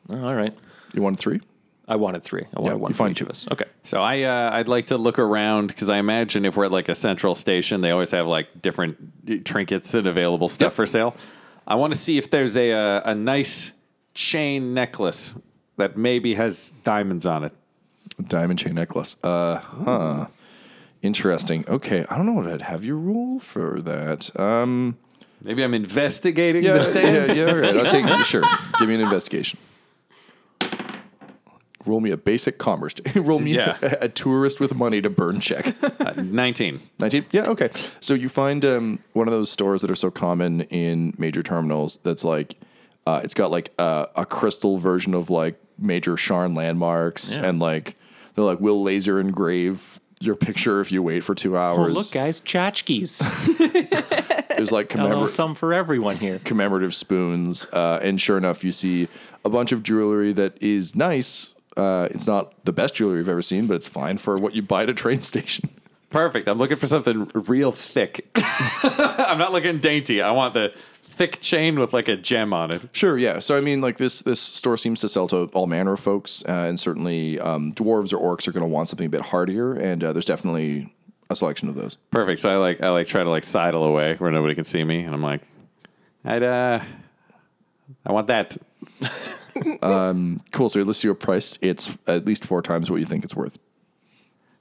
All 0.10 0.36
right. 0.36 0.54
You 0.94 1.02
wanted 1.02 1.20
three? 1.20 1.42
I 1.88 1.96
wanted 1.98 2.24
three. 2.24 2.46
I 2.56 2.60
wanted 2.60 2.76
Yeah, 2.76 2.80
one 2.82 2.92
you 2.92 2.96
find 2.96 3.12
each 3.12 3.20
two. 3.20 3.26
of 3.26 3.30
us. 3.32 3.48
Okay. 3.52 3.66
So 3.84 4.02
I 4.02 4.24
uh, 4.24 4.50
I'd 4.54 4.68
like 4.68 4.88
to 4.88 4.98
look 4.98 5.20
around 5.20 5.68
because 5.68 5.88
I 5.88 5.98
imagine 6.00 6.44
if 6.46 6.58
we're 6.58 6.66
at 6.66 6.72
like 6.72 6.90
a 6.90 6.96
central 6.96 7.36
station, 7.36 7.82
they 7.82 7.92
always 7.92 8.12
have 8.12 8.26
like 8.26 8.62
different 8.62 9.46
trinkets 9.46 9.94
and 9.94 10.08
available 10.08 10.50
stuff 10.50 10.74
for 10.74 10.86
sale. 10.88 11.16
I 11.68 11.76
want 11.76 11.94
to 11.94 12.00
see 12.00 12.18
if 12.18 12.30
there's 12.32 12.58
a, 12.58 12.72
a 12.72 13.02
a 13.06 13.16
nice 13.16 13.72
chain 14.16 14.74
necklace 14.74 15.36
that 15.78 15.98
maybe 15.98 16.36
has 16.36 16.74
diamonds 16.84 17.26
on 17.26 17.44
it. 17.44 17.54
Diamond 18.28 18.60
chain 18.60 18.76
necklace. 18.76 19.18
Uh 19.24 19.58
huh. 19.58 20.28
Interesting. 21.02 21.66
Okay, 21.68 22.06
I 22.10 22.18
don't 22.18 22.26
know 22.26 22.34
what 22.34 22.48
I'd 22.48 22.64
have 22.64 22.84
you 22.84 22.96
rule 22.98 23.40
for 23.40 23.82
that. 23.82 24.38
Um, 24.40 24.98
Maybe 25.42 25.64
I'm 25.64 25.74
investigating 25.76 26.64
yeah, 26.64 26.74
the 26.80 27.02
yeah, 27.02 27.34
yeah. 27.46 27.52
All 27.52 27.58
right, 27.58 27.78
I'll 27.78 27.92
take 27.92 28.08
sure. 28.26 28.42
Give 28.80 28.88
me 28.88 28.96
an 28.96 29.02
investigation. 29.02 29.60
Roll 31.86 32.00
me 32.00 32.10
a 32.10 32.18
basic 32.18 32.58
commerce. 32.58 32.96
Roll 33.16 33.40
me 33.40 33.54
Yeah. 33.54 33.78
a, 33.84 34.06
a 34.06 34.10
tourist 34.10 34.60
with 34.60 34.74
money 34.74 35.02
to 35.02 35.10
burn 35.10 35.40
check. 35.40 35.76
Uh, 36.06 36.14
Nineteen. 36.22 36.82
19? 37.00 37.26
Yeah, 37.32 37.48
okay. 37.48 37.70
So 38.00 38.14
you 38.14 38.30
find 38.30 38.64
um, 38.64 39.00
one 39.14 39.28
of 39.28 39.32
those 39.32 39.52
stores 39.52 39.82
that 39.82 39.90
are 39.90 39.96
so 39.96 40.12
common 40.12 40.62
in 40.62 41.16
major 41.18 41.42
terminals 41.42 41.98
that's 42.04 42.24
like, 42.24 42.58
uh, 43.08 43.22
it's 43.24 43.34
got 43.34 43.50
like 43.50 43.72
a, 43.80 44.08
a 44.16 44.24
crystal 44.26 44.78
version 44.78 45.16
of 45.16 45.32
like 45.32 45.60
major 45.78 46.14
Sharn 46.16 46.56
landmarks. 46.56 47.36
Yeah. 47.38 47.46
And 47.46 47.60
like, 47.60 47.96
they're 48.34 48.44
like, 48.46 48.60
we'll 48.60 48.82
laser 48.84 49.20
engrave 49.20 50.00
your 50.22 50.36
picture 50.36 50.80
if 50.82 50.92
you 50.92 51.04
wait 51.04 51.24
for 51.24 51.36
two 51.36 51.58
hours. 51.58 51.94
look, 51.94 52.12
guys, 52.12 52.40
tchotchkes. 52.42 53.20
There's 54.58 54.72
like 54.72 54.90
Got 54.90 55.00
a 55.00 55.04
little 55.04 55.18
commemor- 55.20 55.28
some 55.28 55.56
for 55.56 55.74
everyone 55.74 56.18
here. 56.18 56.40
commemorative 56.44 56.96
spoons. 56.96 57.66
Uh, 57.74 58.00
and 58.02 58.20
sure 58.20 58.38
enough, 58.38 58.64
you 58.64 58.72
see 58.72 59.08
a 59.44 59.50
bunch 59.50 59.72
of 59.72 59.84
jewelry 59.84 60.32
that 60.34 60.62
is 60.62 60.96
nice. 60.96 61.54
Uh, 61.76 62.08
it's 62.12 62.26
not 62.26 62.54
the 62.64 62.72
best 62.72 62.96
jewelry 62.96 63.18
you've 63.20 63.28
ever 63.30 63.42
seen, 63.42 63.68
but 63.68 63.74
it's 63.76 63.88
fine 63.88 64.18
for 64.18 64.38
what 64.38 64.56
you 64.56 64.62
buy 64.62 64.84
at 64.84 64.90
a 64.90 64.94
train 64.94 65.20
station. 65.22 65.70
Perfect. 66.10 66.48
I'm 66.48 66.58
looking 66.58 66.78
for 66.78 66.88
something 66.88 67.30
real 67.34 67.74
thick. 67.74 68.26
I'm 68.36 69.38
not 69.38 69.52
looking 69.52 69.80
dainty. 69.80 70.22
I 70.22 70.32
want 70.32 70.54
the 70.54 70.74
thick 71.16 71.40
chain 71.42 71.80
with 71.80 71.94
like 71.94 72.08
a 72.08 72.16
gem 72.16 72.54
on 72.54 72.74
it. 72.74 72.90
Sure, 72.92 73.18
yeah. 73.18 73.40
So 73.40 73.58
I 73.58 73.62
mean, 73.62 73.82
like 73.82 73.98
this 73.98 74.22
this 74.22 74.40
store 74.40 74.78
seems 74.78 75.00
to 75.00 75.10
sell 75.10 75.28
to 75.28 75.50
all 75.54 75.68
manner 75.68 75.94
of 75.94 76.00
folks, 76.00 76.44
uh, 76.48 76.52
and 76.52 76.80
certainly 76.80 77.40
um, 77.40 77.74
dwarves 77.74 78.14
or 78.14 78.18
orcs 78.18 78.48
are 78.48 78.52
going 78.52 78.62
to 78.62 78.68
want 78.68 78.90
something 78.90 79.08
a 79.08 79.10
bit 79.10 79.22
hardier, 79.22 79.74
and 79.74 80.04
uh, 80.04 80.14
there's 80.14 80.26
definitely 80.26 80.94
a 81.30 81.36
selection 81.36 81.70
of 81.70 81.76
those. 81.76 81.96
Perfect. 82.12 82.42
So 82.42 82.50
I 82.50 82.56
like 82.58 82.82
I 82.82 82.90
like 82.90 83.08
try 83.08 83.24
to 83.24 83.30
like 83.30 83.44
sidle 83.44 83.84
away 83.84 84.16
where 84.16 84.32
nobody 84.32 84.56
can 84.56 84.66
see 84.66 84.84
me, 84.84 85.04
and 85.04 85.14
I'm 85.14 85.24
like, 85.24 85.42
I'd 86.24 86.44
uh, 86.44 86.82
I 88.06 88.12
want 88.12 88.28
that. 88.28 88.58
um, 89.82 90.38
cool. 90.52 90.70
So 90.70 90.82
let's 90.84 91.00
see 91.00 91.08
your 91.08 91.16
price. 91.16 91.58
It's 91.62 91.98
at 92.08 92.26
least 92.26 92.46
four 92.46 92.62
times 92.62 92.92
what 92.92 93.00
you 93.00 93.06
think 93.06 93.24
it's 93.24 93.36
worth. 93.36 93.58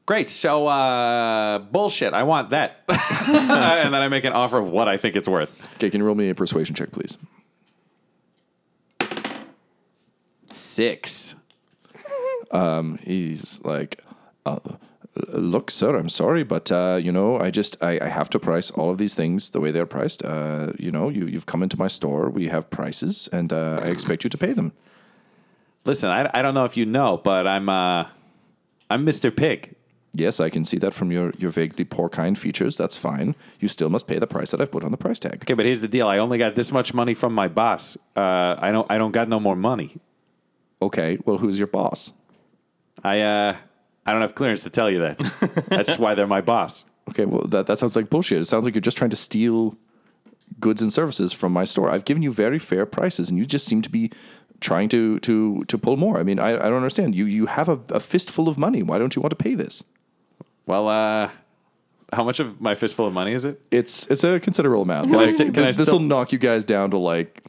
Great. 0.07 0.29
So 0.29 0.67
uh, 0.67 1.61
bullshit. 1.61 2.13
I 2.13 2.25
want 2.25 2.51
that, 2.51 2.83
and 2.89 3.95
then 3.95 4.03
I 4.03 4.09
make 4.09 4.25
an 4.25 4.35
offer 4.35 4.59
of 4.59 4.69
what 4.69 4.87
I 4.87 4.99
think 4.99 5.17
it's 5.17 5.29
worth. 5.29 5.51
Okay, 5.77 5.89
can 5.89 6.01
you 6.01 6.07
roll 6.07 6.15
me 6.15 6.29
a 6.29 6.35
persuasion 6.35 6.75
check, 6.75 6.93
please? 6.93 7.17
Six. 10.51 11.37
Um, 12.51 12.99
he's 13.03 13.61
like, 13.65 14.03
uh, 14.47 14.59
look, 15.33 15.71
sir, 15.71 15.97
I'm 15.97 16.09
sorry, 16.09 16.45
but 16.45 16.71
uh, 16.71 17.01
you 17.03 17.11
know, 17.11 17.39
I 17.39 17.51
just 17.51 17.83
I, 17.83 17.99
I 18.01 18.09
have 18.09 18.29
to 18.31 18.39
price 18.39 18.71
all 18.71 18.91
of 18.91 18.99
these 18.99 19.15
things 19.15 19.51
the 19.51 19.61
way 19.61 19.71
they're 19.71 19.87
priced. 19.87 20.23
Uh, 20.25 20.73
you 20.79 20.91
know, 20.91 21.09
you 21.09 21.27
you've 21.27 21.47
come 21.47 21.63
into 21.63 21.79
my 21.79 21.89
store, 21.89 22.29
we 22.29 22.49
have 22.49 22.69
prices, 22.71 23.29
and 23.33 23.53
uh, 23.53 23.81
I 23.83 23.87
expect 23.87 24.23
you 24.23 24.31
to 24.31 24.39
pay 24.39 24.53
them. 24.53 24.73
Listen, 25.85 26.11
I, 26.11 26.31
I 26.33 26.43
don't 26.43 26.55
know 26.55 26.65
if 26.65 26.77
you 26.77 26.87
know, 26.87 27.17
but 27.17 27.47
I'm 27.47 27.69
uh, 27.69 28.07
I'm 28.91 29.05
Mr. 29.07 29.35
Pig. 29.35 29.74
Yes, 30.17 30.39
I 30.39 30.49
can 30.49 30.65
see 30.65 30.79
that 30.79 30.95
from 30.95 31.11
your, 31.11 31.33
your 31.39 31.51
vaguely 31.51 31.85
porcine 31.85 32.37
features. 32.37 32.77
That's 32.77 32.97
fine. 32.97 33.35
You 33.59 33.67
still 33.67 33.91
must 33.91 34.07
pay 34.07 34.21
the 34.21 34.29
price 34.29 34.53
that 34.53 34.61
I've 34.61 34.71
put 34.71 34.85
on 34.85 34.93
the 34.93 34.97
price 34.97 35.19
tag. 35.19 35.43
Okay, 35.43 35.55
but 35.55 35.67
here's 35.67 35.81
the 35.81 35.89
deal. 35.89 36.07
I 36.07 36.19
only 36.19 36.39
got 36.39 36.55
this 36.55 36.71
much 36.71 36.95
money 36.95 37.15
from 37.15 37.35
my 37.35 37.49
boss. 37.49 37.97
Uh, 38.17 38.55
I 38.59 38.71
don't 38.71 38.89
I 38.91 38.97
don't 38.97 39.11
got 39.11 39.29
no 39.29 39.41
more 39.41 39.57
money. 39.57 39.97
Okay, 40.81 41.19
well, 41.25 41.39
who's 41.39 41.59
your 41.59 41.67
boss? 41.67 42.13
I 43.03 43.21
uh, 43.23 43.57
I 44.07 44.13
don't 44.13 44.21
have 44.21 44.37
clearance 44.37 44.63
to 44.63 44.71
tell 44.71 44.89
you 44.89 45.01
that. 45.01 45.19
That's 45.69 45.99
why 45.99 46.15
they're 46.15 46.29
my 46.29 46.41
boss. 46.41 46.85
Okay, 47.11 47.25
well, 47.25 47.43
that, 47.49 47.67
that 47.67 47.79
sounds 47.79 47.97
like 47.97 48.09
bullshit. 48.09 48.41
It 48.41 48.47
sounds 48.47 48.65
like 48.65 48.75
you're 48.75 48.81
just 48.81 48.97
trying 48.97 49.11
to 49.11 49.17
steal 49.17 49.77
goods 50.61 50.81
and 50.81 50.93
services 50.93 51.33
from 51.33 51.53
my 51.53 51.65
store. 51.65 51.91
I've 51.91 52.05
given 52.05 52.23
you 52.23 52.33
very 52.33 52.59
fair 52.59 52.87
prices, 52.87 53.29
and 53.29 53.39
you 53.39 53.45
just 53.45 53.67
seem 53.67 53.83
to 53.83 53.91
be 53.91 54.11
trying 54.61 54.89
to 54.91 55.19
to 55.21 55.65
to 55.65 55.77
pull 55.79 55.97
more. 55.97 56.19
I 56.19 56.23
mean, 56.23 56.39
I, 56.39 56.55
I 56.55 56.69
don't 56.69 56.77
understand. 56.77 57.15
You 57.17 57.27
you 57.27 57.47
have 57.47 57.69
a, 57.69 57.81
a 57.89 58.01
fistful 58.01 58.49
of 58.49 58.57
money. 58.59 58.83
Why 58.83 58.99
don't 58.99 59.17
you 59.17 59.23
want 59.23 59.31
to 59.31 59.43
pay 59.43 59.55
this? 59.55 59.83
Well, 60.67 60.89
uh, 60.89 61.31
how 62.13 62.25
much 62.25 62.41
of 62.41 62.61
my 62.61 62.75
fistful 62.75 63.07
of 63.07 63.13
money 63.13 63.33
is 63.33 63.45
it? 63.45 63.61
It's 63.71 64.07
it's 64.09 64.25
a 64.25 64.41
considerable 64.41 64.83
amount. 64.83 65.09
Can 65.11 65.17
I 65.17 65.23
Like, 65.25 65.31
st- 65.31 65.55
this 65.55 65.77
will 65.79 65.85
still- 65.87 65.99
knock 66.01 66.33
you 66.33 66.39
guys 66.39 66.65
down 66.65 66.91
to 66.93 66.99
like 66.99 67.45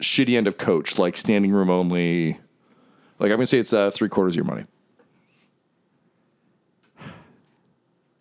shitty 0.00 0.36
end 0.36 0.46
of 0.46 0.58
coach, 0.58 0.98
like 0.98 1.16
standing 1.16 1.50
room 1.52 1.70
only. 1.70 2.38
Like 3.18 3.30
I'm 3.30 3.36
gonna 3.36 3.46
say 3.46 3.58
it's 3.58 3.72
uh, 3.72 3.90
three 3.90 4.08
quarters 4.08 4.34
of 4.34 4.36
your 4.36 4.44
money. 4.44 4.64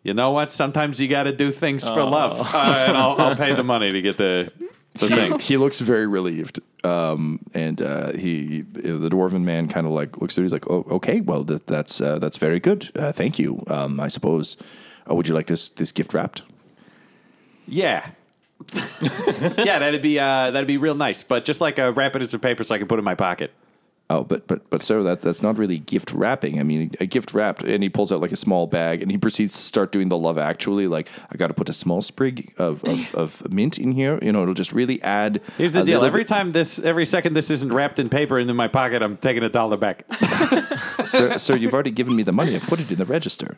You 0.03 0.13
know 0.13 0.31
what? 0.31 0.51
Sometimes 0.51 0.99
you 0.99 1.07
got 1.07 1.23
to 1.23 1.33
do 1.33 1.49
things 1.49 1.87
for 1.87 2.03
love, 2.03 2.37
uh, 2.53 2.57
and 2.87 2.97
I'll, 2.97 3.15
I'll 3.21 3.35
pay 3.37 3.53
the 3.55 3.63
money 3.63 3.91
to 3.93 4.01
get 4.01 4.17
the 4.17 4.51
the 4.93 5.07
thing. 5.07 5.39
he 5.39 5.57
looks 5.57 5.79
very 5.79 6.07
relieved, 6.07 6.59
um, 6.83 7.39
and 7.53 7.81
uh, 7.81 8.13
he 8.13 8.61
the 8.61 9.09
dwarven 9.09 9.43
man 9.43 9.67
kind 9.67 9.85
of 9.85 9.93
like 9.93 10.19
looks 10.21 10.37
at. 10.37 10.41
it. 10.41 10.45
He's 10.45 10.53
like, 10.53 10.69
"Oh, 10.69 10.85
okay. 10.91 11.21
Well, 11.21 11.43
that, 11.45 11.67
that's 11.67 12.01
uh, 12.01 12.19
that's 12.19 12.37
very 12.37 12.59
good. 12.59 12.91
Uh, 12.95 13.11
thank 13.11 13.39
you. 13.39 13.63
Um, 13.67 13.99
I 13.99 14.07
suppose. 14.07 14.57
Uh, 15.09 15.15
would 15.15 15.27
you 15.27 15.33
like 15.33 15.47
this 15.47 15.69
this 15.69 15.91
gift 15.91 16.13
wrapped? 16.13 16.43
Yeah. 17.67 18.09
yeah, 19.57 19.79
that'd 19.79 20.01
be 20.01 20.19
uh, 20.19 20.51
that'd 20.51 20.67
be 20.67 20.77
real 20.77 20.95
nice. 20.95 21.23
But 21.23 21.43
just 21.45 21.59
like 21.61 21.79
uh, 21.79 21.91
wrap 21.93 22.15
it 22.15 22.21
in 22.21 22.27
some 22.27 22.39
paper 22.39 22.63
so 22.63 22.75
I 22.75 22.77
can 22.77 22.87
put 22.87 22.97
it 22.97 22.99
in 22.99 23.05
my 23.05 23.15
pocket. 23.15 23.51
Oh, 24.13 24.23
but 24.23 24.45
but 24.45 24.69
but 24.69 24.83
sir, 24.83 25.01
that 25.01 25.21
that's 25.21 25.41
not 25.41 25.57
really 25.57 25.79
gift 25.79 26.13
wrapping. 26.13 26.59
I 26.59 26.63
mean, 26.63 26.91
a 26.99 27.07
gift 27.07 27.33
wrapped, 27.33 27.63
and 27.63 27.81
he 27.81 27.89
pulls 27.89 28.11
out 28.11 28.21
like 28.21 28.31
a 28.31 28.35
small 28.35 28.67
bag, 28.67 29.01
and 29.01 29.09
he 29.09 29.17
proceeds 29.17 29.53
to 29.53 29.57
start 29.57 29.91
doing 29.91 30.09
the 30.09 30.17
love 30.17 30.37
actually. 30.37 30.85
Like, 30.87 31.09
I 31.31 31.35
got 31.35 31.47
to 31.47 31.55
put 31.55 31.67
a 31.67 31.73
small 31.73 32.03
sprig 32.03 32.53
of, 32.59 32.83
of, 32.83 33.15
of 33.43 33.51
mint 33.51 33.79
in 33.79 33.91
here. 33.91 34.19
You 34.21 34.31
know, 34.31 34.43
it'll 34.43 34.53
just 34.53 34.71
really 34.71 35.01
add. 35.01 35.41
Here's 35.57 35.73
the 35.73 35.83
deal: 35.83 36.05
every 36.05 36.21
bit- 36.21 36.27
time 36.27 36.51
this, 36.51 36.77
every 36.77 37.07
second 37.07 37.33
this 37.33 37.49
isn't 37.49 37.73
wrapped 37.73 37.97
in 37.97 38.07
paper 38.07 38.37
and 38.37 38.47
in 38.47 38.55
my 38.55 38.67
pocket, 38.67 39.01
I'm 39.01 39.17
taking 39.17 39.41
a 39.41 39.49
dollar 39.49 39.77
back. 39.77 40.05
sir, 41.03 41.37
sir, 41.39 41.55
you've 41.55 41.73
already 41.73 41.91
given 41.91 42.15
me 42.15 42.21
the 42.21 42.33
money. 42.33 42.55
I 42.55 42.59
put 42.59 42.79
it 42.79 42.91
in 42.91 42.99
the 42.99 43.05
register. 43.05 43.57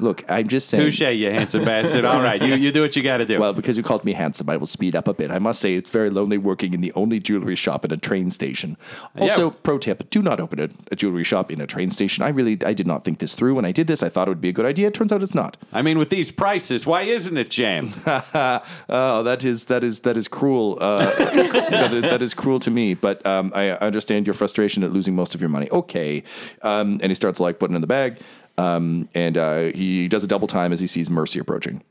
Look, 0.00 0.24
I'm 0.28 0.48
just 0.48 0.68
saying. 0.68 0.84
Touche, 0.84 1.00
you 1.00 1.30
handsome 1.30 1.64
bastard. 1.64 2.04
All 2.04 2.20
right, 2.22 2.40
you 2.42 2.54
you 2.54 2.72
do 2.72 2.82
what 2.82 2.96
you 2.96 3.02
got 3.02 3.18
to 3.18 3.24
do. 3.26 3.38
Well, 3.38 3.52
because 3.52 3.76
you 3.76 3.82
called 3.82 4.04
me 4.04 4.12
handsome, 4.12 4.48
I 4.48 4.56
will 4.56 4.66
speed 4.66 4.96
up 4.96 5.08
a 5.08 5.14
bit. 5.14 5.30
I 5.30 5.38
must 5.38 5.60
say, 5.60 5.74
it's 5.74 5.90
very 5.90 6.10
lonely 6.10 6.38
working 6.38 6.74
in 6.74 6.80
the 6.80 6.92
only 6.94 7.18
jewelry 7.20 7.56
shop 7.56 7.84
at 7.84 7.92
a 7.92 7.96
train 7.96 8.30
station. 8.30 8.76
Also, 9.18 9.50
Yeah. 9.50 9.56
pro 9.62 9.78
tip: 9.78 10.08
do 10.10 10.22
not 10.22 10.40
open 10.40 10.60
a, 10.60 10.68
a 10.90 10.96
jewelry 10.96 11.24
shop 11.24 11.50
in 11.50 11.60
a 11.60 11.66
train 11.66 11.90
station. 11.90 12.24
I 12.24 12.28
really, 12.28 12.58
I 12.64 12.72
did 12.74 12.86
not 12.86 13.04
think 13.04 13.18
this 13.18 13.34
through. 13.34 13.54
When 13.54 13.64
I 13.64 13.72
did 13.72 13.86
this, 13.86 14.02
I 14.02 14.08
thought 14.08 14.28
it 14.28 14.30
would 14.30 14.40
be 14.40 14.48
a 14.48 14.52
good 14.52 14.66
idea. 14.66 14.88
It 14.88 14.94
turns 14.94 15.12
out 15.12 15.22
it's 15.22 15.34
not. 15.34 15.56
I 15.72 15.82
mean, 15.82 15.98
with 15.98 16.10
these 16.10 16.30
prices, 16.30 16.86
why 16.86 17.02
isn't 17.02 17.36
it 17.36 17.50
jammed? 17.50 17.94
oh, 18.06 19.22
that 19.22 19.44
is 19.44 19.66
that 19.66 19.84
is 19.84 20.00
that 20.00 20.16
is 20.16 20.28
cruel. 20.28 20.78
Uh, 20.80 21.04
that, 21.18 21.92
is, 21.92 22.02
that 22.02 22.22
is 22.22 22.34
cruel 22.34 22.60
to 22.60 22.70
me. 22.70 22.94
But 22.94 23.24
um, 23.26 23.52
I 23.54 23.70
understand 23.72 24.26
your 24.26 24.34
frustration 24.34 24.82
at 24.82 24.92
losing 24.92 25.14
most 25.14 25.34
of 25.34 25.40
your 25.40 25.50
money. 25.50 25.68
Okay, 25.70 26.22
um, 26.62 26.98
and 27.02 27.10
he 27.10 27.14
starts 27.14 27.40
like 27.40 27.58
putting 27.58 27.74
in 27.74 27.80
the 27.80 27.86
bag, 27.86 28.18
um, 28.60 29.08
and 29.14 29.36
uh, 29.36 29.60
he 29.74 30.08
does 30.08 30.24
a 30.24 30.26
double 30.26 30.46
time 30.46 30.72
as 30.72 30.80
he 30.80 30.86
sees 30.86 31.08
Mercy 31.10 31.38
approaching. 31.38 31.82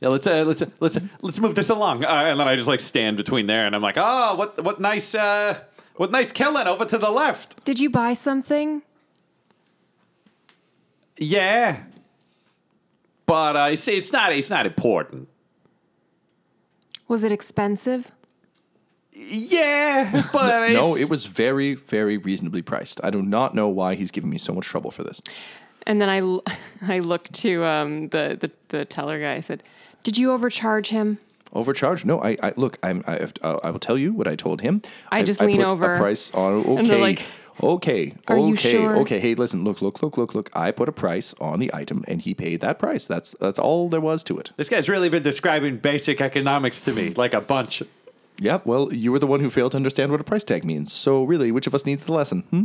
Yeah, 0.00 0.08
let's 0.08 0.26
uh, 0.26 0.44
let's 0.46 0.62
uh, 0.62 0.66
let's 0.80 0.96
uh, 0.96 1.00
let's 1.22 1.38
move 1.40 1.54
this 1.54 1.70
along. 1.70 2.04
Uh, 2.04 2.08
and 2.08 2.38
then 2.40 2.48
I 2.48 2.56
just 2.56 2.68
like 2.68 2.80
stand 2.80 3.16
between 3.16 3.46
there, 3.46 3.66
and 3.66 3.74
I'm 3.74 3.82
like, 3.82 3.96
oh, 3.98 4.34
what 4.34 4.62
what 4.64 4.80
nice 4.80 5.14
uh, 5.14 5.58
what 5.96 6.10
nice 6.10 6.32
killing 6.32 6.66
over 6.66 6.84
to 6.84 6.98
the 6.98 7.10
left. 7.10 7.64
Did 7.64 7.78
you 7.78 7.88
buy 7.90 8.14
something? 8.14 8.82
Yeah, 11.16 11.84
but 13.26 13.56
uh, 13.56 13.64
you 13.70 13.76
see, 13.76 13.92
it's 13.96 14.12
not 14.12 14.32
it's 14.32 14.50
not 14.50 14.66
important. 14.66 15.28
Was 17.06 17.22
it 17.22 17.30
expensive? 17.32 18.10
Yeah, 19.12 20.24
but 20.32 20.68
no, 20.72 20.86
it's- 20.88 21.00
it 21.02 21.08
was 21.08 21.24
very, 21.26 21.74
very 21.74 22.16
reasonably 22.18 22.62
priced. 22.62 23.00
I 23.04 23.10
do 23.10 23.22
not 23.22 23.54
know 23.54 23.68
why 23.68 23.94
he's 23.94 24.10
giving 24.10 24.28
me 24.28 24.38
so 24.38 24.52
much 24.52 24.66
trouble 24.66 24.90
for 24.90 25.04
this. 25.04 25.22
And 25.86 26.00
then 26.00 26.08
I, 26.08 26.54
I 26.94 26.98
looked 27.00 27.32
to 27.34 27.64
um, 27.64 28.08
the, 28.08 28.36
the 28.40 28.50
the 28.68 28.84
teller 28.84 29.20
guy. 29.20 29.34
I 29.34 29.40
said, 29.40 29.62
"Did 30.02 30.18
you 30.18 30.32
overcharge 30.32 30.88
him?" 30.88 31.18
Overcharged? 31.52 32.04
No, 32.04 32.20
I, 32.20 32.36
I 32.42 32.52
look. 32.56 32.78
I'm. 32.82 33.04
I, 33.06 33.18
have- 33.18 33.34
uh, 33.42 33.58
I 33.62 33.70
will 33.70 33.78
tell 33.78 33.96
you 33.98 34.12
what 34.12 34.26
I 34.26 34.34
told 34.34 34.60
him. 34.60 34.82
I 35.12 35.22
just 35.22 35.40
lean 35.40 35.58
put 35.58 35.66
over 35.66 35.92
A 35.92 35.96
price 35.96 36.32
on. 36.34 36.54
and 36.54 36.66
Okay. 36.80 36.88
they're 36.88 36.98
like, 36.98 37.24
okay. 37.62 38.14
"Are 38.26 38.36
okay. 38.36 38.48
you 38.48 38.56
sure?" 38.56 38.96
Okay. 38.98 39.20
Hey, 39.20 39.34
listen. 39.36 39.62
Look. 39.62 39.80
Look. 39.80 40.02
Look. 40.02 40.16
Look. 40.18 40.34
Look. 40.34 40.50
I 40.56 40.72
put 40.72 40.88
a 40.88 40.92
price 40.92 41.32
on 41.40 41.60
the 41.60 41.72
item, 41.72 42.02
and 42.08 42.20
he 42.22 42.34
paid 42.34 42.60
that 42.62 42.78
price. 42.80 43.06
That's 43.06 43.36
that's 43.38 43.58
all 43.60 43.88
there 43.88 44.00
was 44.00 44.24
to 44.24 44.38
it. 44.38 44.50
This 44.56 44.68
guy's 44.68 44.88
really 44.88 45.08
been 45.08 45.22
describing 45.22 45.76
basic 45.76 46.20
economics 46.20 46.80
to 46.82 46.92
me 46.92 47.10
like 47.10 47.34
a 47.34 47.40
bunch. 47.40 47.82
Yeah. 48.40 48.58
Well, 48.64 48.92
you 48.92 49.12
were 49.12 49.20
the 49.20 49.28
one 49.28 49.38
who 49.38 49.48
failed 49.48 49.72
to 49.72 49.76
understand 49.76 50.10
what 50.10 50.20
a 50.20 50.24
price 50.24 50.42
tag 50.42 50.64
means. 50.64 50.92
So 50.92 51.22
really, 51.22 51.52
which 51.52 51.68
of 51.68 51.74
us 51.74 51.86
needs 51.86 52.02
the 52.02 52.12
lesson? 52.12 52.40
Hmm? 52.50 52.64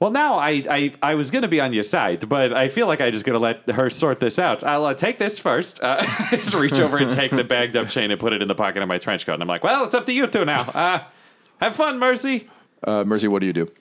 Well, 0.00 0.12
now 0.12 0.34
I, 0.34 0.64
I, 0.70 0.94
I 1.02 1.14
was 1.16 1.30
going 1.30 1.42
to 1.42 1.48
be 1.48 1.60
on 1.60 1.72
your 1.72 1.82
side, 1.82 2.28
but 2.28 2.52
I 2.52 2.68
feel 2.68 2.86
like 2.86 3.00
I'm 3.00 3.12
just 3.12 3.24
going 3.24 3.34
to 3.34 3.40
let 3.40 3.68
her 3.68 3.90
sort 3.90 4.20
this 4.20 4.38
out. 4.38 4.62
I'll 4.62 4.84
uh, 4.84 4.94
take 4.94 5.18
this 5.18 5.40
first. 5.40 5.80
Uh, 5.82 6.04
just 6.30 6.54
reach 6.54 6.78
over 6.78 6.98
and 6.98 7.10
take 7.10 7.32
the 7.32 7.42
bagged 7.42 7.76
up 7.76 7.88
chain 7.88 8.12
and 8.12 8.20
put 8.20 8.32
it 8.32 8.40
in 8.40 8.46
the 8.46 8.54
pocket 8.54 8.80
of 8.80 8.88
my 8.88 8.98
trench 8.98 9.26
coat. 9.26 9.34
And 9.34 9.42
I'm 9.42 9.48
like, 9.48 9.64
well, 9.64 9.84
it's 9.84 9.94
up 9.94 10.06
to 10.06 10.12
you 10.12 10.28
two 10.28 10.44
now. 10.44 10.62
Uh, 10.62 11.00
have 11.60 11.74
fun, 11.74 11.98
Mercy. 11.98 12.48
Uh, 12.84 13.02
Mercy, 13.02 13.26
what 13.26 13.40
do 13.40 13.46
you 13.46 13.52
do? 13.52 13.72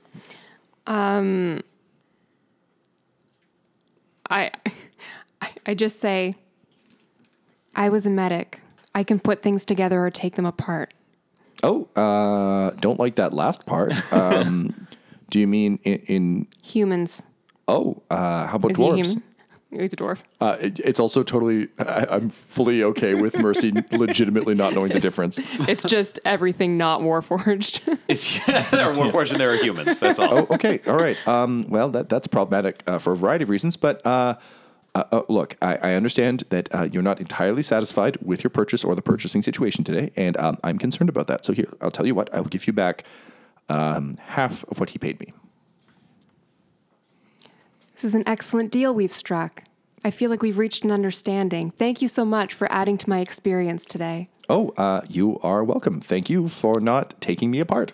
Um, 0.87 1.61
I, 4.27 4.51
I, 5.41 5.49
I 5.67 5.73
just 5.75 5.99
say, 5.99 6.33
I 7.75 7.89
was 7.89 8.07
a 8.07 8.09
medic. 8.09 8.59
I 8.95 9.03
can 9.03 9.19
put 9.19 9.43
things 9.43 9.65
together 9.65 10.03
or 10.03 10.09
take 10.09 10.35
them 10.35 10.47
apart. 10.47 10.95
Oh, 11.61 11.87
uh, 11.95 12.71
don't 12.79 12.99
like 12.99 13.15
that 13.15 13.33
last 13.33 13.67
part. 13.67 13.93
Um, 14.11 14.86
do 15.29 15.39
you 15.39 15.47
mean 15.47 15.79
in? 15.83 15.99
in 15.99 16.47
Humans. 16.63 17.23
oh, 17.67 18.01
uh, 18.09 18.47
how 18.47 18.55
about 18.55 18.71
Is 18.71 18.77
he 18.77 18.83
dwarves? 18.83 18.95
human? 19.05 19.23
He's 19.69 19.91
a 19.91 19.97
dwarf. 19.97 20.19
Uh, 20.39 20.55
it, 20.61 20.79
it's 20.79 20.99
also 20.99 21.23
totally. 21.23 21.67
I, 21.77 22.05
I'm 22.09 22.29
fully 22.29 22.83
okay 22.83 23.15
with 23.15 23.37
Mercy 23.37 23.73
legitimately 23.91 24.55
not 24.55 24.73
knowing 24.73 24.93
the 24.93 25.01
difference. 25.01 25.39
It's 25.67 25.83
just 25.83 26.19
everything 26.23 26.77
not 26.77 27.01
Warforged. 27.01 27.97
It's, 28.07 28.39
they're 28.71 28.93
more 28.93 29.11
fortunate 29.11 29.39
there 29.39 29.51
are 29.51 29.57
humans. 29.57 29.99
That's 29.99 30.17
all. 30.17 30.33
oh, 30.33 30.47
okay, 30.51 30.79
all 30.87 30.95
right. 30.95 31.17
Um, 31.27 31.65
well, 31.67 31.89
that 31.89 32.07
that's 32.07 32.25
problematic 32.27 32.81
uh, 32.87 32.99
for 32.99 33.11
a 33.11 33.17
variety 33.17 33.43
of 33.43 33.49
reasons, 33.49 33.75
but 33.75 34.05
uh, 34.05 34.35
uh, 34.95 35.03
uh, 35.11 35.21
look, 35.27 35.57
I, 35.61 35.75
I 35.75 35.93
understand 35.95 36.45
that 36.49 36.73
uh, 36.73 36.87
you're 36.89 37.03
not 37.03 37.19
entirely 37.19 37.61
satisfied 37.61 38.17
with 38.21 38.43
your 38.43 38.49
purchase 38.49 38.85
or 38.85 38.95
the 38.95 39.01
purchasing 39.01 39.41
situation 39.41 39.83
today, 39.83 40.11
and 40.15 40.37
um, 40.37 40.57
I'm 40.63 40.79
concerned 40.79 41.09
about 41.09 41.27
that. 41.27 41.43
So 41.43 41.51
here, 41.51 41.67
I'll 41.81 41.91
tell 41.91 42.05
you 42.05 42.15
what. 42.15 42.33
I 42.33 42.39
will 42.39 42.47
give 42.47 42.65
you 42.65 42.73
back 42.73 43.03
um, 43.69 44.17
half 44.27 44.63
of 44.65 44.79
what 44.79 44.91
he 44.91 44.99
paid 44.99 45.19
me. 45.19 45.33
This 47.93 48.03
is 48.03 48.15
an 48.15 48.23
excellent 48.27 48.71
deal 48.71 48.93
we've 48.93 49.11
struck. 49.11 49.63
I 50.05 50.11
feel 50.11 50.29
like 50.29 50.41
we've 50.41 50.57
reached 50.57 50.83
an 50.83 50.91
understanding. 50.91 51.71
Thank 51.71 52.01
you 52.01 52.07
so 52.07 52.23
much 52.23 52.53
for 52.53 52.71
adding 52.71 52.97
to 52.99 53.09
my 53.09 53.19
experience 53.19 53.85
today. 53.85 54.29
Oh, 54.49 54.69
uh, 54.77 55.01
you 55.09 55.39
are 55.39 55.63
welcome. 55.63 55.99
Thank 55.99 56.29
you 56.29 56.47
for 56.47 56.79
not 56.79 57.19
taking 57.19 57.51
me 57.51 57.59
apart. 57.59 57.93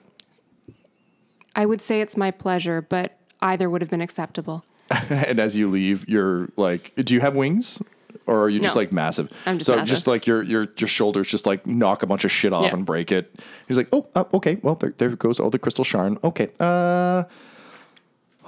I 1.56 1.66
would 1.66 1.82
say 1.82 2.02
it's 2.02 2.18
my 2.18 2.32
pleasure, 2.32 2.82
but 2.82 3.18
either 3.42 3.70
would 3.70 3.82
have 3.82 3.90
been 3.90 4.02
acceptable. 4.02 4.66
and 5.10 5.40
as 5.40 5.56
you 5.56 5.70
leave, 5.70 6.08
you're 6.08 6.50
like, 6.58 6.94
do 6.96 7.14
you 7.14 7.22
have 7.22 7.36
wings? 7.36 7.82
Or 8.26 8.44
are 8.44 8.50
you 8.50 8.60
just 8.60 8.76
No. 8.76 8.82
like 8.82 8.92
massive? 8.94 9.30
I'm 9.46 9.58
just 9.58 9.68
so 9.68 9.76
massive. 9.76 9.90
just 9.90 10.08
like 10.08 10.26
your 10.28 10.42
your 10.44 10.68
your 10.78 10.88
shoulders 10.88 11.28
just 11.28 11.46
like 11.46 11.68
knock 11.68 12.04
a 12.04 12.08
bunch 12.08 12.24
of 12.24 12.32
shit 12.32 12.54
off 12.54 12.64
Yeah. 12.66 12.74
and 12.74 12.86
break 12.86 13.12
it. 13.12 13.34
He's 13.68 13.76
like, 13.78 13.90
oh, 13.92 14.08
uh, 14.16 14.24
okay, 14.34 14.60
well 14.62 14.76
there 14.76 14.94
there 14.98 15.10
goes 15.10 15.40
all 15.40 15.50
the 15.50 15.60
crystal 15.60 15.84
sharn. 15.84 16.24
Okay, 16.24 16.48
uh, 16.60 17.24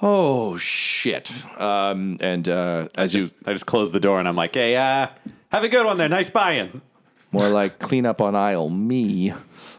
oh 0.02 0.58
shit. 0.58 1.32
Um, 1.60 2.18
and 2.22 2.48
uh, 2.48 2.88
as 2.96 3.14
you 3.14 3.24
I 3.46 3.52
just 3.54 3.66
close 3.66 3.92
the 3.92 4.00
door 4.00 4.20
and 4.20 4.28
I'm 4.28 4.36
like, 4.36 4.54
hey, 4.54 4.76
uh, 4.76 5.08
have 5.52 5.64
a 5.64 5.70
good 5.70 5.86
one 5.86 5.98
there. 5.98 6.10
Nice 6.10 6.30
buying. 6.30 6.82
more 7.32 7.50
like 7.50 7.80
clean 7.80 8.06
up 8.06 8.22
on 8.22 8.36
aisle 8.36 8.70
me. 8.70 9.34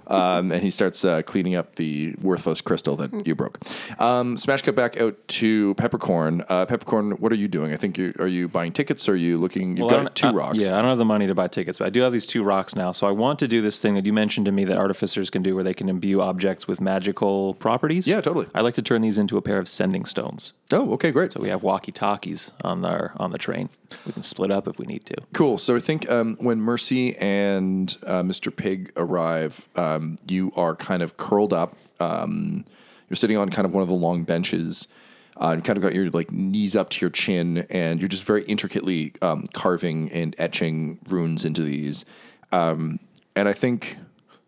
Um, 0.08 0.52
and 0.52 0.62
he 0.62 0.70
starts 0.70 1.04
uh, 1.04 1.22
cleaning 1.22 1.54
up 1.54 1.76
the 1.76 2.14
worthless 2.22 2.60
crystal 2.60 2.96
that 2.96 3.26
you 3.26 3.34
broke. 3.34 3.58
Um, 4.00 4.36
smash 4.36 4.62
cut 4.62 4.74
back 4.74 5.00
out 5.00 5.16
to 5.28 5.74
Peppercorn. 5.74 6.44
Uh, 6.48 6.66
Peppercorn, 6.66 7.12
what 7.12 7.32
are 7.32 7.36
you 7.36 7.48
doing? 7.48 7.72
I 7.72 7.76
think 7.76 7.98
you 7.98 8.14
are 8.18 8.26
you 8.26 8.48
buying 8.48 8.72
tickets? 8.72 9.08
Or 9.08 9.12
are 9.12 9.16
you 9.16 9.38
looking? 9.38 9.76
You've 9.76 9.86
Well, 9.90 10.02
got 10.04 10.14
two 10.14 10.28
I- 10.28 10.32
rocks. 10.32 10.58
yeah, 10.60 10.74
I 10.78 10.82
don't 10.82 10.90
have 10.90 10.98
the 10.98 11.04
money 11.04 11.26
to 11.26 11.34
buy 11.34 11.48
tickets, 11.48 11.78
but 11.78 11.86
I 11.86 11.90
do 11.90 12.00
have 12.02 12.12
these 12.12 12.26
two 12.26 12.42
rocks 12.42 12.74
now. 12.76 12.92
So 12.92 13.06
I 13.06 13.10
want 13.10 13.38
to 13.40 13.48
do 13.48 13.60
this 13.60 13.80
thing 13.80 13.94
that 13.94 14.06
you 14.06 14.12
mentioned 14.12 14.46
to 14.46 14.52
me 14.52 14.64
that 14.64 14.76
artificers 14.76 15.30
can 15.30 15.42
do 15.42 15.54
where 15.54 15.64
they 15.64 15.74
can 15.74 15.88
imbue 15.88 16.20
objects 16.20 16.68
with 16.68 16.80
magical 16.80 17.54
properties. 17.54 18.06
Yeah, 18.06 18.20
totally. 18.20 18.46
I'd 18.54 18.62
like 18.62 18.74
to 18.74 18.82
turn 18.82 19.02
these 19.02 19.18
into 19.18 19.36
a 19.36 19.42
pair 19.42 19.58
of 19.58 19.68
sending 19.68 20.04
stones. 20.04 20.52
Oh, 20.72 20.92
okay, 20.94 21.12
great. 21.12 21.32
So 21.32 21.40
we 21.40 21.48
have 21.48 21.62
walkie 21.62 21.92
talkies 21.92 22.50
on 22.62 22.84
our 22.84 23.12
on 23.16 23.30
the 23.30 23.38
train. 23.38 23.68
We 24.04 24.12
can 24.12 24.22
split 24.22 24.50
up 24.50 24.66
if 24.66 24.78
we 24.78 24.86
need 24.86 25.06
to. 25.06 25.16
Cool. 25.32 25.58
So 25.58 25.76
I 25.76 25.80
think 25.80 26.10
um, 26.10 26.36
when 26.40 26.60
Mercy 26.60 27.16
and 27.16 27.96
uh, 28.04 28.22
Mr. 28.22 28.54
Pig 28.54 28.92
arrive, 28.96 29.68
um, 29.76 30.18
you 30.28 30.52
are 30.56 30.74
kind 30.74 31.02
of 31.02 31.16
curled 31.16 31.52
up. 31.52 31.76
Um, 32.00 32.64
you're 33.08 33.16
sitting 33.16 33.36
on 33.36 33.50
kind 33.50 33.64
of 33.64 33.72
one 33.72 33.82
of 33.82 33.88
the 33.88 33.94
long 33.94 34.24
benches. 34.24 34.88
Uh, 35.36 35.54
you 35.56 35.62
kind 35.62 35.76
of 35.76 35.82
got 35.82 35.94
your 35.94 36.10
like 36.10 36.32
knees 36.32 36.74
up 36.74 36.90
to 36.90 37.00
your 37.00 37.10
chin, 37.10 37.58
and 37.70 38.00
you're 38.00 38.08
just 38.08 38.24
very 38.24 38.42
intricately 38.44 39.12
um, 39.22 39.44
carving 39.52 40.10
and 40.10 40.34
etching 40.38 40.98
runes 41.08 41.44
into 41.44 41.62
these. 41.62 42.04
Um, 42.52 42.98
and 43.36 43.48
I 43.48 43.52
think, 43.52 43.98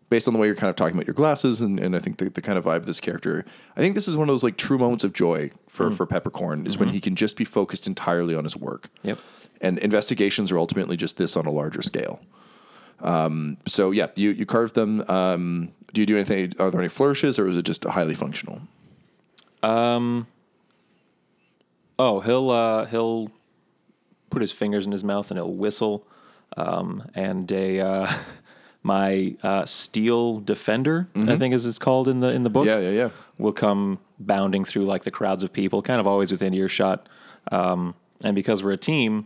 based 0.09 0.27
on 0.27 0.33
the 0.33 0.39
way 0.39 0.47
you're 0.47 0.55
kind 0.55 0.69
of 0.69 0.75
talking 0.75 0.95
about 0.95 1.05
your 1.07 1.13
glasses, 1.13 1.61
and, 1.61 1.79
and 1.79 1.95
I 1.95 1.99
think 1.99 2.17
the, 2.17 2.29
the 2.29 2.41
kind 2.41 2.57
of 2.57 2.65
vibe 2.65 2.77
of 2.77 2.85
this 2.85 2.99
character, 2.99 3.45
I 3.77 3.79
think 3.79 3.95
this 3.95 4.07
is 4.07 4.15
one 4.17 4.27
of 4.27 4.33
those 4.33 4.43
like 4.43 4.57
true 4.57 4.77
moments 4.77 5.03
of 5.03 5.13
joy 5.13 5.51
for 5.67 5.91
for 5.91 6.05
Peppercorn 6.05 6.65
is 6.67 6.77
when 6.77 6.89
Mhm. 6.89 6.93
he 6.93 6.99
can 7.01 7.15
just 7.15 7.35
be 7.37 7.45
focused 7.45 7.85
entirely 7.87 8.33
on 8.35 8.43
his 8.43 8.57
work. 8.57 8.89
Yep. 9.03 9.19
And 9.61 9.77
investigations 9.79 10.51
are 10.51 10.57
ultimately 10.57 10.97
just 10.97 11.17
this 11.17 11.35
on 11.37 11.45
a 11.45 11.51
larger 11.51 11.81
scale. 11.81 12.19
Um, 13.01 13.57
so 13.67 13.91
yeah, 13.91 14.07
you 14.15 14.31
you 14.31 14.45
carve 14.45 14.73
them. 14.73 15.03
Um, 15.09 15.69
do 15.93 16.01
you 16.01 16.05
do 16.07 16.15
anything? 16.15 16.53
Are 16.59 16.69
there 16.71 16.79
any 16.81 16.89
flourishes, 16.89 17.37
or 17.39 17.47
is 17.47 17.55
it 17.57 17.63
just 17.63 17.83
highly 17.83 18.13
functional? 18.13 18.61
Um. 19.63 20.27
Oh, 21.97 22.19
he'll 22.21 22.49
uh, 22.49 22.85
he'll 22.85 23.29
put 24.29 24.41
his 24.41 24.51
fingers 24.51 24.85
in 24.85 24.91
his 24.91 25.03
mouth 25.03 25.29
and 25.31 25.37
he'll 25.39 25.51
whistle. 25.53 26.05
Um, 26.57 27.09
and 27.15 27.51
a 27.51 27.79
uh, 27.79 28.13
my 28.83 29.35
uh, 29.43 29.65
steel 29.65 30.39
defender, 30.39 31.07
I 31.15 31.19
Mhm. 31.19 31.39
think 31.39 31.53
is 31.53 31.65
it's 31.65 31.79
called 31.79 32.07
in 32.07 32.19
the 32.21 32.29
in 32.29 32.43
the 32.43 32.49
book. 32.49 32.65
Yeah, 32.65 32.79
yeah, 32.79 32.91
yeah. 32.91 33.09
Will 33.37 33.51
come 33.53 33.99
bounding 34.19 34.63
through 34.65 34.85
like 34.85 35.03
the 35.03 35.11
crowds 35.11 35.43
of 35.43 35.51
people, 35.53 35.81
kind 35.81 35.99
of 35.99 36.07
always 36.07 36.31
within 36.31 36.53
earshot. 36.53 37.07
Um, 37.51 37.95
and 38.23 38.35
because 38.35 38.63
we're 38.63 38.71
a 38.71 38.77
team, 38.77 39.25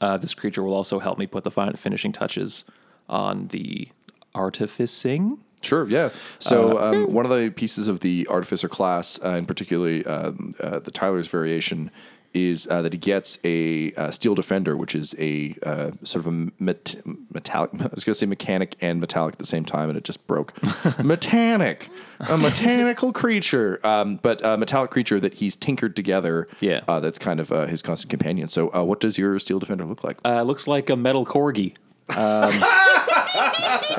uh, 0.00 0.16
this 0.18 0.34
creature 0.34 0.62
will 0.62 0.74
also 0.74 0.98
help 0.98 1.18
me 1.18 1.26
put 1.26 1.44
the 1.44 1.50
fin- 1.50 1.74
finishing 1.76 2.12
touches 2.12 2.64
on 3.08 3.48
the 3.48 3.88
artificing. 4.34 5.38
Sure, 5.60 5.88
yeah. 5.88 6.10
So 6.38 6.78
Uh, 6.78 6.90
um, 6.92 7.12
one 7.12 7.24
of 7.24 7.30
the 7.32 7.50
pieces 7.50 7.88
of 7.88 8.00
the 8.00 8.26
artificer 8.30 8.68
class, 8.68 9.18
uh, 9.24 9.30
and 9.30 9.48
particularly 9.48 10.04
um, 10.06 10.52
uh, 10.60 10.78
the 10.78 10.90
Tyler's 10.90 11.26
variation, 11.28 11.90
is 12.34 12.68
uh, 12.70 12.82
that 12.82 12.92
he 12.92 12.98
gets 12.98 13.38
a 13.44 13.92
uh, 13.94 14.10
steel 14.10 14.34
defender, 14.34 14.76
which 14.76 14.94
is 14.94 15.14
a 15.18 15.56
uh, 15.64 15.90
sort 16.04 16.26
of 16.26 16.32
a 16.32 16.50
met- 16.62 16.96
metallic. 17.32 17.70
I 17.80 17.88
was 17.94 18.04
going 18.04 18.12
to 18.12 18.14
say 18.14 18.26
mechanic 18.26 18.76
and 18.80 19.00
metallic 19.00 19.34
at 19.34 19.38
the 19.38 19.46
same 19.46 19.64
time, 19.64 19.88
and 19.88 19.96
it 19.96 20.04
just 20.04 20.26
broke. 20.26 20.52
Mechanic, 21.02 21.88
a 22.20 22.36
mechanical 22.36 23.12
creature, 23.12 23.80
um, 23.84 24.16
but 24.22 24.44
a 24.44 24.56
metallic 24.56 24.90
creature 24.90 25.18
that 25.20 25.34
he's 25.34 25.56
tinkered 25.56 25.96
together. 25.96 26.46
Yeah, 26.60 26.82
uh, 26.86 27.00
that's 27.00 27.18
kind 27.18 27.40
of 27.40 27.50
uh, 27.50 27.66
his 27.66 27.82
constant 27.82 28.10
companion. 28.10 28.48
So, 28.48 28.72
uh, 28.74 28.84
what 28.84 29.00
does 29.00 29.16
your 29.18 29.38
steel 29.38 29.58
defender 29.58 29.84
look 29.84 30.04
like? 30.04 30.18
Uh, 30.24 30.42
looks 30.42 30.68
like 30.68 30.90
a 30.90 30.96
metal 30.96 31.24
corgi. 31.26 31.74
Um, 32.10 32.52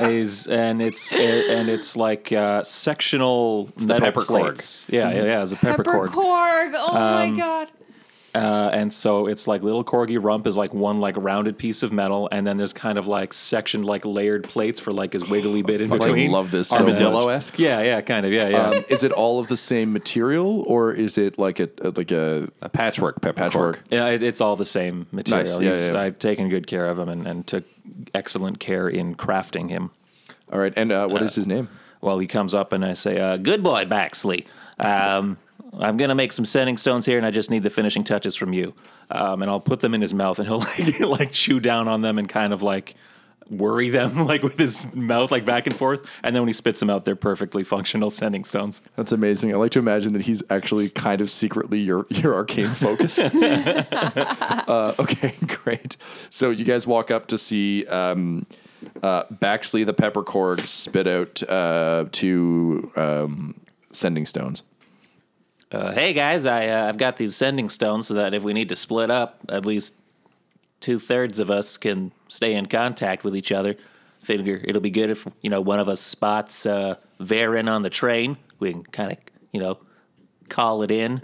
is 0.00 0.46
and 0.46 0.82
it's 0.82 1.12
and 1.12 1.68
it's 1.68 1.96
like 1.96 2.32
uh, 2.32 2.62
sectional 2.62 3.64
the 3.76 3.86
metal 3.86 4.04
pepper 4.06 4.20
corg. 4.22 4.26
plates. 4.26 4.86
Yeah, 4.88 5.10
yeah, 5.12 5.24
yeah. 5.24 5.42
It's 5.42 5.52
a 5.52 5.56
pepper, 5.56 5.84
Pepper 5.84 6.08
corg. 6.08 6.08
Korg. 6.08 6.72
Oh 6.76 6.92
my 6.94 7.24
Um, 7.26 7.36
god. 7.36 7.68
Uh, 8.32 8.70
and 8.72 8.92
so 8.92 9.26
it's 9.26 9.48
like 9.48 9.62
little 9.62 9.82
corgi 9.82 10.16
rump 10.22 10.46
is 10.46 10.56
like 10.56 10.72
one 10.72 10.98
like 10.98 11.16
rounded 11.16 11.58
piece 11.58 11.82
of 11.82 11.92
metal, 11.92 12.28
and 12.30 12.46
then 12.46 12.56
there's 12.58 12.72
kind 12.72 12.96
of 12.96 13.08
like 13.08 13.32
sectioned 13.32 13.84
like 13.84 14.04
layered 14.04 14.48
plates 14.48 14.78
for 14.78 14.92
like 14.92 15.12
his 15.14 15.28
wiggly 15.28 15.62
bit 15.70 15.80
in 15.80 15.88
fucking 15.88 16.06
between. 16.06 16.30
love 16.30 16.52
this 16.52 16.68
so. 16.68 16.76
Armadillo-esque. 16.76 17.58
Yeah, 17.58 17.82
yeah, 17.82 18.00
kind 18.02 18.24
of. 18.26 18.32
Yeah, 18.32 18.48
yeah. 18.48 18.68
Um, 18.68 18.84
is 18.88 19.02
it 19.02 19.10
all 19.10 19.40
of 19.40 19.48
the 19.48 19.56
same 19.56 19.92
material, 19.92 20.62
or 20.68 20.92
is 20.92 21.18
it 21.18 21.38
like 21.38 21.58
a 21.58 21.68
like 21.96 22.12
a, 22.12 22.48
a 22.62 22.68
patchwork 22.68 23.20
pepper 23.20 23.36
patchwork? 23.36 23.80
Yeah, 23.90 24.06
it, 24.06 24.22
it's 24.22 24.40
all 24.40 24.54
the 24.54 24.64
same 24.64 25.06
material. 25.10 25.44
Nice. 25.44 25.58
Yeah, 25.60 25.72
He's- 25.72 25.90
yeah. 25.92 26.00
I've 26.00 26.18
taken 26.20 26.48
good 26.48 26.68
care 26.68 26.86
of 26.86 26.98
him 27.00 27.08
and, 27.08 27.26
and 27.26 27.46
took 27.46 27.64
excellent 28.14 28.60
care 28.60 28.88
in 28.88 29.16
crafting 29.16 29.70
him. 29.70 29.90
All 30.52 30.60
right, 30.60 30.72
and 30.76 30.92
uh, 30.92 31.08
what 31.08 31.22
is 31.22 31.34
his 31.34 31.46
name? 31.48 31.68
Well, 32.00 32.18
he 32.20 32.26
comes 32.28 32.54
up 32.54 32.72
and 32.72 32.84
I 32.84 32.92
say, 32.92 33.18
uh, 33.18 33.36
"Good 33.38 33.62
boy, 33.64 33.84
Baxley. 33.86 34.46
Um, 34.78 35.36
I'm 35.78 35.96
gonna 35.96 36.14
make 36.14 36.32
some 36.32 36.44
sending 36.44 36.76
stones 36.76 37.06
here, 37.06 37.16
and 37.16 37.26
I 37.26 37.30
just 37.30 37.50
need 37.50 37.62
the 37.62 37.70
finishing 37.70 38.04
touches 38.04 38.34
from 38.36 38.52
you." 38.52 38.74
Um, 39.10 39.42
and 39.42 39.50
I'll 39.50 39.60
put 39.60 39.80
them 39.80 39.94
in 39.94 40.00
his 40.00 40.14
mouth, 40.14 40.38
and 40.38 40.48
he'll 40.48 40.58
like, 40.78 41.00
like 41.00 41.32
chew 41.32 41.60
down 41.60 41.88
on 41.88 42.02
them 42.02 42.18
and 42.18 42.28
kind 42.28 42.52
of 42.52 42.62
like 42.62 42.96
worry 43.50 43.90
them 43.90 44.26
like 44.26 44.42
with 44.42 44.58
his 44.58 44.92
mouth 44.94 45.30
like 45.30 45.44
back 45.44 45.66
and 45.66 45.76
forth, 45.76 46.06
and 46.22 46.34
then 46.34 46.42
when 46.42 46.48
he 46.48 46.52
spits 46.52 46.80
them 46.80 46.88
out, 46.88 47.04
they're 47.04 47.16
perfectly 47.16 47.64
functional 47.64 48.10
sending 48.10 48.44
stones. 48.44 48.80
That's 48.96 49.12
amazing. 49.12 49.52
I 49.52 49.56
like 49.56 49.72
to 49.72 49.78
imagine 49.78 50.12
that 50.14 50.22
he's 50.22 50.42
actually 50.50 50.88
kind 50.90 51.20
of 51.20 51.30
secretly 51.30 51.80
your 51.80 52.06
your 52.10 52.34
arcane 52.34 52.70
focus. 52.70 53.18
uh, 53.18 54.94
okay, 54.98 55.34
great. 55.46 55.96
So 56.30 56.50
you 56.50 56.64
guys 56.64 56.86
walk 56.86 57.10
up 57.10 57.26
to 57.28 57.38
see 57.38 57.86
um, 57.86 58.46
uh, 59.02 59.24
Baxley 59.24 59.84
the 59.84 59.94
peppercorn 59.94 60.66
spit 60.66 61.06
out 61.06 61.42
uh, 61.48 62.06
two 62.12 62.90
um, 62.96 63.60
sending 63.92 64.26
stones. 64.26 64.62
Uh, 65.72 65.92
hey 65.92 66.12
guys, 66.12 66.46
I 66.46 66.66
uh, 66.66 66.88
I've 66.88 66.96
got 66.96 67.16
these 67.16 67.36
sending 67.36 67.68
stones 67.68 68.08
so 68.08 68.14
that 68.14 68.34
if 68.34 68.42
we 68.42 68.52
need 68.52 68.68
to 68.70 68.76
split 68.76 69.08
up, 69.08 69.38
at 69.48 69.64
least 69.64 69.94
two 70.80 70.98
thirds 70.98 71.38
of 71.38 71.48
us 71.48 71.76
can 71.76 72.10
stay 72.26 72.54
in 72.54 72.66
contact 72.66 73.22
with 73.22 73.36
each 73.36 73.52
other. 73.52 73.76
Figure 74.20 74.60
it'll 74.64 74.82
be 74.82 74.90
good 74.90 75.10
if 75.10 75.28
you 75.42 75.48
know 75.48 75.60
one 75.60 75.78
of 75.78 75.88
us 75.88 76.00
spots 76.00 76.66
uh, 76.66 76.96
Varen 77.20 77.70
on 77.70 77.82
the 77.82 77.90
train. 77.90 78.36
We 78.58 78.72
can 78.72 78.82
kind 78.82 79.12
of 79.12 79.18
you 79.52 79.60
know 79.60 79.78
call 80.48 80.82
it 80.82 80.90
in. 80.90 81.22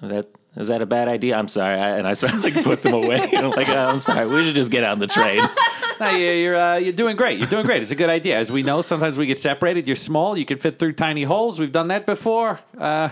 That 0.00 0.30
is 0.56 0.68
that 0.68 0.80
a 0.80 0.86
bad 0.86 1.06
idea? 1.06 1.36
I'm 1.36 1.48
sorry, 1.48 1.78
I, 1.78 1.98
and 1.98 2.08
I 2.08 2.12
sort 2.14 2.32
of 2.32 2.42
like 2.42 2.54
put 2.64 2.82
them 2.82 2.94
away. 2.94 3.28
I'm 3.36 3.50
like, 3.50 3.68
oh, 3.68 3.88
I'm 3.88 4.00
sorry, 4.00 4.26
we 4.26 4.42
should 4.46 4.54
just 4.54 4.70
get 4.70 4.84
on 4.84 5.00
the 5.00 5.06
train. 5.06 5.42
No, 6.00 6.10
you- 6.10 6.30
you're 6.32 6.56
uh, 6.56 6.76
you're 6.76 6.92
doing 6.92 7.16
great. 7.16 7.38
You're 7.38 7.48
doing 7.48 7.64
great. 7.66 7.82
It's 7.82 7.90
a 7.90 7.94
good 7.96 8.10
idea. 8.10 8.36
As 8.38 8.50
we 8.52 8.62
know, 8.62 8.82
sometimes 8.82 9.16
we 9.18 9.26
get 9.26 9.38
separated. 9.38 9.86
You're 9.86 9.96
small. 9.96 10.36
You 10.36 10.44
can 10.44 10.58
fit 10.58 10.78
through 10.78 10.92
tiny 10.94 11.22
holes. 11.24 11.58
We've 11.58 11.72
done 11.72 11.88
that 11.88 12.06
before. 12.06 12.60
Uh, 12.78 13.10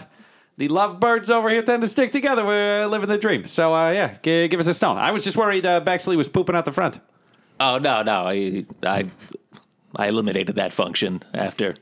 the 0.57 0.68
lovebirds 0.68 1.30
over 1.30 1.49
here 1.51 1.62
tend 1.62 1.82
to 1.82 1.89
stick 1.89 2.12
together. 2.12 2.45
We're 2.45 2.87
living 2.87 3.09
the 3.09 3.18
dream. 3.18 3.47
So 3.47 3.74
uh, 3.74 3.91
yeah, 3.91 4.16
g- 4.22 4.49
give 4.49 4.61
us 4.61 4.66
a 4.66 4.74
stone. 4.74 4.99
I 4.99 5.11
was 5.11 5.24
just 5.24 5.37
worried 5.37 5.66
uh, 5.66 5.80
Baxley 5.80 6.16
was 6.16 6.28
pooping 6.28 6.55
out 6.55 6.64
the 6.64 6.72
front. 6.72 7.01
Oh 7.61 7.78
no, 7.78 8.03
no, 8.03 8.26
I 8.26 8.64
I 8.82 9.07
I 9.97 10.09
eliminated 10.09 10.57
that 10.57 10.72
function 10.72 11.18
after 11.32 11.74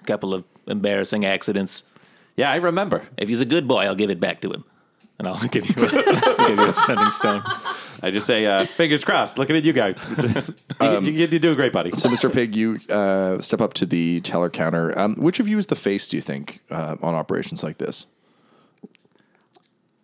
a 0.00 0.04
couple 0.04 0.34
of 0.34 0.44
embarrassing 0.66 1.24
accidents. 1.24 1.84
Yeah, 2.36 2.50
I 2.50 2.56
remember. 2.56 3.06
If 3.16 3.28
he's 3.28 3.40
a 3.40 3.44
good 3.44 3.68
boy, 3.68 3.80
I'll 3.82 3.94
give 3.94 4.10
it 4.10 4.18
back 4.20 4.40
to 4.40 4.50
him, 4.50 4.64
and 5.18 5.28
I'll 5.28 5.36
give 5.48 5.68
you 5.68 5.74
a, 5.84 6.34
I'll 6.38 6.48
give 6.48 6.58
you 6.58 6.68
a 6.68 6.72
sending 6.74 7.10
stone. 7.10 7.42
I 8.02 8.10
just 8.10 8.26
say 8.26 8.46
uh, 8.46 8.66
fingers 8.66 9.04
crossed. 9.04 9.38
Looking 9.38 9.56
at 9.56 9.64
you 9.64 9.72
guys, 9.72 9.96
you, 10.80 11.00
you, 11.00 11.26
you're 11.26 11.38
doing 11.38 11.54
great, 11.56 11.72
buddy. 11.72 11.92
So, 11.92 12.08
Mr. 12.08 12.32
Pig, 12.32 12.56
you 12.56 12.80
uh, 12.90 13.40
step 13.40 13.60
up 13.60 13.74
to 13.74 13.86
the 13.86 14.20
teller 14.22 14.50
counter. 14.50 14.98
Um, 14.98 15.14
which 15.16 15.40
of 15.40 15.48
you 15.48 15.58
is 15.58 15.68
the 15.68 15.76
face, 15.76 16.08
do 16.08 16.16
you 16.16 16.22
think, 16.22 16.60
uh, 16.70 16.96
on 17.02 17.14
operations 17.14 17.62
like 17.62 17.78
this? 17.78 18.06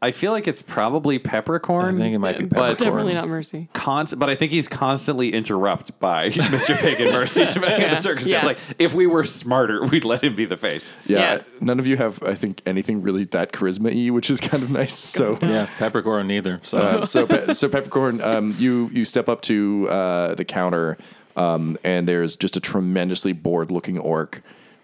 I 0.01 0.13
feel 0.13 0.31
like 0.31 0.47
it's 0.47 0.63
probably 0.63 1.19
peppercorn. 1.19 1.97
I 1.97 1.99
think 1.99 2.15
it 2.15 2.19
might 2.21 2.39
be 2.39 2.45
It's 2.45 2.53
peppercorn. 2.55 2.77
definitely 2.77 3.15
not 3.15 3.27
Mercy. 3.29 3.69
Const- 3.73 4.17
but 4.17 4.31
I 4.31 4.37
think 4.37 4.53
he's 4.53 4.69
constantly 4.69 5.33
interrupted 5.33 5.99
by 5.99 6.31
Mr. 6.31 6.77
Pig 6.79 7.01
and 7.01 7.11
Mercy, 7.11 7.45
depending 7.53 7.83
on 7.89 7.91
the 7.97 8.01
circumstance. 8.01 8.43
Yeah. 8.43 8.47
Like, 8.47 8.59
if 8.79 8.95
we 8.95 9.09
were 9.09 9.25
smarter, 9.25 9.85
we'd 9.91 10.05
let 10.05 10.23
him 10.23 10.37
be 10.37 10.45
the 10.45 10.57
face. 10.57 10.93
Yeah, 11.05 11.19
Yeah. 11.19 11.41
none 11.61 11.81
of 11.81 11.89
you 11.89 11.97
have, 11.97 12.23
I 12.23 12.35
think, 12.35 12.63
anything 12.65 13.03
really 13.03 13.25
that 13.25 13.53
charisma 13.53 13.93
y, 13.93 14.11
which 14.15 14.31
is 14.31 14.41
kind 14.41 14.63
of 14.63 14.71
nice. 14.71 14.95
So, 14.95 15.37
Yeah, 15.43 15.67
peppercorn 15.79 16.29
neither. 16.29 16.61
So 16.63 16.79
uh, 16.79 17.05
so, 17.05 17.27
pe- 17.27 17.53
so 17.55 17.69
peppercorn, 17.69 18.21
um, 18.21 18.55
you 18.57 18.91
you 18.93 19.05
step 19.05 19.29
up 19.29 19.41
to 19.43 19.89
uh, 19.91 20.35
the 20.37 20.45
counter, 20.45 20.97
um, 21.37 21.77
and 21.83 22.07
there's 22.07 22.37
just 22.37 22.57
a 22.57 22.61
tremendously 22.61 23.33
bored-looking 23.33 23.99
orc, 23.99 24.43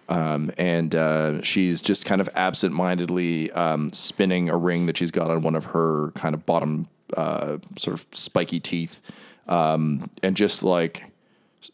um, 0.08 0.50
and 0.58 0.94
uh, 0.94 1.42
she's 1.42 1.80
just 1.80 2.04
kind 2.04 2.20
of 2.20 2.28
absent-mindedly 2.34 3.50
um, 3.52 3.90
spinning 3.92 4.48
a 4.48 4.56
ring 4.56 4.86
that 4.86 4.96
she's 4.96 5.10
got 5.10 5.30
on 5.30 5.42
one 5.42 5.54
of 5.54 5.66
her 5.66 6.10
kind 6.14 6.34
of 6.34 6.44
bottom 6.44 6.88
uh, 7.16 7.58
sort 7.78 7.94
of 7.94 8.06
spiky 8.12 8.60
teeth, 8.60 9.00
um, 9.48 10.10
and 10.22 10.36
just 10.36 10.62
like 10.62 11.04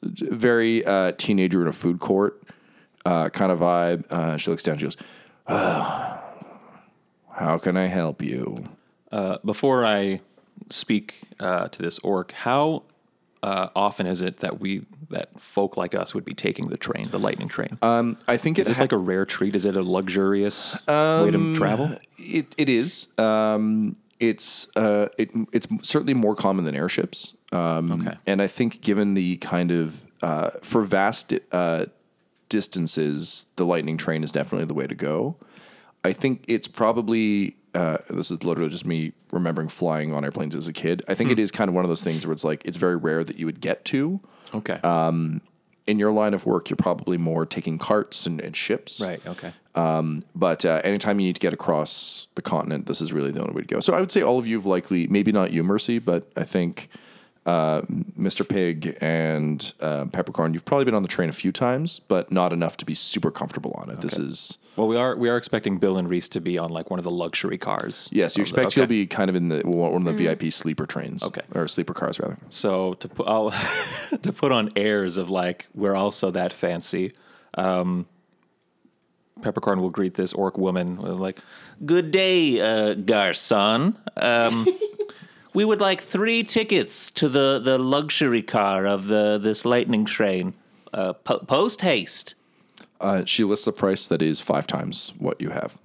very 0.03 0.85
uh, 0.85 1.13
teenager 1.13 1.63
in 1.63 1.69
a 1.69 1.73
food 1.73 1.99
court 1.99 2.43
uh, 3.05 3.29
kind 3.31 3.51
of 3.51 3.59
vibe. 3.61 4.11
Uh, 4.11 4.37
she 4.37 4.51
looks 4.51 4.63
down. 4.63 4.79
She 4.79 4.85
goes, 4.85 4.97
"Ah, 5.49 6.23
"How 7.33 7.59
can 7.59 7.77
I 7.77 7.87
help 7.87 8.23
you?" 8.23 8.65
uh, 9.11 9.39
before 9.45 9.85
I 9.85 10.21
speak 10.69 11.23
to 11.39 11.71
this 11.79 11.99
orc, 12.01 12.33
how 12.33 12.85
uh, 13.43 13.69
often 13.75 14.07
is 14.07 14.21
it 14.21 14.39
that 14.39 14.61
we 14.61 14.85
that 15.11 15.41
folk 15.41 15.77
like 15.77 15.95
us 15.95 16.15
would 16.15 16.25
be 16.25 16.35
taking 16.35 16.69
the 16.69 16.77
train, 16.77 17.09
the 17.11 17.19
lightning 17.19 17.49
train? 17.49 17.79
Um, 17.83 18.19
I 18.29 18.37
think 18.37 18.59
is 18.59 18.67
this 18.67 18.77
ha- 18.77 18.83
like 18.85 18.93
a 18.93 18.99
rare 18.99 19.25
treat? 19.25 19.57
Is 19.57 19.65
it 19.65 19.77
a 19.77 19.83
luxurious 19.83 20.75
way 20.87 21.31
to 21.31 21.55
travel? 21.55 21.97
It 22.19 22.55
it 22.57 22.69
is. 22.69 23.09
Um, 23.19 23.97
it's 24.19 24.69
uh, 24.77 25.09
it, 25.17 25.31
it's 25.53 25.67
certainly 25.83 26.15
more 26.15 26.35
common 26.37 26.65
than 26.67 26.75
airships. 26.75 27.35
Um, 27.53 27.93
Okay. 27.93 28.17
And 28.27 28.43
I 28.43 28.47
think 28.47 28.83
given 28.83 29.15
the 29.15 29.39
kind 29.39 29.71
of 29.71 30.07
uh, 30.23 30.51
for 30.63 30.83
vast 30.83 31.33
uh, 31.53 31.87
distances, 32.51 33.47
the 33.57 33.65
lightning 33.65 33.97
train 33.97 34.23
is 34.23 34.31
definitely 34.33 34.67
the 34.67 34.75
way 34.75 34.87
to 34.87 34.95
go. 34.95 35.37
I 36.05 36.13
think 36.13 36.45
it's 36.49 36.69
probably 36.69 37.57
uh, 37.75 37.99
this 38.09 38.31
is 38.31 38.43
literally 38.45 38.71
just 38.71 38.85
me 38.87 39.13
remembering 39.33 39.69
flying 39.69 40.13
on 40.15 40.25
airplanes 40.25 40.55
as 40.57 40.67
a 40.69 40.73
kid. 40.73 41.03
I 41.09 41.15
think 41.15 41.29
Hmm. 41.29 41.33
it 41.33 41.39
is 41.39 41.51
kind 41.51 41.69
of 41.69 41.75
one 41.75 41.85
of 41.85 41.89
those 41.89 42.03
things 42.03 42.27
where 42.27 42.33
it's 42.33 42.45
like 42.45 42.63
it's 42.65 42.77
very 42.77 42.97
rare 42.97 43.23
that 43.25 43.37
you 43.37 43.47
would 43.47 43.61
get 43.61 43.85
to. 43.87 44.21
Okay. 44.55 44.81
Um, 44.83 45.41
in 45.87 45.99
your 45.99 46.13
line 46.13 46.35
of 46.35 46.47
work, 46.47 46.71
you're 46.71 46.77
probably 46.77 47.17
more 47.17 47.45
taking 47.47 47.79
carts 47.79 48.27
and, 48.27 48.41
and 48.41 48.55
ships. 48.57 49.01
right. 49.01 49.21
Okay. 49.27 49.53
Um, 49.75 50.25
but 50.35 50.65
uh, 50.65 50.81
anytime 50.85 51.21
you 51.21 51.27
need 51.27 51.37
to 51.37 51.41
get 51.41 51.53
across 51.53 52.27
the 52.35 52.43
continent, 52.43 52.87
this 52.87 53.01
is 53.01 53.13
really 53.13 53.31
the 53.31 53.41
only 53.41 53.55
way 53.55 53.63
to 53.63 53.67
go. 53.67 53.81
So 53.81 53.95
I 53.95 54.01
would 54.01 54.11
say 54.13 54.21
all 54.23 54.39
of 54.39 54.47
you 54.47 54.57
have 54.57 54.67
likely, 54.67 55.07
maybe 55.07 55.31
not 55.33 55.53
you, 55.53 55.63
Mercy, 55.65 55.99
but 55.99 56.31
I 56.37 56.43
think 56.45 56.89
uh, 57.47 57.81
Mr. 58.19 58.47
Pig 58.49 58.97
and 59.01 59.73
uh, 59.81 60.05
Peppercorn, 60.07 60.53
you've 60.55 60.65
probably 60.65 60.85
been 60.85 60.95
on 60.95 61.03
the 61.03 61.09
train 61.09 61.29
a 61.29 61.33
few 61.33 61.53
times, 61.53 62.01
but 62.01 62.31
not 62.31 62.53
enough 62.53 62.77
to 62.79 62.85
be 62.85 62.95
super 62.95 63.31
comfortable 63.31 63.73
on 63.79 63.91
it. 63.91 64.01
This 64.03 64.19
is 64.19 64.59
Well, 64.77 64.87
we 64.89 64.97
are 64.97 65.17
we 65.17 65.29
are 65.31 65.37
expecting 65.39 65.79
Bill 65.79 65.97
and 65.97 66.09
Reese 66.09 66.29
to 66.29 66.41
be 66.41 66.59
on 66.59 66.71
like 66.71 66.91
one 66.91 66.99
of 67.01 67.05
the 67.05 67.11
luxury 67.11 67.57
cars. 67.59 68.09
yes, 68.13 68.37
you 68.37 68.43
Of 68.43 68.49
the- 68.49 68.53
expect 68.61 68.77
you'll 68.77 68.85
okay. 68.85 68.89
be 68.91 69.07
kind 69.07 69.31
of 69.31 69.37
in 69.37 69.49
the 69.49 69.63
one 69.65 70.07
of 70.07 70.17
the 70.17 70.23
VIP 70.25 70.53
sleeper 70.53 70.85
trains, 70.87 71.25
Okay. 71.25 71.43
or 71.55 71.67
sleeper 71.67 71.95
cars 71.95 72.21
rather. 72.21 72.37
So 72.51 72.95
to 72.95 73.09
put 73.09 73.27
I'll, 73.27 73.51
to 74.23 74.33
put 74.33 74.53
on 74.53 74.71
airs 74.77 75.17
of 75.17 75.31
like 75.31 75.67
we're 75.75 75.95
also 75.97 76.31
that 76.33 76.53
fancy. 76.53 77.13
Um, 77.55 78.07
Peppercorn 79.43 79.81
will 79.81 79.89
greet 79.91 80.15
this 80.15 80.35
orc 80.35 80.59
woman 80.59 81.01
with 81.01 81.13
like, 81.13 81.39
"Good 81.87 82.11
day, 82.11 82.61
uh, 82.61 82.95
garçon. 82.95 83.97
Um, 84.19 84.69
we 85.55 85.65
would 85.65 85.81
like 85.81 86.01
three 86.01 86.43
tickets 86.43 87.11
to 87.13 87.29
the, 87.29 87.59
the 87.59 87.79
luxury 87.79 88.43
car 88.43 88.87
of 88.87 89.07
the 89.07 89.39
this 89.39 89.65
lightning 89.65 90.05
train. 90.05 90.55
Uh, 90.93 91.13
po- 91.13 91.39
post 91.41 91.83
haste." 91.83 92.35
Uh, 93.01 93.25
she 93.25 93.45
lists 93.45 93.67
a 93.67 93.73
price 93.73 94.07
that 94.09 94.21
is 94.23 94.41
five 94.41 94.67
times 94.67 95.13
what 95.19 95.41
you 95.41 95.51
have. 95.51 95.77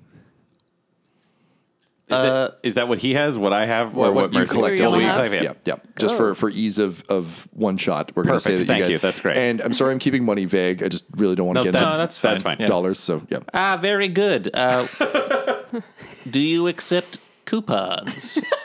Is, 2.07 2.22
that, 2.22 2.59
is 2.61 2.74
that 2.76 2.88
what 2.88 2.99
he 2.99 3.16
has? 3.16 3.36
What 3.36 3.51
I 3.51 3.66
have? 3.66 3.97
or 3.97 4.11
what, 4.11 4.32
you 4.32 4.39
Mercy? 4.39 4.53
collectively 4.53 4.86
What 4.86 4.97
we 4.99 5.03
have? 5.05 5.34
Yeah, 5.34 5.53
yeah. 5.66 5.78
Just 5.97 6.16
for, 6.18 6.36
for 6.36 6.49
ease 6.51 6.78
of, 6.78 7.03
of 7.09 7.47
one 7.51 7.78
shot, 7.78 8.11
we're 8.16 8.22
going 8.24 8.36
to 8.36 8.39
say 8.39 8.57
that 8.57 8.68
Thank 8.68 8.78
you 8.80 8.84
guys. 8.84 8.93
you. 8.93 8.99
That's 8.99 9.20
great. 9.20 9.38
And 9.38 9.59
I'm 9.59 9.74
sorry, 9.74 9.91
I'm 9.91 9.97
keeping 9.97 10.24
money 10.24 10.45
vague. 10.45 10.84
I 10.84 10.88
just 10.88 11.05
really 11.16 11.34
don't 11.34 11.47
want 11.47 11.57
to 11.57 11.61
No, 11.61 11.63
get 11.63 11.74
that's- 11.74 11.93
into 11.93 12.01
that's 12.03 12.18
fine. 12.20 12.32
That's 12.32 12.41
fine. 12.43 12.57
Yeah. 12.59 12.66
dollars. 12.68 12.99
So 12.99 13.26
yeah. 13.30 13.39
Ah, 13.55 13.80
very 13.82 14.07
good. 14.07 14.51
Uh, 14.53 14.86
do 16.30 16.39
you 16.39 16.68
accept 16.68 17.18
coupons? 17.45 18.38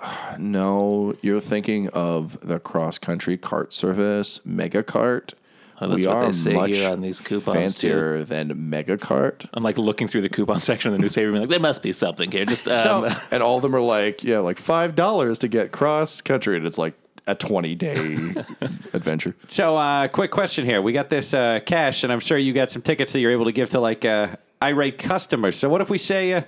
No, 0.38 1.16
you're 1.20 1.40
thinking 1.40 1.88
of 1.88 2.38
the 2.46 2.60
cross 2.60 2.98
country 2.98 3.36
cart 3.36 3.72
service, 3.72 4.40
Mega 4.44 4.84
Cart. 4.84 5.34
Oh, 5.80 5.88
that's 5.88 6.02
we 6.02 6.06
what 6.06 6.16
are 6.16 6.26
they 6.26 6.32
say 6.32 6.52
much 6.54 6.76
here 6.76 6.90
on 6.90 7.00
these 7.00 7.20
coupons, 7.20 7.56
fancier 7.56 8.24
than 8.24 8.68
Mega 8.70 8.98
Cart. 8.98 9.46
I'm 9.52 9.62
like 9.62 9.78
looking 9.78 10.08
through 10.08 10.22
the 10.22 10.28
coupon 10.28 10.60
section 10.60 10.92
of 10.92 10.96
the 10.96 11.02
newspaper, 11.02 11.30
being 11.30 11.42
like, 11.42 11.50
there 11.50 11.60
must 11.60 11.82
be 11.82 11.92
something 11.92 12.30
here. 12.30 12.44
Just 12.44 12.66
um, 12.68 13.08
and 13.30 13.42
all 13.42 13.56
of 13.56 13.62
them 13.62 13.74
are 13.74 13.80
like, 13.80 14.24
yeah, 14.24 14.38
like 14.38 14.58
five 14.58 14.94
dollars 14.94 15.40
to 15.40 15.48
get 15.48 15.72
cross 15.72 16.20
country, 16.20 16.56
and 16.56 16.66
it's 16.66 16.78
like 16.78 16.94
a 17.28 17.34
20 17.34 17.74
day 17.74 18.16
adventure. 18.92 19.36
So, 19.48 19.76
uh, 19.76 20.08
quick 20.08 20.30
question 20.30 20.64
here. 20.64 20.80
We 20.80 20.92
got 20.92 21.10
this 21.10 21.34
uh, 21.34 21.60
cash, 21.64 22.02
and 22.02 22.12
I'm 22.12 22.20
sure 22.20 22.38
you 22.38 22.52
got 22.52 22.70
some 22.70 22.82
tickets 22.82 23.12
that 23.12 23.20
you're 23.20 23.32
able 23.32 23.44
to 23.44 23.52
give 23.52 23.70
to 23.70 23.80
like 23.80 24.04
uh, 24.04 24.36
irate 24.62 24.98
customers. 24.98 25.56
So, 25.56 25.68
what 25.68 25.80
if 25.80 25.90
we 25.90 25.98
say 25.98 26.44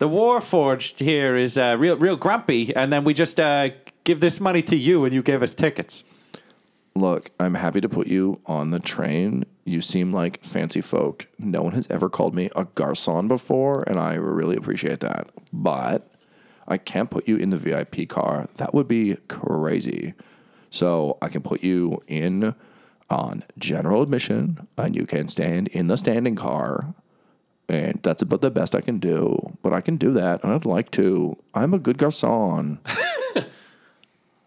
uh, 0.00 0.08
war 0.08 0.40
forged 0.40 1.00
here 1.00 1.36
is 1.36 1.56
uh, 1.56 1.76
real, 1.78 1.96
real 1.96 2.16
grumpy, 2.16 2.74
and 2.74 2.92
then 2.92 3.04
we 3.04 3.14
just 3.14 3.38
uh, 3.38 3.70
give 4.04 4.20
this 4.20 4.40
money 4.40 4.62
to 4.62 4.76
you, 4.76 5.04
and 5.04 5.14
you 5.14 5.22
give 5.22 5.42
us 5.42 5.54
tickets? 5.54 6.04
Look, 6.96 7.30
I'm 7.40 7.54
happy 7.54 7.80
to 7.80 7.88
put 7.88 8.06
you 8.06 8.40
on 8.46 8.70
the 8.70 8.78
train. 8.78 9.44
You 9.64 9.80
seem 9.80 10.12
like 10.12 10.44
fancy 10.44 10.80
folk. 10.80 11.26
No 11.38 11.62
one 11.62 11.72
has 11.72 11.86
ever 11.90 12.08
called 12.08 12.34
me 12.34 12.50
a 12.54 12.66
garçon 12.66 13.26
before, 13.26 13.82
and 13.86 13.98
I 13.98 14.14
really 14.14 14.56
appreciate 14.56 15.00
that. 15.00 15.28
But 15.52 16.08
I 16.68 16.78
can't 16.78 17.10
put 17.10 17.26
you 17.26 17.36
in 17.36 17.50
the 17.50 17.56
VIP 17.56 18.08
car. 18.08 18.48
That 18.56 18.74
would 18.74 18.86
be 18.86 19.16
crazy. 19.28 20.14
So 20.70 21.18
I 21.20 21.28
can 21.28 21.42
put 21.42 21.62
you 21.62 22.02
in 22.06 22.54
on 23.10 23.44
general 23.58 24.02
admission, 24.02 24.66
and 24.76 24.94
you 24.94 25.06
can 25.06 25.28
stand 25.28 25.68
in 25.68 25.88
the 25.88 25.96
standing 25.96 26.36
car. 26.36 26.94
And 27.68 27.98
that's 28.02 28.22
about 28.22 28.42
the 28.42 28.50
best 28.50 28.74
I 28.74 28.80
can 28.80 28.98
do. 28.98 29.56
But 29.62 29.72
I 29.72 29.80
can 29.80 29.96
do 29.96 30.12
that, 30.12 30.44
and 30.44 30.52
I'd 30.52 30.66
like 30.66 30.90
to. 30.92 31.36
I'm 31.54 31.72
a 31.72 31.78
good 31.78 31.98
garçon. 31.98 32.78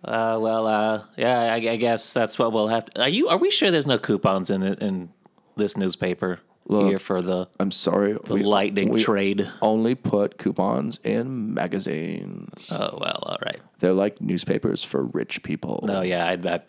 Uh, 0.04 0.38
well, 0.40 0.68
uh, 0.68 1.04
yeah, 1.18 1.54
I, 1.54 1.56
I 1.56 1.76
guess 1.76 2.14
that's 2.14 2.40
what 2.40 2.54
we'll 2.54 2.70
have. 2.70 2.86
To, 2.86 3.02
are 3.02 3.10
you? 3.10 3.28
Are 3.28 3.38
we 3.38 3.52
sure 3.52 3.72
there's 3.72 3.88
no 3.88 3.98
coupons 3.98 4.50
in 4.50 4.64
it 4.64 4.80
in 4.80 5.10
this 5.58 5.76
newspaper 5.76 6.40
here 6.70 7.00
for 7.00 7.22
the? 7.22 7.50
I'm 7.60 7.72
sorry. 7.72 8.14
The 8.14 8.36
lightning 8.36 8.90
we 8.90 9.04
trade. 9.04 9.52
Only 9.62 9.96
put 9.96 10.38
coupons 10.38 11.00
in 11.04 11.54
magazines. 11.54 12.68
Oh 12.72 12.98
well, 13.02 13.20
all 13.24 13.38
right. 13.44 13.60
They're 13.80 13.94
like 13.94 14.22
newspapers 14.22 14.84
for 14.84 15.04
rich 15.04 15.44
people. 15.44 15.84
No, 15.84 16.02
yeah, 16.02 16.26
I, 16.26 16.32
I, 16.50 16.62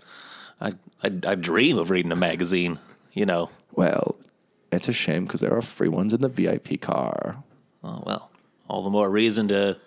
I, 0.61 0.73
I, 1.05 1.31
I 1.31 1.35
dream 1.37 1.79
of 1.79 1.91
reading 1.91 2.11
a 2.11 2.17
magazine. 2.17 2.81
You 3.13 3.27
know. 3.27 3.51
Well, 3.73 4.17
it's 4.73 4.89
a 4.89 4.93
shame 4.93 5.25
because 5.25 5.41
there 5.41 5.55
are 5.57 5.63
free 5.63 5.89
ones 5.89 6.13
in 6.13 6.21
the 6.21 6.29
VIP 6.29 6.81
car. 6.81 7.43
Oh 7.85 8.03
well, 8.07 8.31
all 8.69 8.83
the 8.83 8.91
more 8.91 9.09
reason 9.11 9.49
to 9.49 9.79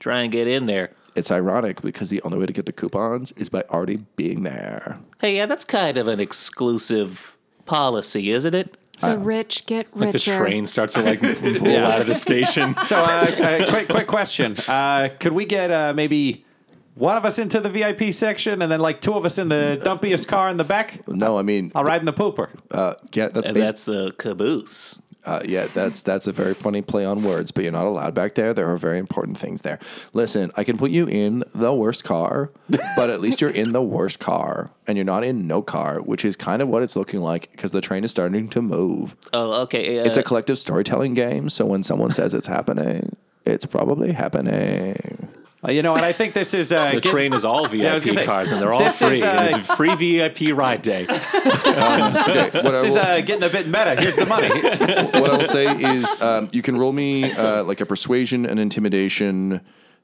try 0.00 0.20
and 0.20 0.32
get 0.32 0.46
in 0.48 0.66
there. 0.66 0.90
It's 1.14 1.30
ironic 1.30 1.80
because 1.82 2.10
the 2.10 2.20
only 2.22 2.38
way 2.38 2.46
to 2.46 2.52
get 2.52 2.66
the 2.66 2.72
coupons 2.72 3.30
is 3.32 3.48
by 3.48 3.62
already 3.70 3.98
being 4.16 4.42
there. 4.42 4.98
Hey, 5.20 5.36
yeah, 5.36 5.46
that's 5.46 5.64
kind 5.64 5.96
of 5.96 6.08
an 6.08 6.18
exclusive 6.18 7.36
policy, 7.66 8.30
isn't 8.30 8.54
it? 8.54 8.76
The 9.00 9.18
rich 9.18 9.66
get 9.66 9.86
richer. 9.92 10.04
Like 10.06 10.12
the 10.12 10.18
train 10.18 10.66
starts 10.66 10.94
to 10.94 11.02
like 11.02 11.20
pull 11.58 11.68
Yeah. 11.68 11.88
out 11.88 12.00
of 12.00 12.06
the 12.06 12.14
station. 12.14 12.74
So, 12.84 12.96
uh, 12.96 13.02
uh, 13.04 13.70
quick, 13.70 13.88
quick 13.88 14.06
question: 14.06 14.56
uh, 14.68 15.08
Could 15.20 15.32
we 15.32 15.44
get 15.44 15.70
uh, 15.70 15.92
maybe 15.94 16.43
one 16.94 17.16
of 17.16 17.24
us 17.24 17.38
into 17.38 17.60
the 17.60 17.68
VIP 17.70 18.12
section, 18.14 18.62
and 18.62 18.70
then 18.70 18.80
like 18.80 19.00
two 19.00 19.14
of 19.14 19.24
us 19.24 19.38
in 19.38 19.48
the 19.48 19.80
dumpiest 19.82 20.28
car 20.28 20.48
in 20.48 20.56
the 20.56 20.64
back? 20.64 21.06
No, 21.08 21.38
I 21.38 21.42
mean, 21.42 21.72
I'll 21.74 21.84
ride 21.84 22.00
in 22.00 22.06
the 22.06 22.12
pooper. 22.12 22.48
uh, 22.70 22.94
yeah, 23.12 23.28
that's 23.28 23.48
and 23.48 23.56
basi- 23.56 23.60
that's 23.60 23.84
the 23.84 24.12
caboose. 24.18 24.98
Uh, 25.26 25.40
yeah, 25.42 25.66
that's 25.72 26.02
that's 26.02 26.26
a 26.26 26.32
very 26.32 26.52
funny 26.52 26.82
play 26.82 27.02
on 27.02 27.22
words, 27.22 27.50
but 27.50 27.64
you're 27.64 27.72
not 27.72 27.86
allowed 27.86 28.12
back 28.12 28.34
there. 28.34 28.52
There 28.52 28.68
are 28.70 28.76
very 28.76 28.98
important 28.98 29.38
things 29.38 29.62
there. 29.62 29.78
Listen, 30.12 30.50
I 30.54 30.64
can 30.64 30.76
put 30.76 30.90
you 30.90 31.06
in 31.06 31.42
the 31.54 31.72
worst 31.72 32.04
car, 32.04 32.50
but 32.68 33.08
at 33.08 33.22
least 33.22 33.40
you're 33.40 33.48
in 33.48 33.72
the 33.72 33.80
worst 33.80 34.18
car, 34.18 34.70
and 34.86 34.98
you're 34.98 35.04
not 35.06 35.24
in 35.24 35.46
no 35.46 35.62
car, 35.62 36.00
which 36.02 36.26
is 36.26 36.36
kind 36.36 36.60
of 36.60 36.68
what 36.68 36.82
it's 36.82 36.94
looking 36.94 37.22
like 37.22 37.50
because 37.52 37.70
the 37.70 37.80
train 37.80 38.04
is 38.04 38.10
starting 38.10 38.50
to 38.50 38.60
move. 38.60 39.16
Oh, 39.32 39.62
okay. 39.62 39.98
Uh, 39.98 40.04
it's 40.04 40.18
a 40.18 40.22
collective 40.22 40.58
storytelling 40.58 41.14
game, 41.14 41.48
so 41.48 41.64
when 41.64 41.82
someone 41.82 42.12
says 42.12 42.34
it's 42.34 42.46
happening, 42.46 43.10
it's 43.46 43.64
probably 43.64 44.12
happening. 44.12 45.28
Uh, 45.66 45.72
you 45.72 45.82
know 45.82 45.92
what? 45.92 46.04
I 46.04 46.12
think 46.12 46.34
this 46.34 46.52
is 46.52 46.72
uh, 46.72 46.92
the 46.92 47.00
get- 47.00 47.10
train 47.10 47.32
is 47.32 47.44
all 47.44 47.74
Yeah, 47.74 47.92
I 47.92 47.94
was 47.94 48.04
VIP 48.04 48.14
gonna 48.14 48.24
say, 48.24 48.26
cars, 48.26 48.52
and 48.52 48.60
they're 48.60 48.72
all 48.72 48.90
free. 48.90 49.16
is, 49.16 49.22
uh, 49.22 49.48
it's 49.48 49.56
a 49.56 49.76
free 49.76 49.94
VIP 50.18 50.54
ride 50.54 50.82
day. 50.82 51.04
Okay, 51.04 52.50
what 52.62 52.66
I 52.66 52.70
This 52.72 52.84
is 52.84 52.94
will- 52.94 52.98
uh, 53.02 53.20
getting 53.22 53.44
a 53.44 53.48
bit 53.48 53.66
meta. 53.66 53.96
Here's 53.98 54.16
the 54.16 54.26
money. 54.26 54.48
what 54.62 55.30
I 55.30 55.36
will 55.36 55.44
say 55.44 55.74
is, 55.96 56.20
um, 56.20 56.48
you 56.52 56.60
can 56.62 56.76
roll 56.76 56.92
me 56.92 57.30
uh, 57.32 57.64
like 57.64 57.80
a 57.80 57.86
persuasion 57.86 58.44
and 58.46 58.58
intimidation. 58.60 59.60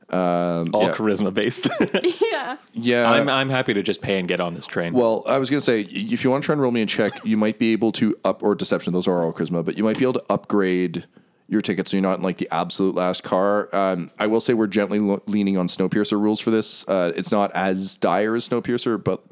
Um, 0.08 0.70
all 0.74 0.84
yeah. 0.88 0.94
charisma 0.94 1.32
based. 1.32 1.70
yeah. 2.32 2.56
Yeah, 2.72 3.08
I'm 3.08 3.28
I'm 3.28 3.48
happy 3.48 3.74
to 3.74 3.82
just 3.82 4.00
pay 4.00 4.18
and 4.18 4.26
get 4.26 4.40
on 4.40 4.54
this 4.54 4.66
train. 4.66 4.92
Well, 4.92 5.22
I 5.28 5.38
was 5.38 5.50
going 5.50 5.60
to 5.60 5.64
say, 5.64 5.82
if 5.82 6.24
you 6.24 6.30
want 6.30 6.42
to 6.42 6.46
try 6.46 6.54
and 6.54 6.60
roll 6.60 6.72
me 6.72 6.82
a 6.82 6.86
check, 6.86 7.12
you 7.24 7.36
might 7.36 7.60
be 7.60 7.70
able 7.72 7.92
to 7.92 8.18
up 8.24 8.42
or 8.42 8.56
deception. 8.56 8.92
Those 8.92 9.06
are 9.06 9.22
all 9.22 9.32
charisma, 9.32 9.64
but 9.64 9.76
you 9.78 9.84
might 9.84 9.98
be 9.98 10.04
able 10.04 10.14
to 10.14 10.24
upgrade 10.28 11.04
your 11.50 11.60
ticket 11.60 11.88
so 11.88 11.96
you're 11.96 12.02
not 12.02 12.18
in 12.18 12.24
like 12.24 12.38
the 12.38 12.48
absolute 12.50 12.94
last 12.94 13.22
car. 13.24 13.68
Um, 13.74 14.10
I 14.18 14.28
will 14.28 14.40
say 14.40 14.54
we're 14.54 14.68
gently 14.68 15.00
lo- 15.00 15.22
leaning 15.26 15.58
on 15.58 15.66
Snowpiercer 15.66 16.18
rules 16.18 16.38
for 16.40 16.50
this. 16.50 16.88
Uh, 16.88 17.12
it's 17.16 17.32
not 17.32 17.50
as 17.52 17.96
dire 17.96 18.36
as 18.36 18.48
Snowpiercer, 18.48 19.02
but 19.02 19.22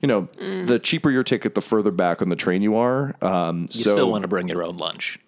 you 0.00 0.06
know, 0.06 0.28
the 0.38 0.78
cheaper 0.78 1.10
your 1.10 1.24
ticket, 1.24 1.54
the 1.54 1.60
further 1.60 1.90
back 1.90 2.22
on 2.22 2.28
the 2.28 2.36
train 2.36 2.62
you 2.62 2.76
are. 2.76 3.16
Um, 3.20 3.62
you 3.72 3.82
so 3.82 3.92
still 3.92 4.10
want 4.10 4.22
to 4.22 4.28
bring 4.28 4.48
your 4.48 4.62
own 4.62 4.76
lunch. 4.76 5.18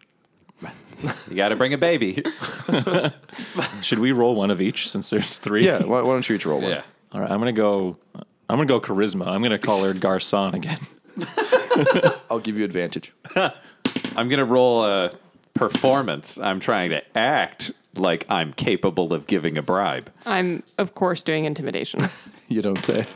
You 1.30 1.36
got 1.36 1.48
to 1.48 1.56
bring 1.56 1.72
a 1.72 1.78
baby. 1.78 2.24
Should 3.82 4.00
we 4.00 4.10
roll 4.12 4.34
one 4.34 4.50
of 4.50 4.60
each 4.60 4.90
since 4.90 5.10
there's 5.10 5.38
three? 5.38 5.64
yeah, 5.64 5.84
why, 5.84 6.02
why 6.02 6.12
don't 6.12 6.28
you 6.28 6.34
each 6.34 6.44
roll 6.44 6.60
one? 6.60 6.70
Yeah. 6.70 6.82
All 7.12 7.20
right, 7.20 7.30
I'm 7.30 7.38
gonna 7.38 7.52
go. 7.52 7.98
I'm 8.16 8.56
gonna 8.56 8.66
go 8.66 8.80
charisma. 8.80 9.26
I'm 9.26 9.42
gonna 9.42 9.58
call 9.58 9.84
her 9.84 9.94
Garcon 9.94 10.54
again. 10.54 10.78
I'll 12.30 12.40
give 12.40 12.58
you 12.58 12.64
advantage. 12.64 13.12
I'm 13.36 14.28
gonna 14.28 14.44
roll 14.44 14.84
a 14.84 15.12
performance. 15.58 16.38
I'm 16.38 16.60
trying 16.60 16.90
to 16.90 17.02
act 17.18 17.72
like 17.94 18.24
I'm 18.28 18.52
capable 18.52 19.12
of 19.12 19.26
giving 19.26 19.58
a 19.58 19.62
bribe. 19.62 20.10
I'm, 20.24 20.62
of 20.78 20.94
course, 20.94 21.22
doing 21.22 21.44
intimidation. 21.44 22.00
You 22.50 22.62
don't 22.62 22.82
say. 22.82 23.06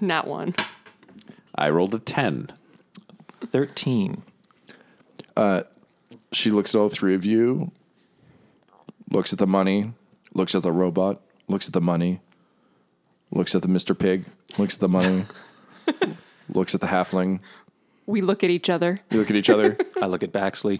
Not 0.00 0.28
one. 0.28 0.54
I 1.56 1.70
rolled 1.70 1.92
a 1.92 1.98
ten. 1.98 2.52
Thirteen. 3.32 4.22
Uh, 5.36 5.64
she 6.30 6.52
looks 6.52 6.72
at 6.72 6.78
all 6.78 6.88
three 6.88 7.16
of 7.16 7.24
you, 7.24 7.72
looks 9.10 9.32
at 9.32 9.40
the 9.40 9.46
money, 9.48 9.92
looks 10.34 10.54
at 10.54 10.62
the 10.62 10.70
robot, 10.70 11.20
looks 11.48 11.66
at 11.66 11.72
the 11.72 11.80
money, 11.80 12.20
looks 13.32 13.56
at 13.56 13.62
the 13.62 13.68
Mr. 13.68 13.98
Pig, 13.98 14.26
looks 14.56 14.74
at 14.74 14.80
the 14.80 14.88
money, 14.88 15.24
looks 16.48 16.76
at 16.76 16.80
the 16.80 16.86
halfling. 16.86 17.40
We 18.06 18.20
look 18.20 18.44
at 18.44 18.50
each 18.50 18.70
other. 18.70 19.00
You 19.10 19.18
look 19.18 19.30
at 19.30 19.36
each 19.36 19.50
other. 19.50 19.76
I 20.00 20.06
look 20.06 20.22
at 20.22 20.32
Baxley. 20.32 20.78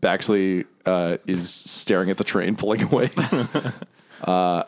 Baxley 0.00 0.64
uh, 0.86 1.18
is 1.26 1.50
staring 1.52 2.10
at 2.10 2.18
the 2.18 2.24
train 2.24 2.56
pulling 2.56 2.82
away. 2.82 3.10
uh, 4.24 4.64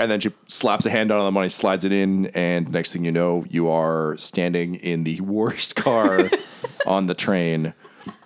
and 0.00 0.10
then 0.10 0.18
she 0.18 0.32
slaps 0.46 0.86
a 0.86 0.90
hand 0.90 1.10
down 1.10 1.18
on 1.18 1.26
the 1.26 1.30
money, 1.30 1.50
slides 1.50 1.84
it 1.84 1.92
in, 1.92 2.26
and 2.28 2.72
next 2.72 2.92
thing 2.92 3.04
you 3.04 3.12
know, 3.12 3.44
you 3.50 3.68
are 3.68 4.16
standing 4.16 4.76
in 4.76 5.04
the 5.04 5.20
worst 5.20 5.76
car 5.76 6.30
on 6.86 7.06
the 7.06 7.14
train. 7.14 7.74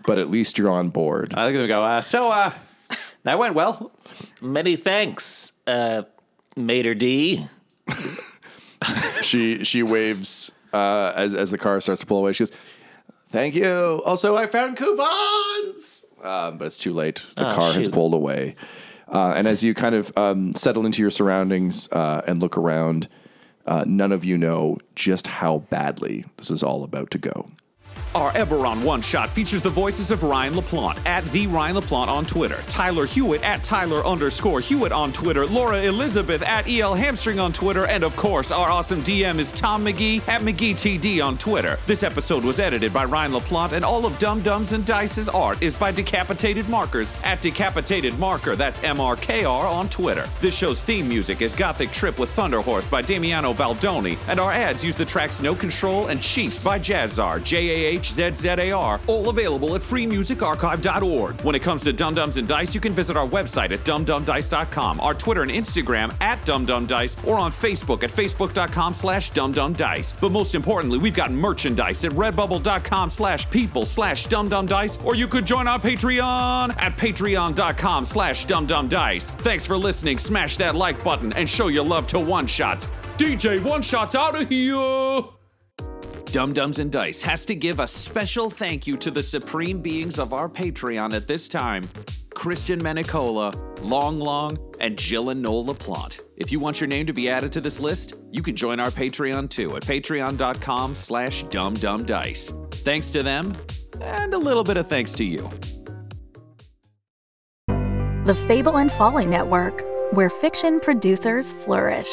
But 0.06 0.18
at 0.18 0.30
least 0.30 0.56
you're 0.56 0.70
on 0.70 0.90
board. 0.90 1.34
I 1.34 1.46
think 1.46 1.56
at 1.56 1.58
them 1.60 1.68
go, 1.68 1.82
uh, 1.82 2.00
so 2.00 2.30
uh, 2.30 2.52
that 3.24 3.38
went 3.38 3.54
well. 3.54 3.90
Many 4.40 4.76
thanks, 4.76 5.52
uh, 5.66 6.02
Mater 6.56 6.94
D. 6.94 7.48
she 9.22 9.64
she 9.64 9.82
waves 9.82 10.52
uh, 10.72 11.12
as 11.16 11.34
as 11.34 11.50
the 11.50 11.58
car 11.58 11.80
starts 11.80 12.02
to 12.02 12.06
pull 12.06 12.18
away. 12.18 12.34
She 12.34 12.44
goes, 12.44 12.52
"Thank 13.34 13.54
you." 13.54 14.00
Also, 14.06 14.36
I 14.36 14.46
found 14.46 14.76
coupons, 14.76 16.04
um, 16.22 16.56
but 16.58 16.66
it's 16.66 16.78
too 16.78 16.92
late. 16.94 17.20
The 17.36 17.50
Oh, 17.50 17.54
car 17.54 17.72
has 17.72 17.88
pulled 17.88 18.14
away. 18.14 18.54
Uh, 19.08 19.34
and 19.36 19.46
as 19.46 19.62
you 19.62 19.74
kind 19.74 19.94
of 19.94 20.16
um, 20.16 20.54
settle 20.54 20.86
into 20.86 21.02
your 21.02 21.10
surroundings 21.10 21.88
uh, 21.92 22.22
and 22.26 22.40
look 22.40 22.56
around, 22.56 23.06
uh, 23.66 23.84
none 23.86 24.12
of 24.12 24.24
you 24.24 24.38
know 24.38 24.78
just 24.94 25.26
how 25.26 25.58
badly 25.68 26.24
this 26.38 26.50
is 26.50 26.62
all 26.62 26.82
about 26.84 27.10
to 27.10 27.18
go. 27.18 27.48
Our 28.14 28.30
Eberron 28.34 28.84
One 28.84 29.02
Shot 29.02 29.28
features 29.30 29.60
the 29.60 29.70
voices 29.70 30.12
of 30.12 30.22
Ryan 30.22 30.54
LaPlante 30.54 31.04
at 31.04 31.24
the 31.32 31.48
Ryan 31.48 31.74
LaPlante 31.74 32.06
on 32.06 32.24
Twitter, 32.24 32.60
Tyler 32.68 33.06
Hewitt 33.06 33.42
at 33.42 33.64
Tyler 33.64 34.06
underscore 34.06 34.60
Hewitt 34.60 34.92
on 34.92 35.12
Twitter, 35.12 35.46
Laura 35.46 35.82
Elizabeth 35.82 36.40
at 36.42 36.68
EL 36.68 36.94
Hamstring 36.94 37.40
on 37.40 37.52
Twitter, 37.52 37.86
and 37.86 38.04
of 38.04 38.14
course, 38.14 38.52
our 38.52 38.70
awesome 38.70 39.02
DM 39.02 39.40
is 39.40 39.50
Tom 39.50 39.84
McGee 39.84 40.26
at 40.28 40.42
McGeeTD 40.42 41.24
on 41.24 41.36
Twitter. 41.36 41.76
This 41.88 42.04
episode 42.04 42.44
was 42.44 42.60
edited 42.60 42.92
by 42.92 43.04
Ryan 43.04 43.32
LaPlante, 43.32 43.72
and 43.72 43.84
all 43.84 44.06
of 44.06 44.16
Dumb 44.20 44.42
Dumbs 44.42 44.72
and 44.72 44.86
Dice's 44.86 45.28
art 45.28 45.60
is 45.60 45.74
by 45.74 45.90
Decapitated 45.90 46.68
Markers 46.68 47.12
at 47.24 47.42
Decapitated 47.42 48.16
Marker. 48.20 48.54
That's 48.54 48.80
M 48.84 49.00
R 49.00 49.16
K 49.16 49.44
R 49.44 49.66
on 49.66 49.88
Twitter. 49.88 50.28
This 50.40 50.56
show's 50.56 50.80
theme 50.80 51.08
music 51.08 51.42
is 51.42 51.52
Gothic 51.52 51.90
Trip 51.90 52.16
with 52.20 52.30
Thunder 52.30 52.60
Horse 52.60 52.86
by 52.86 53.02
Damiano 53.02 53.52
Baldoni, 53.54 54.16
and 54.28 54.38
our 54.38 54.52
ads 54.52 54.84
use 54.84 54.94
the 54.94 55.04
tracks 55.04 55.42
No 55.42 55.56
Control 55.56 56.06
and 56.06 56.22
Chiefs 56.22 56.60
by 56.60 56.78
Jahzzar, 56.78 57.42
J 57.42 57.70
A 57.70 57.94
H 57.94 58.03
Z 58.12 58.34
Z 58.34 58.48
A 58.48 58.72
R, 58.72 59.00
all 59.06 59.28
available 59.28 59.74
at 59.74 59.80
freemusicarchive.org. 59.80 61.40
When 61.42 61.54
it 61.54 61.62
comes 61.62 61.82
to 61.84 61.92
Dumb 61.92 62.14
Dumbs 62.14 62.38
and 62.38 62.46
Dice, 62.48 62.74
you 62.74 62.80
can 62.80 62.92
visit 62.92 63.16
our 63.16 63.26
website 63.26 63.72
at 63.72 63.80
dumbdumbdice.com, 63.80 65.00
our 65.00 65.14
Twitter 65.14 65.42
and 65.42 65.50
Instagram 65.50 66.14
at 66.20 66.38
dumbdumbdice, 66.46 67.26
or 67.26 67.36
on 67.36 67.50
Facebook 67.50 68.02
at 68.02 68.10
facebook.com 68.10 68.92
slash 68.94 69.32
dumbdumbdice. 69.32 70.20
But 70.20 70.32
most 70.32 70.54
importantly, 70.54 70.98
we've 70.98 71.14
got 71.14 71.30
merchandise 71.30 72.04
at 72.04 72.12
redbubble.com 72.12 73.10
slash 73.10 73.48
people 73.50 73.86
slash 73.86 74.26
dumbdumbdice, 74.26 75.04
or 75.04 75.14
you 75.14 75.26
could 75.28 75.46
join 75.46 75.66
our 75.66 75.78
Patreon 75.78 76.74
at 76.78 76.96
patreon.com 76.96 78.04
slash 78.04 78.46
dumbdumbdice. 78.46 79.30
Thanks 79.40 79.66
for 79.66 79.76
listening. 79.76 80.18
Smash 80.18 80.56
that 80.58 80.74
like 80.74 81.02
button 81.04 81.32
and 81.32 81.48
show 81.48 81.68
your 81.68 81.84
love 81.84 82.06
to 82.08 82.18
One 82.18 82.46
Shots. 82.46 82.86
DJ 83.16 83.62
One 83.62 83.82
Shots 83.82 84.14
out 84.14 84.40
of 84.40 84.48
here! 84.48 85.33
Dumb 86.34 86.52
Dumbs 86.52 86.80
and 86.80 86.90
Dice 86.90 87.22
has 87.22 87.46
to 87.46 87.54
give 87.54 87.78
a 87.78 87.86
special 87.86 88.50
thank 88.50 88.88
you 88.88 88.96
to 88.96 89.12
the 89.12 89.22
supreme 89.22 89.80
beings 89.80 90.18
of 90.18 90.32
our 90.32 90.48
Patreon 90.48 91.14
at 91.14 91.28
this 91.28 91.46
time 91.46 91.84
Christian 92.34 92.80
Menicola, 92.80 93.54
Long 93.84 94.18
Long, 94.18 94.58
and 94.80 94.98
Jill 94.98 95.30
and 95.30 95.40
Noel 95.40 95.66
LaPlante. 95.66 96.22
If 96.36 96.50
you 96.50 96.58
want 96.58 96.80
your 96.80 96.88
name 96.88 97.06
to 97.06 97.12
be 97.12 97.28
added 97.28 97.52
to 97.52 97.60
this 97.60 97.78
list, 97.78 98.14
you 98.32 98.42
can 98.42 98.56
join 98.56 98.80
our 98.80 98.90
Patreon 98.90 99.48
too 99.48 99.76
at 99.76 99.84
patreon.com 99.84 100.96
slash 100.96 101.44
dumbdumbdice. 101.44 102.74
Thanks 102.78 103.10
to 103.10 103.22
them, 103.22 103.54
and 104.00 104.34
a 104.34 104.38
little 104.38 104.64
bit 104.64 104.76
of 104.76 104.88
thanks 104.88 105.12
to 105.12 105.24
you. 105.24 105.48
The 107.68 108.36
Fable 108.48 108.78
and 108.78 108.90
Folly 108.90 109.26
Network, 109.26 109.84
where 110.10 110.30
fiction 110.30 110.80
producers 110.80 111.52
flourish. 111.52 112.10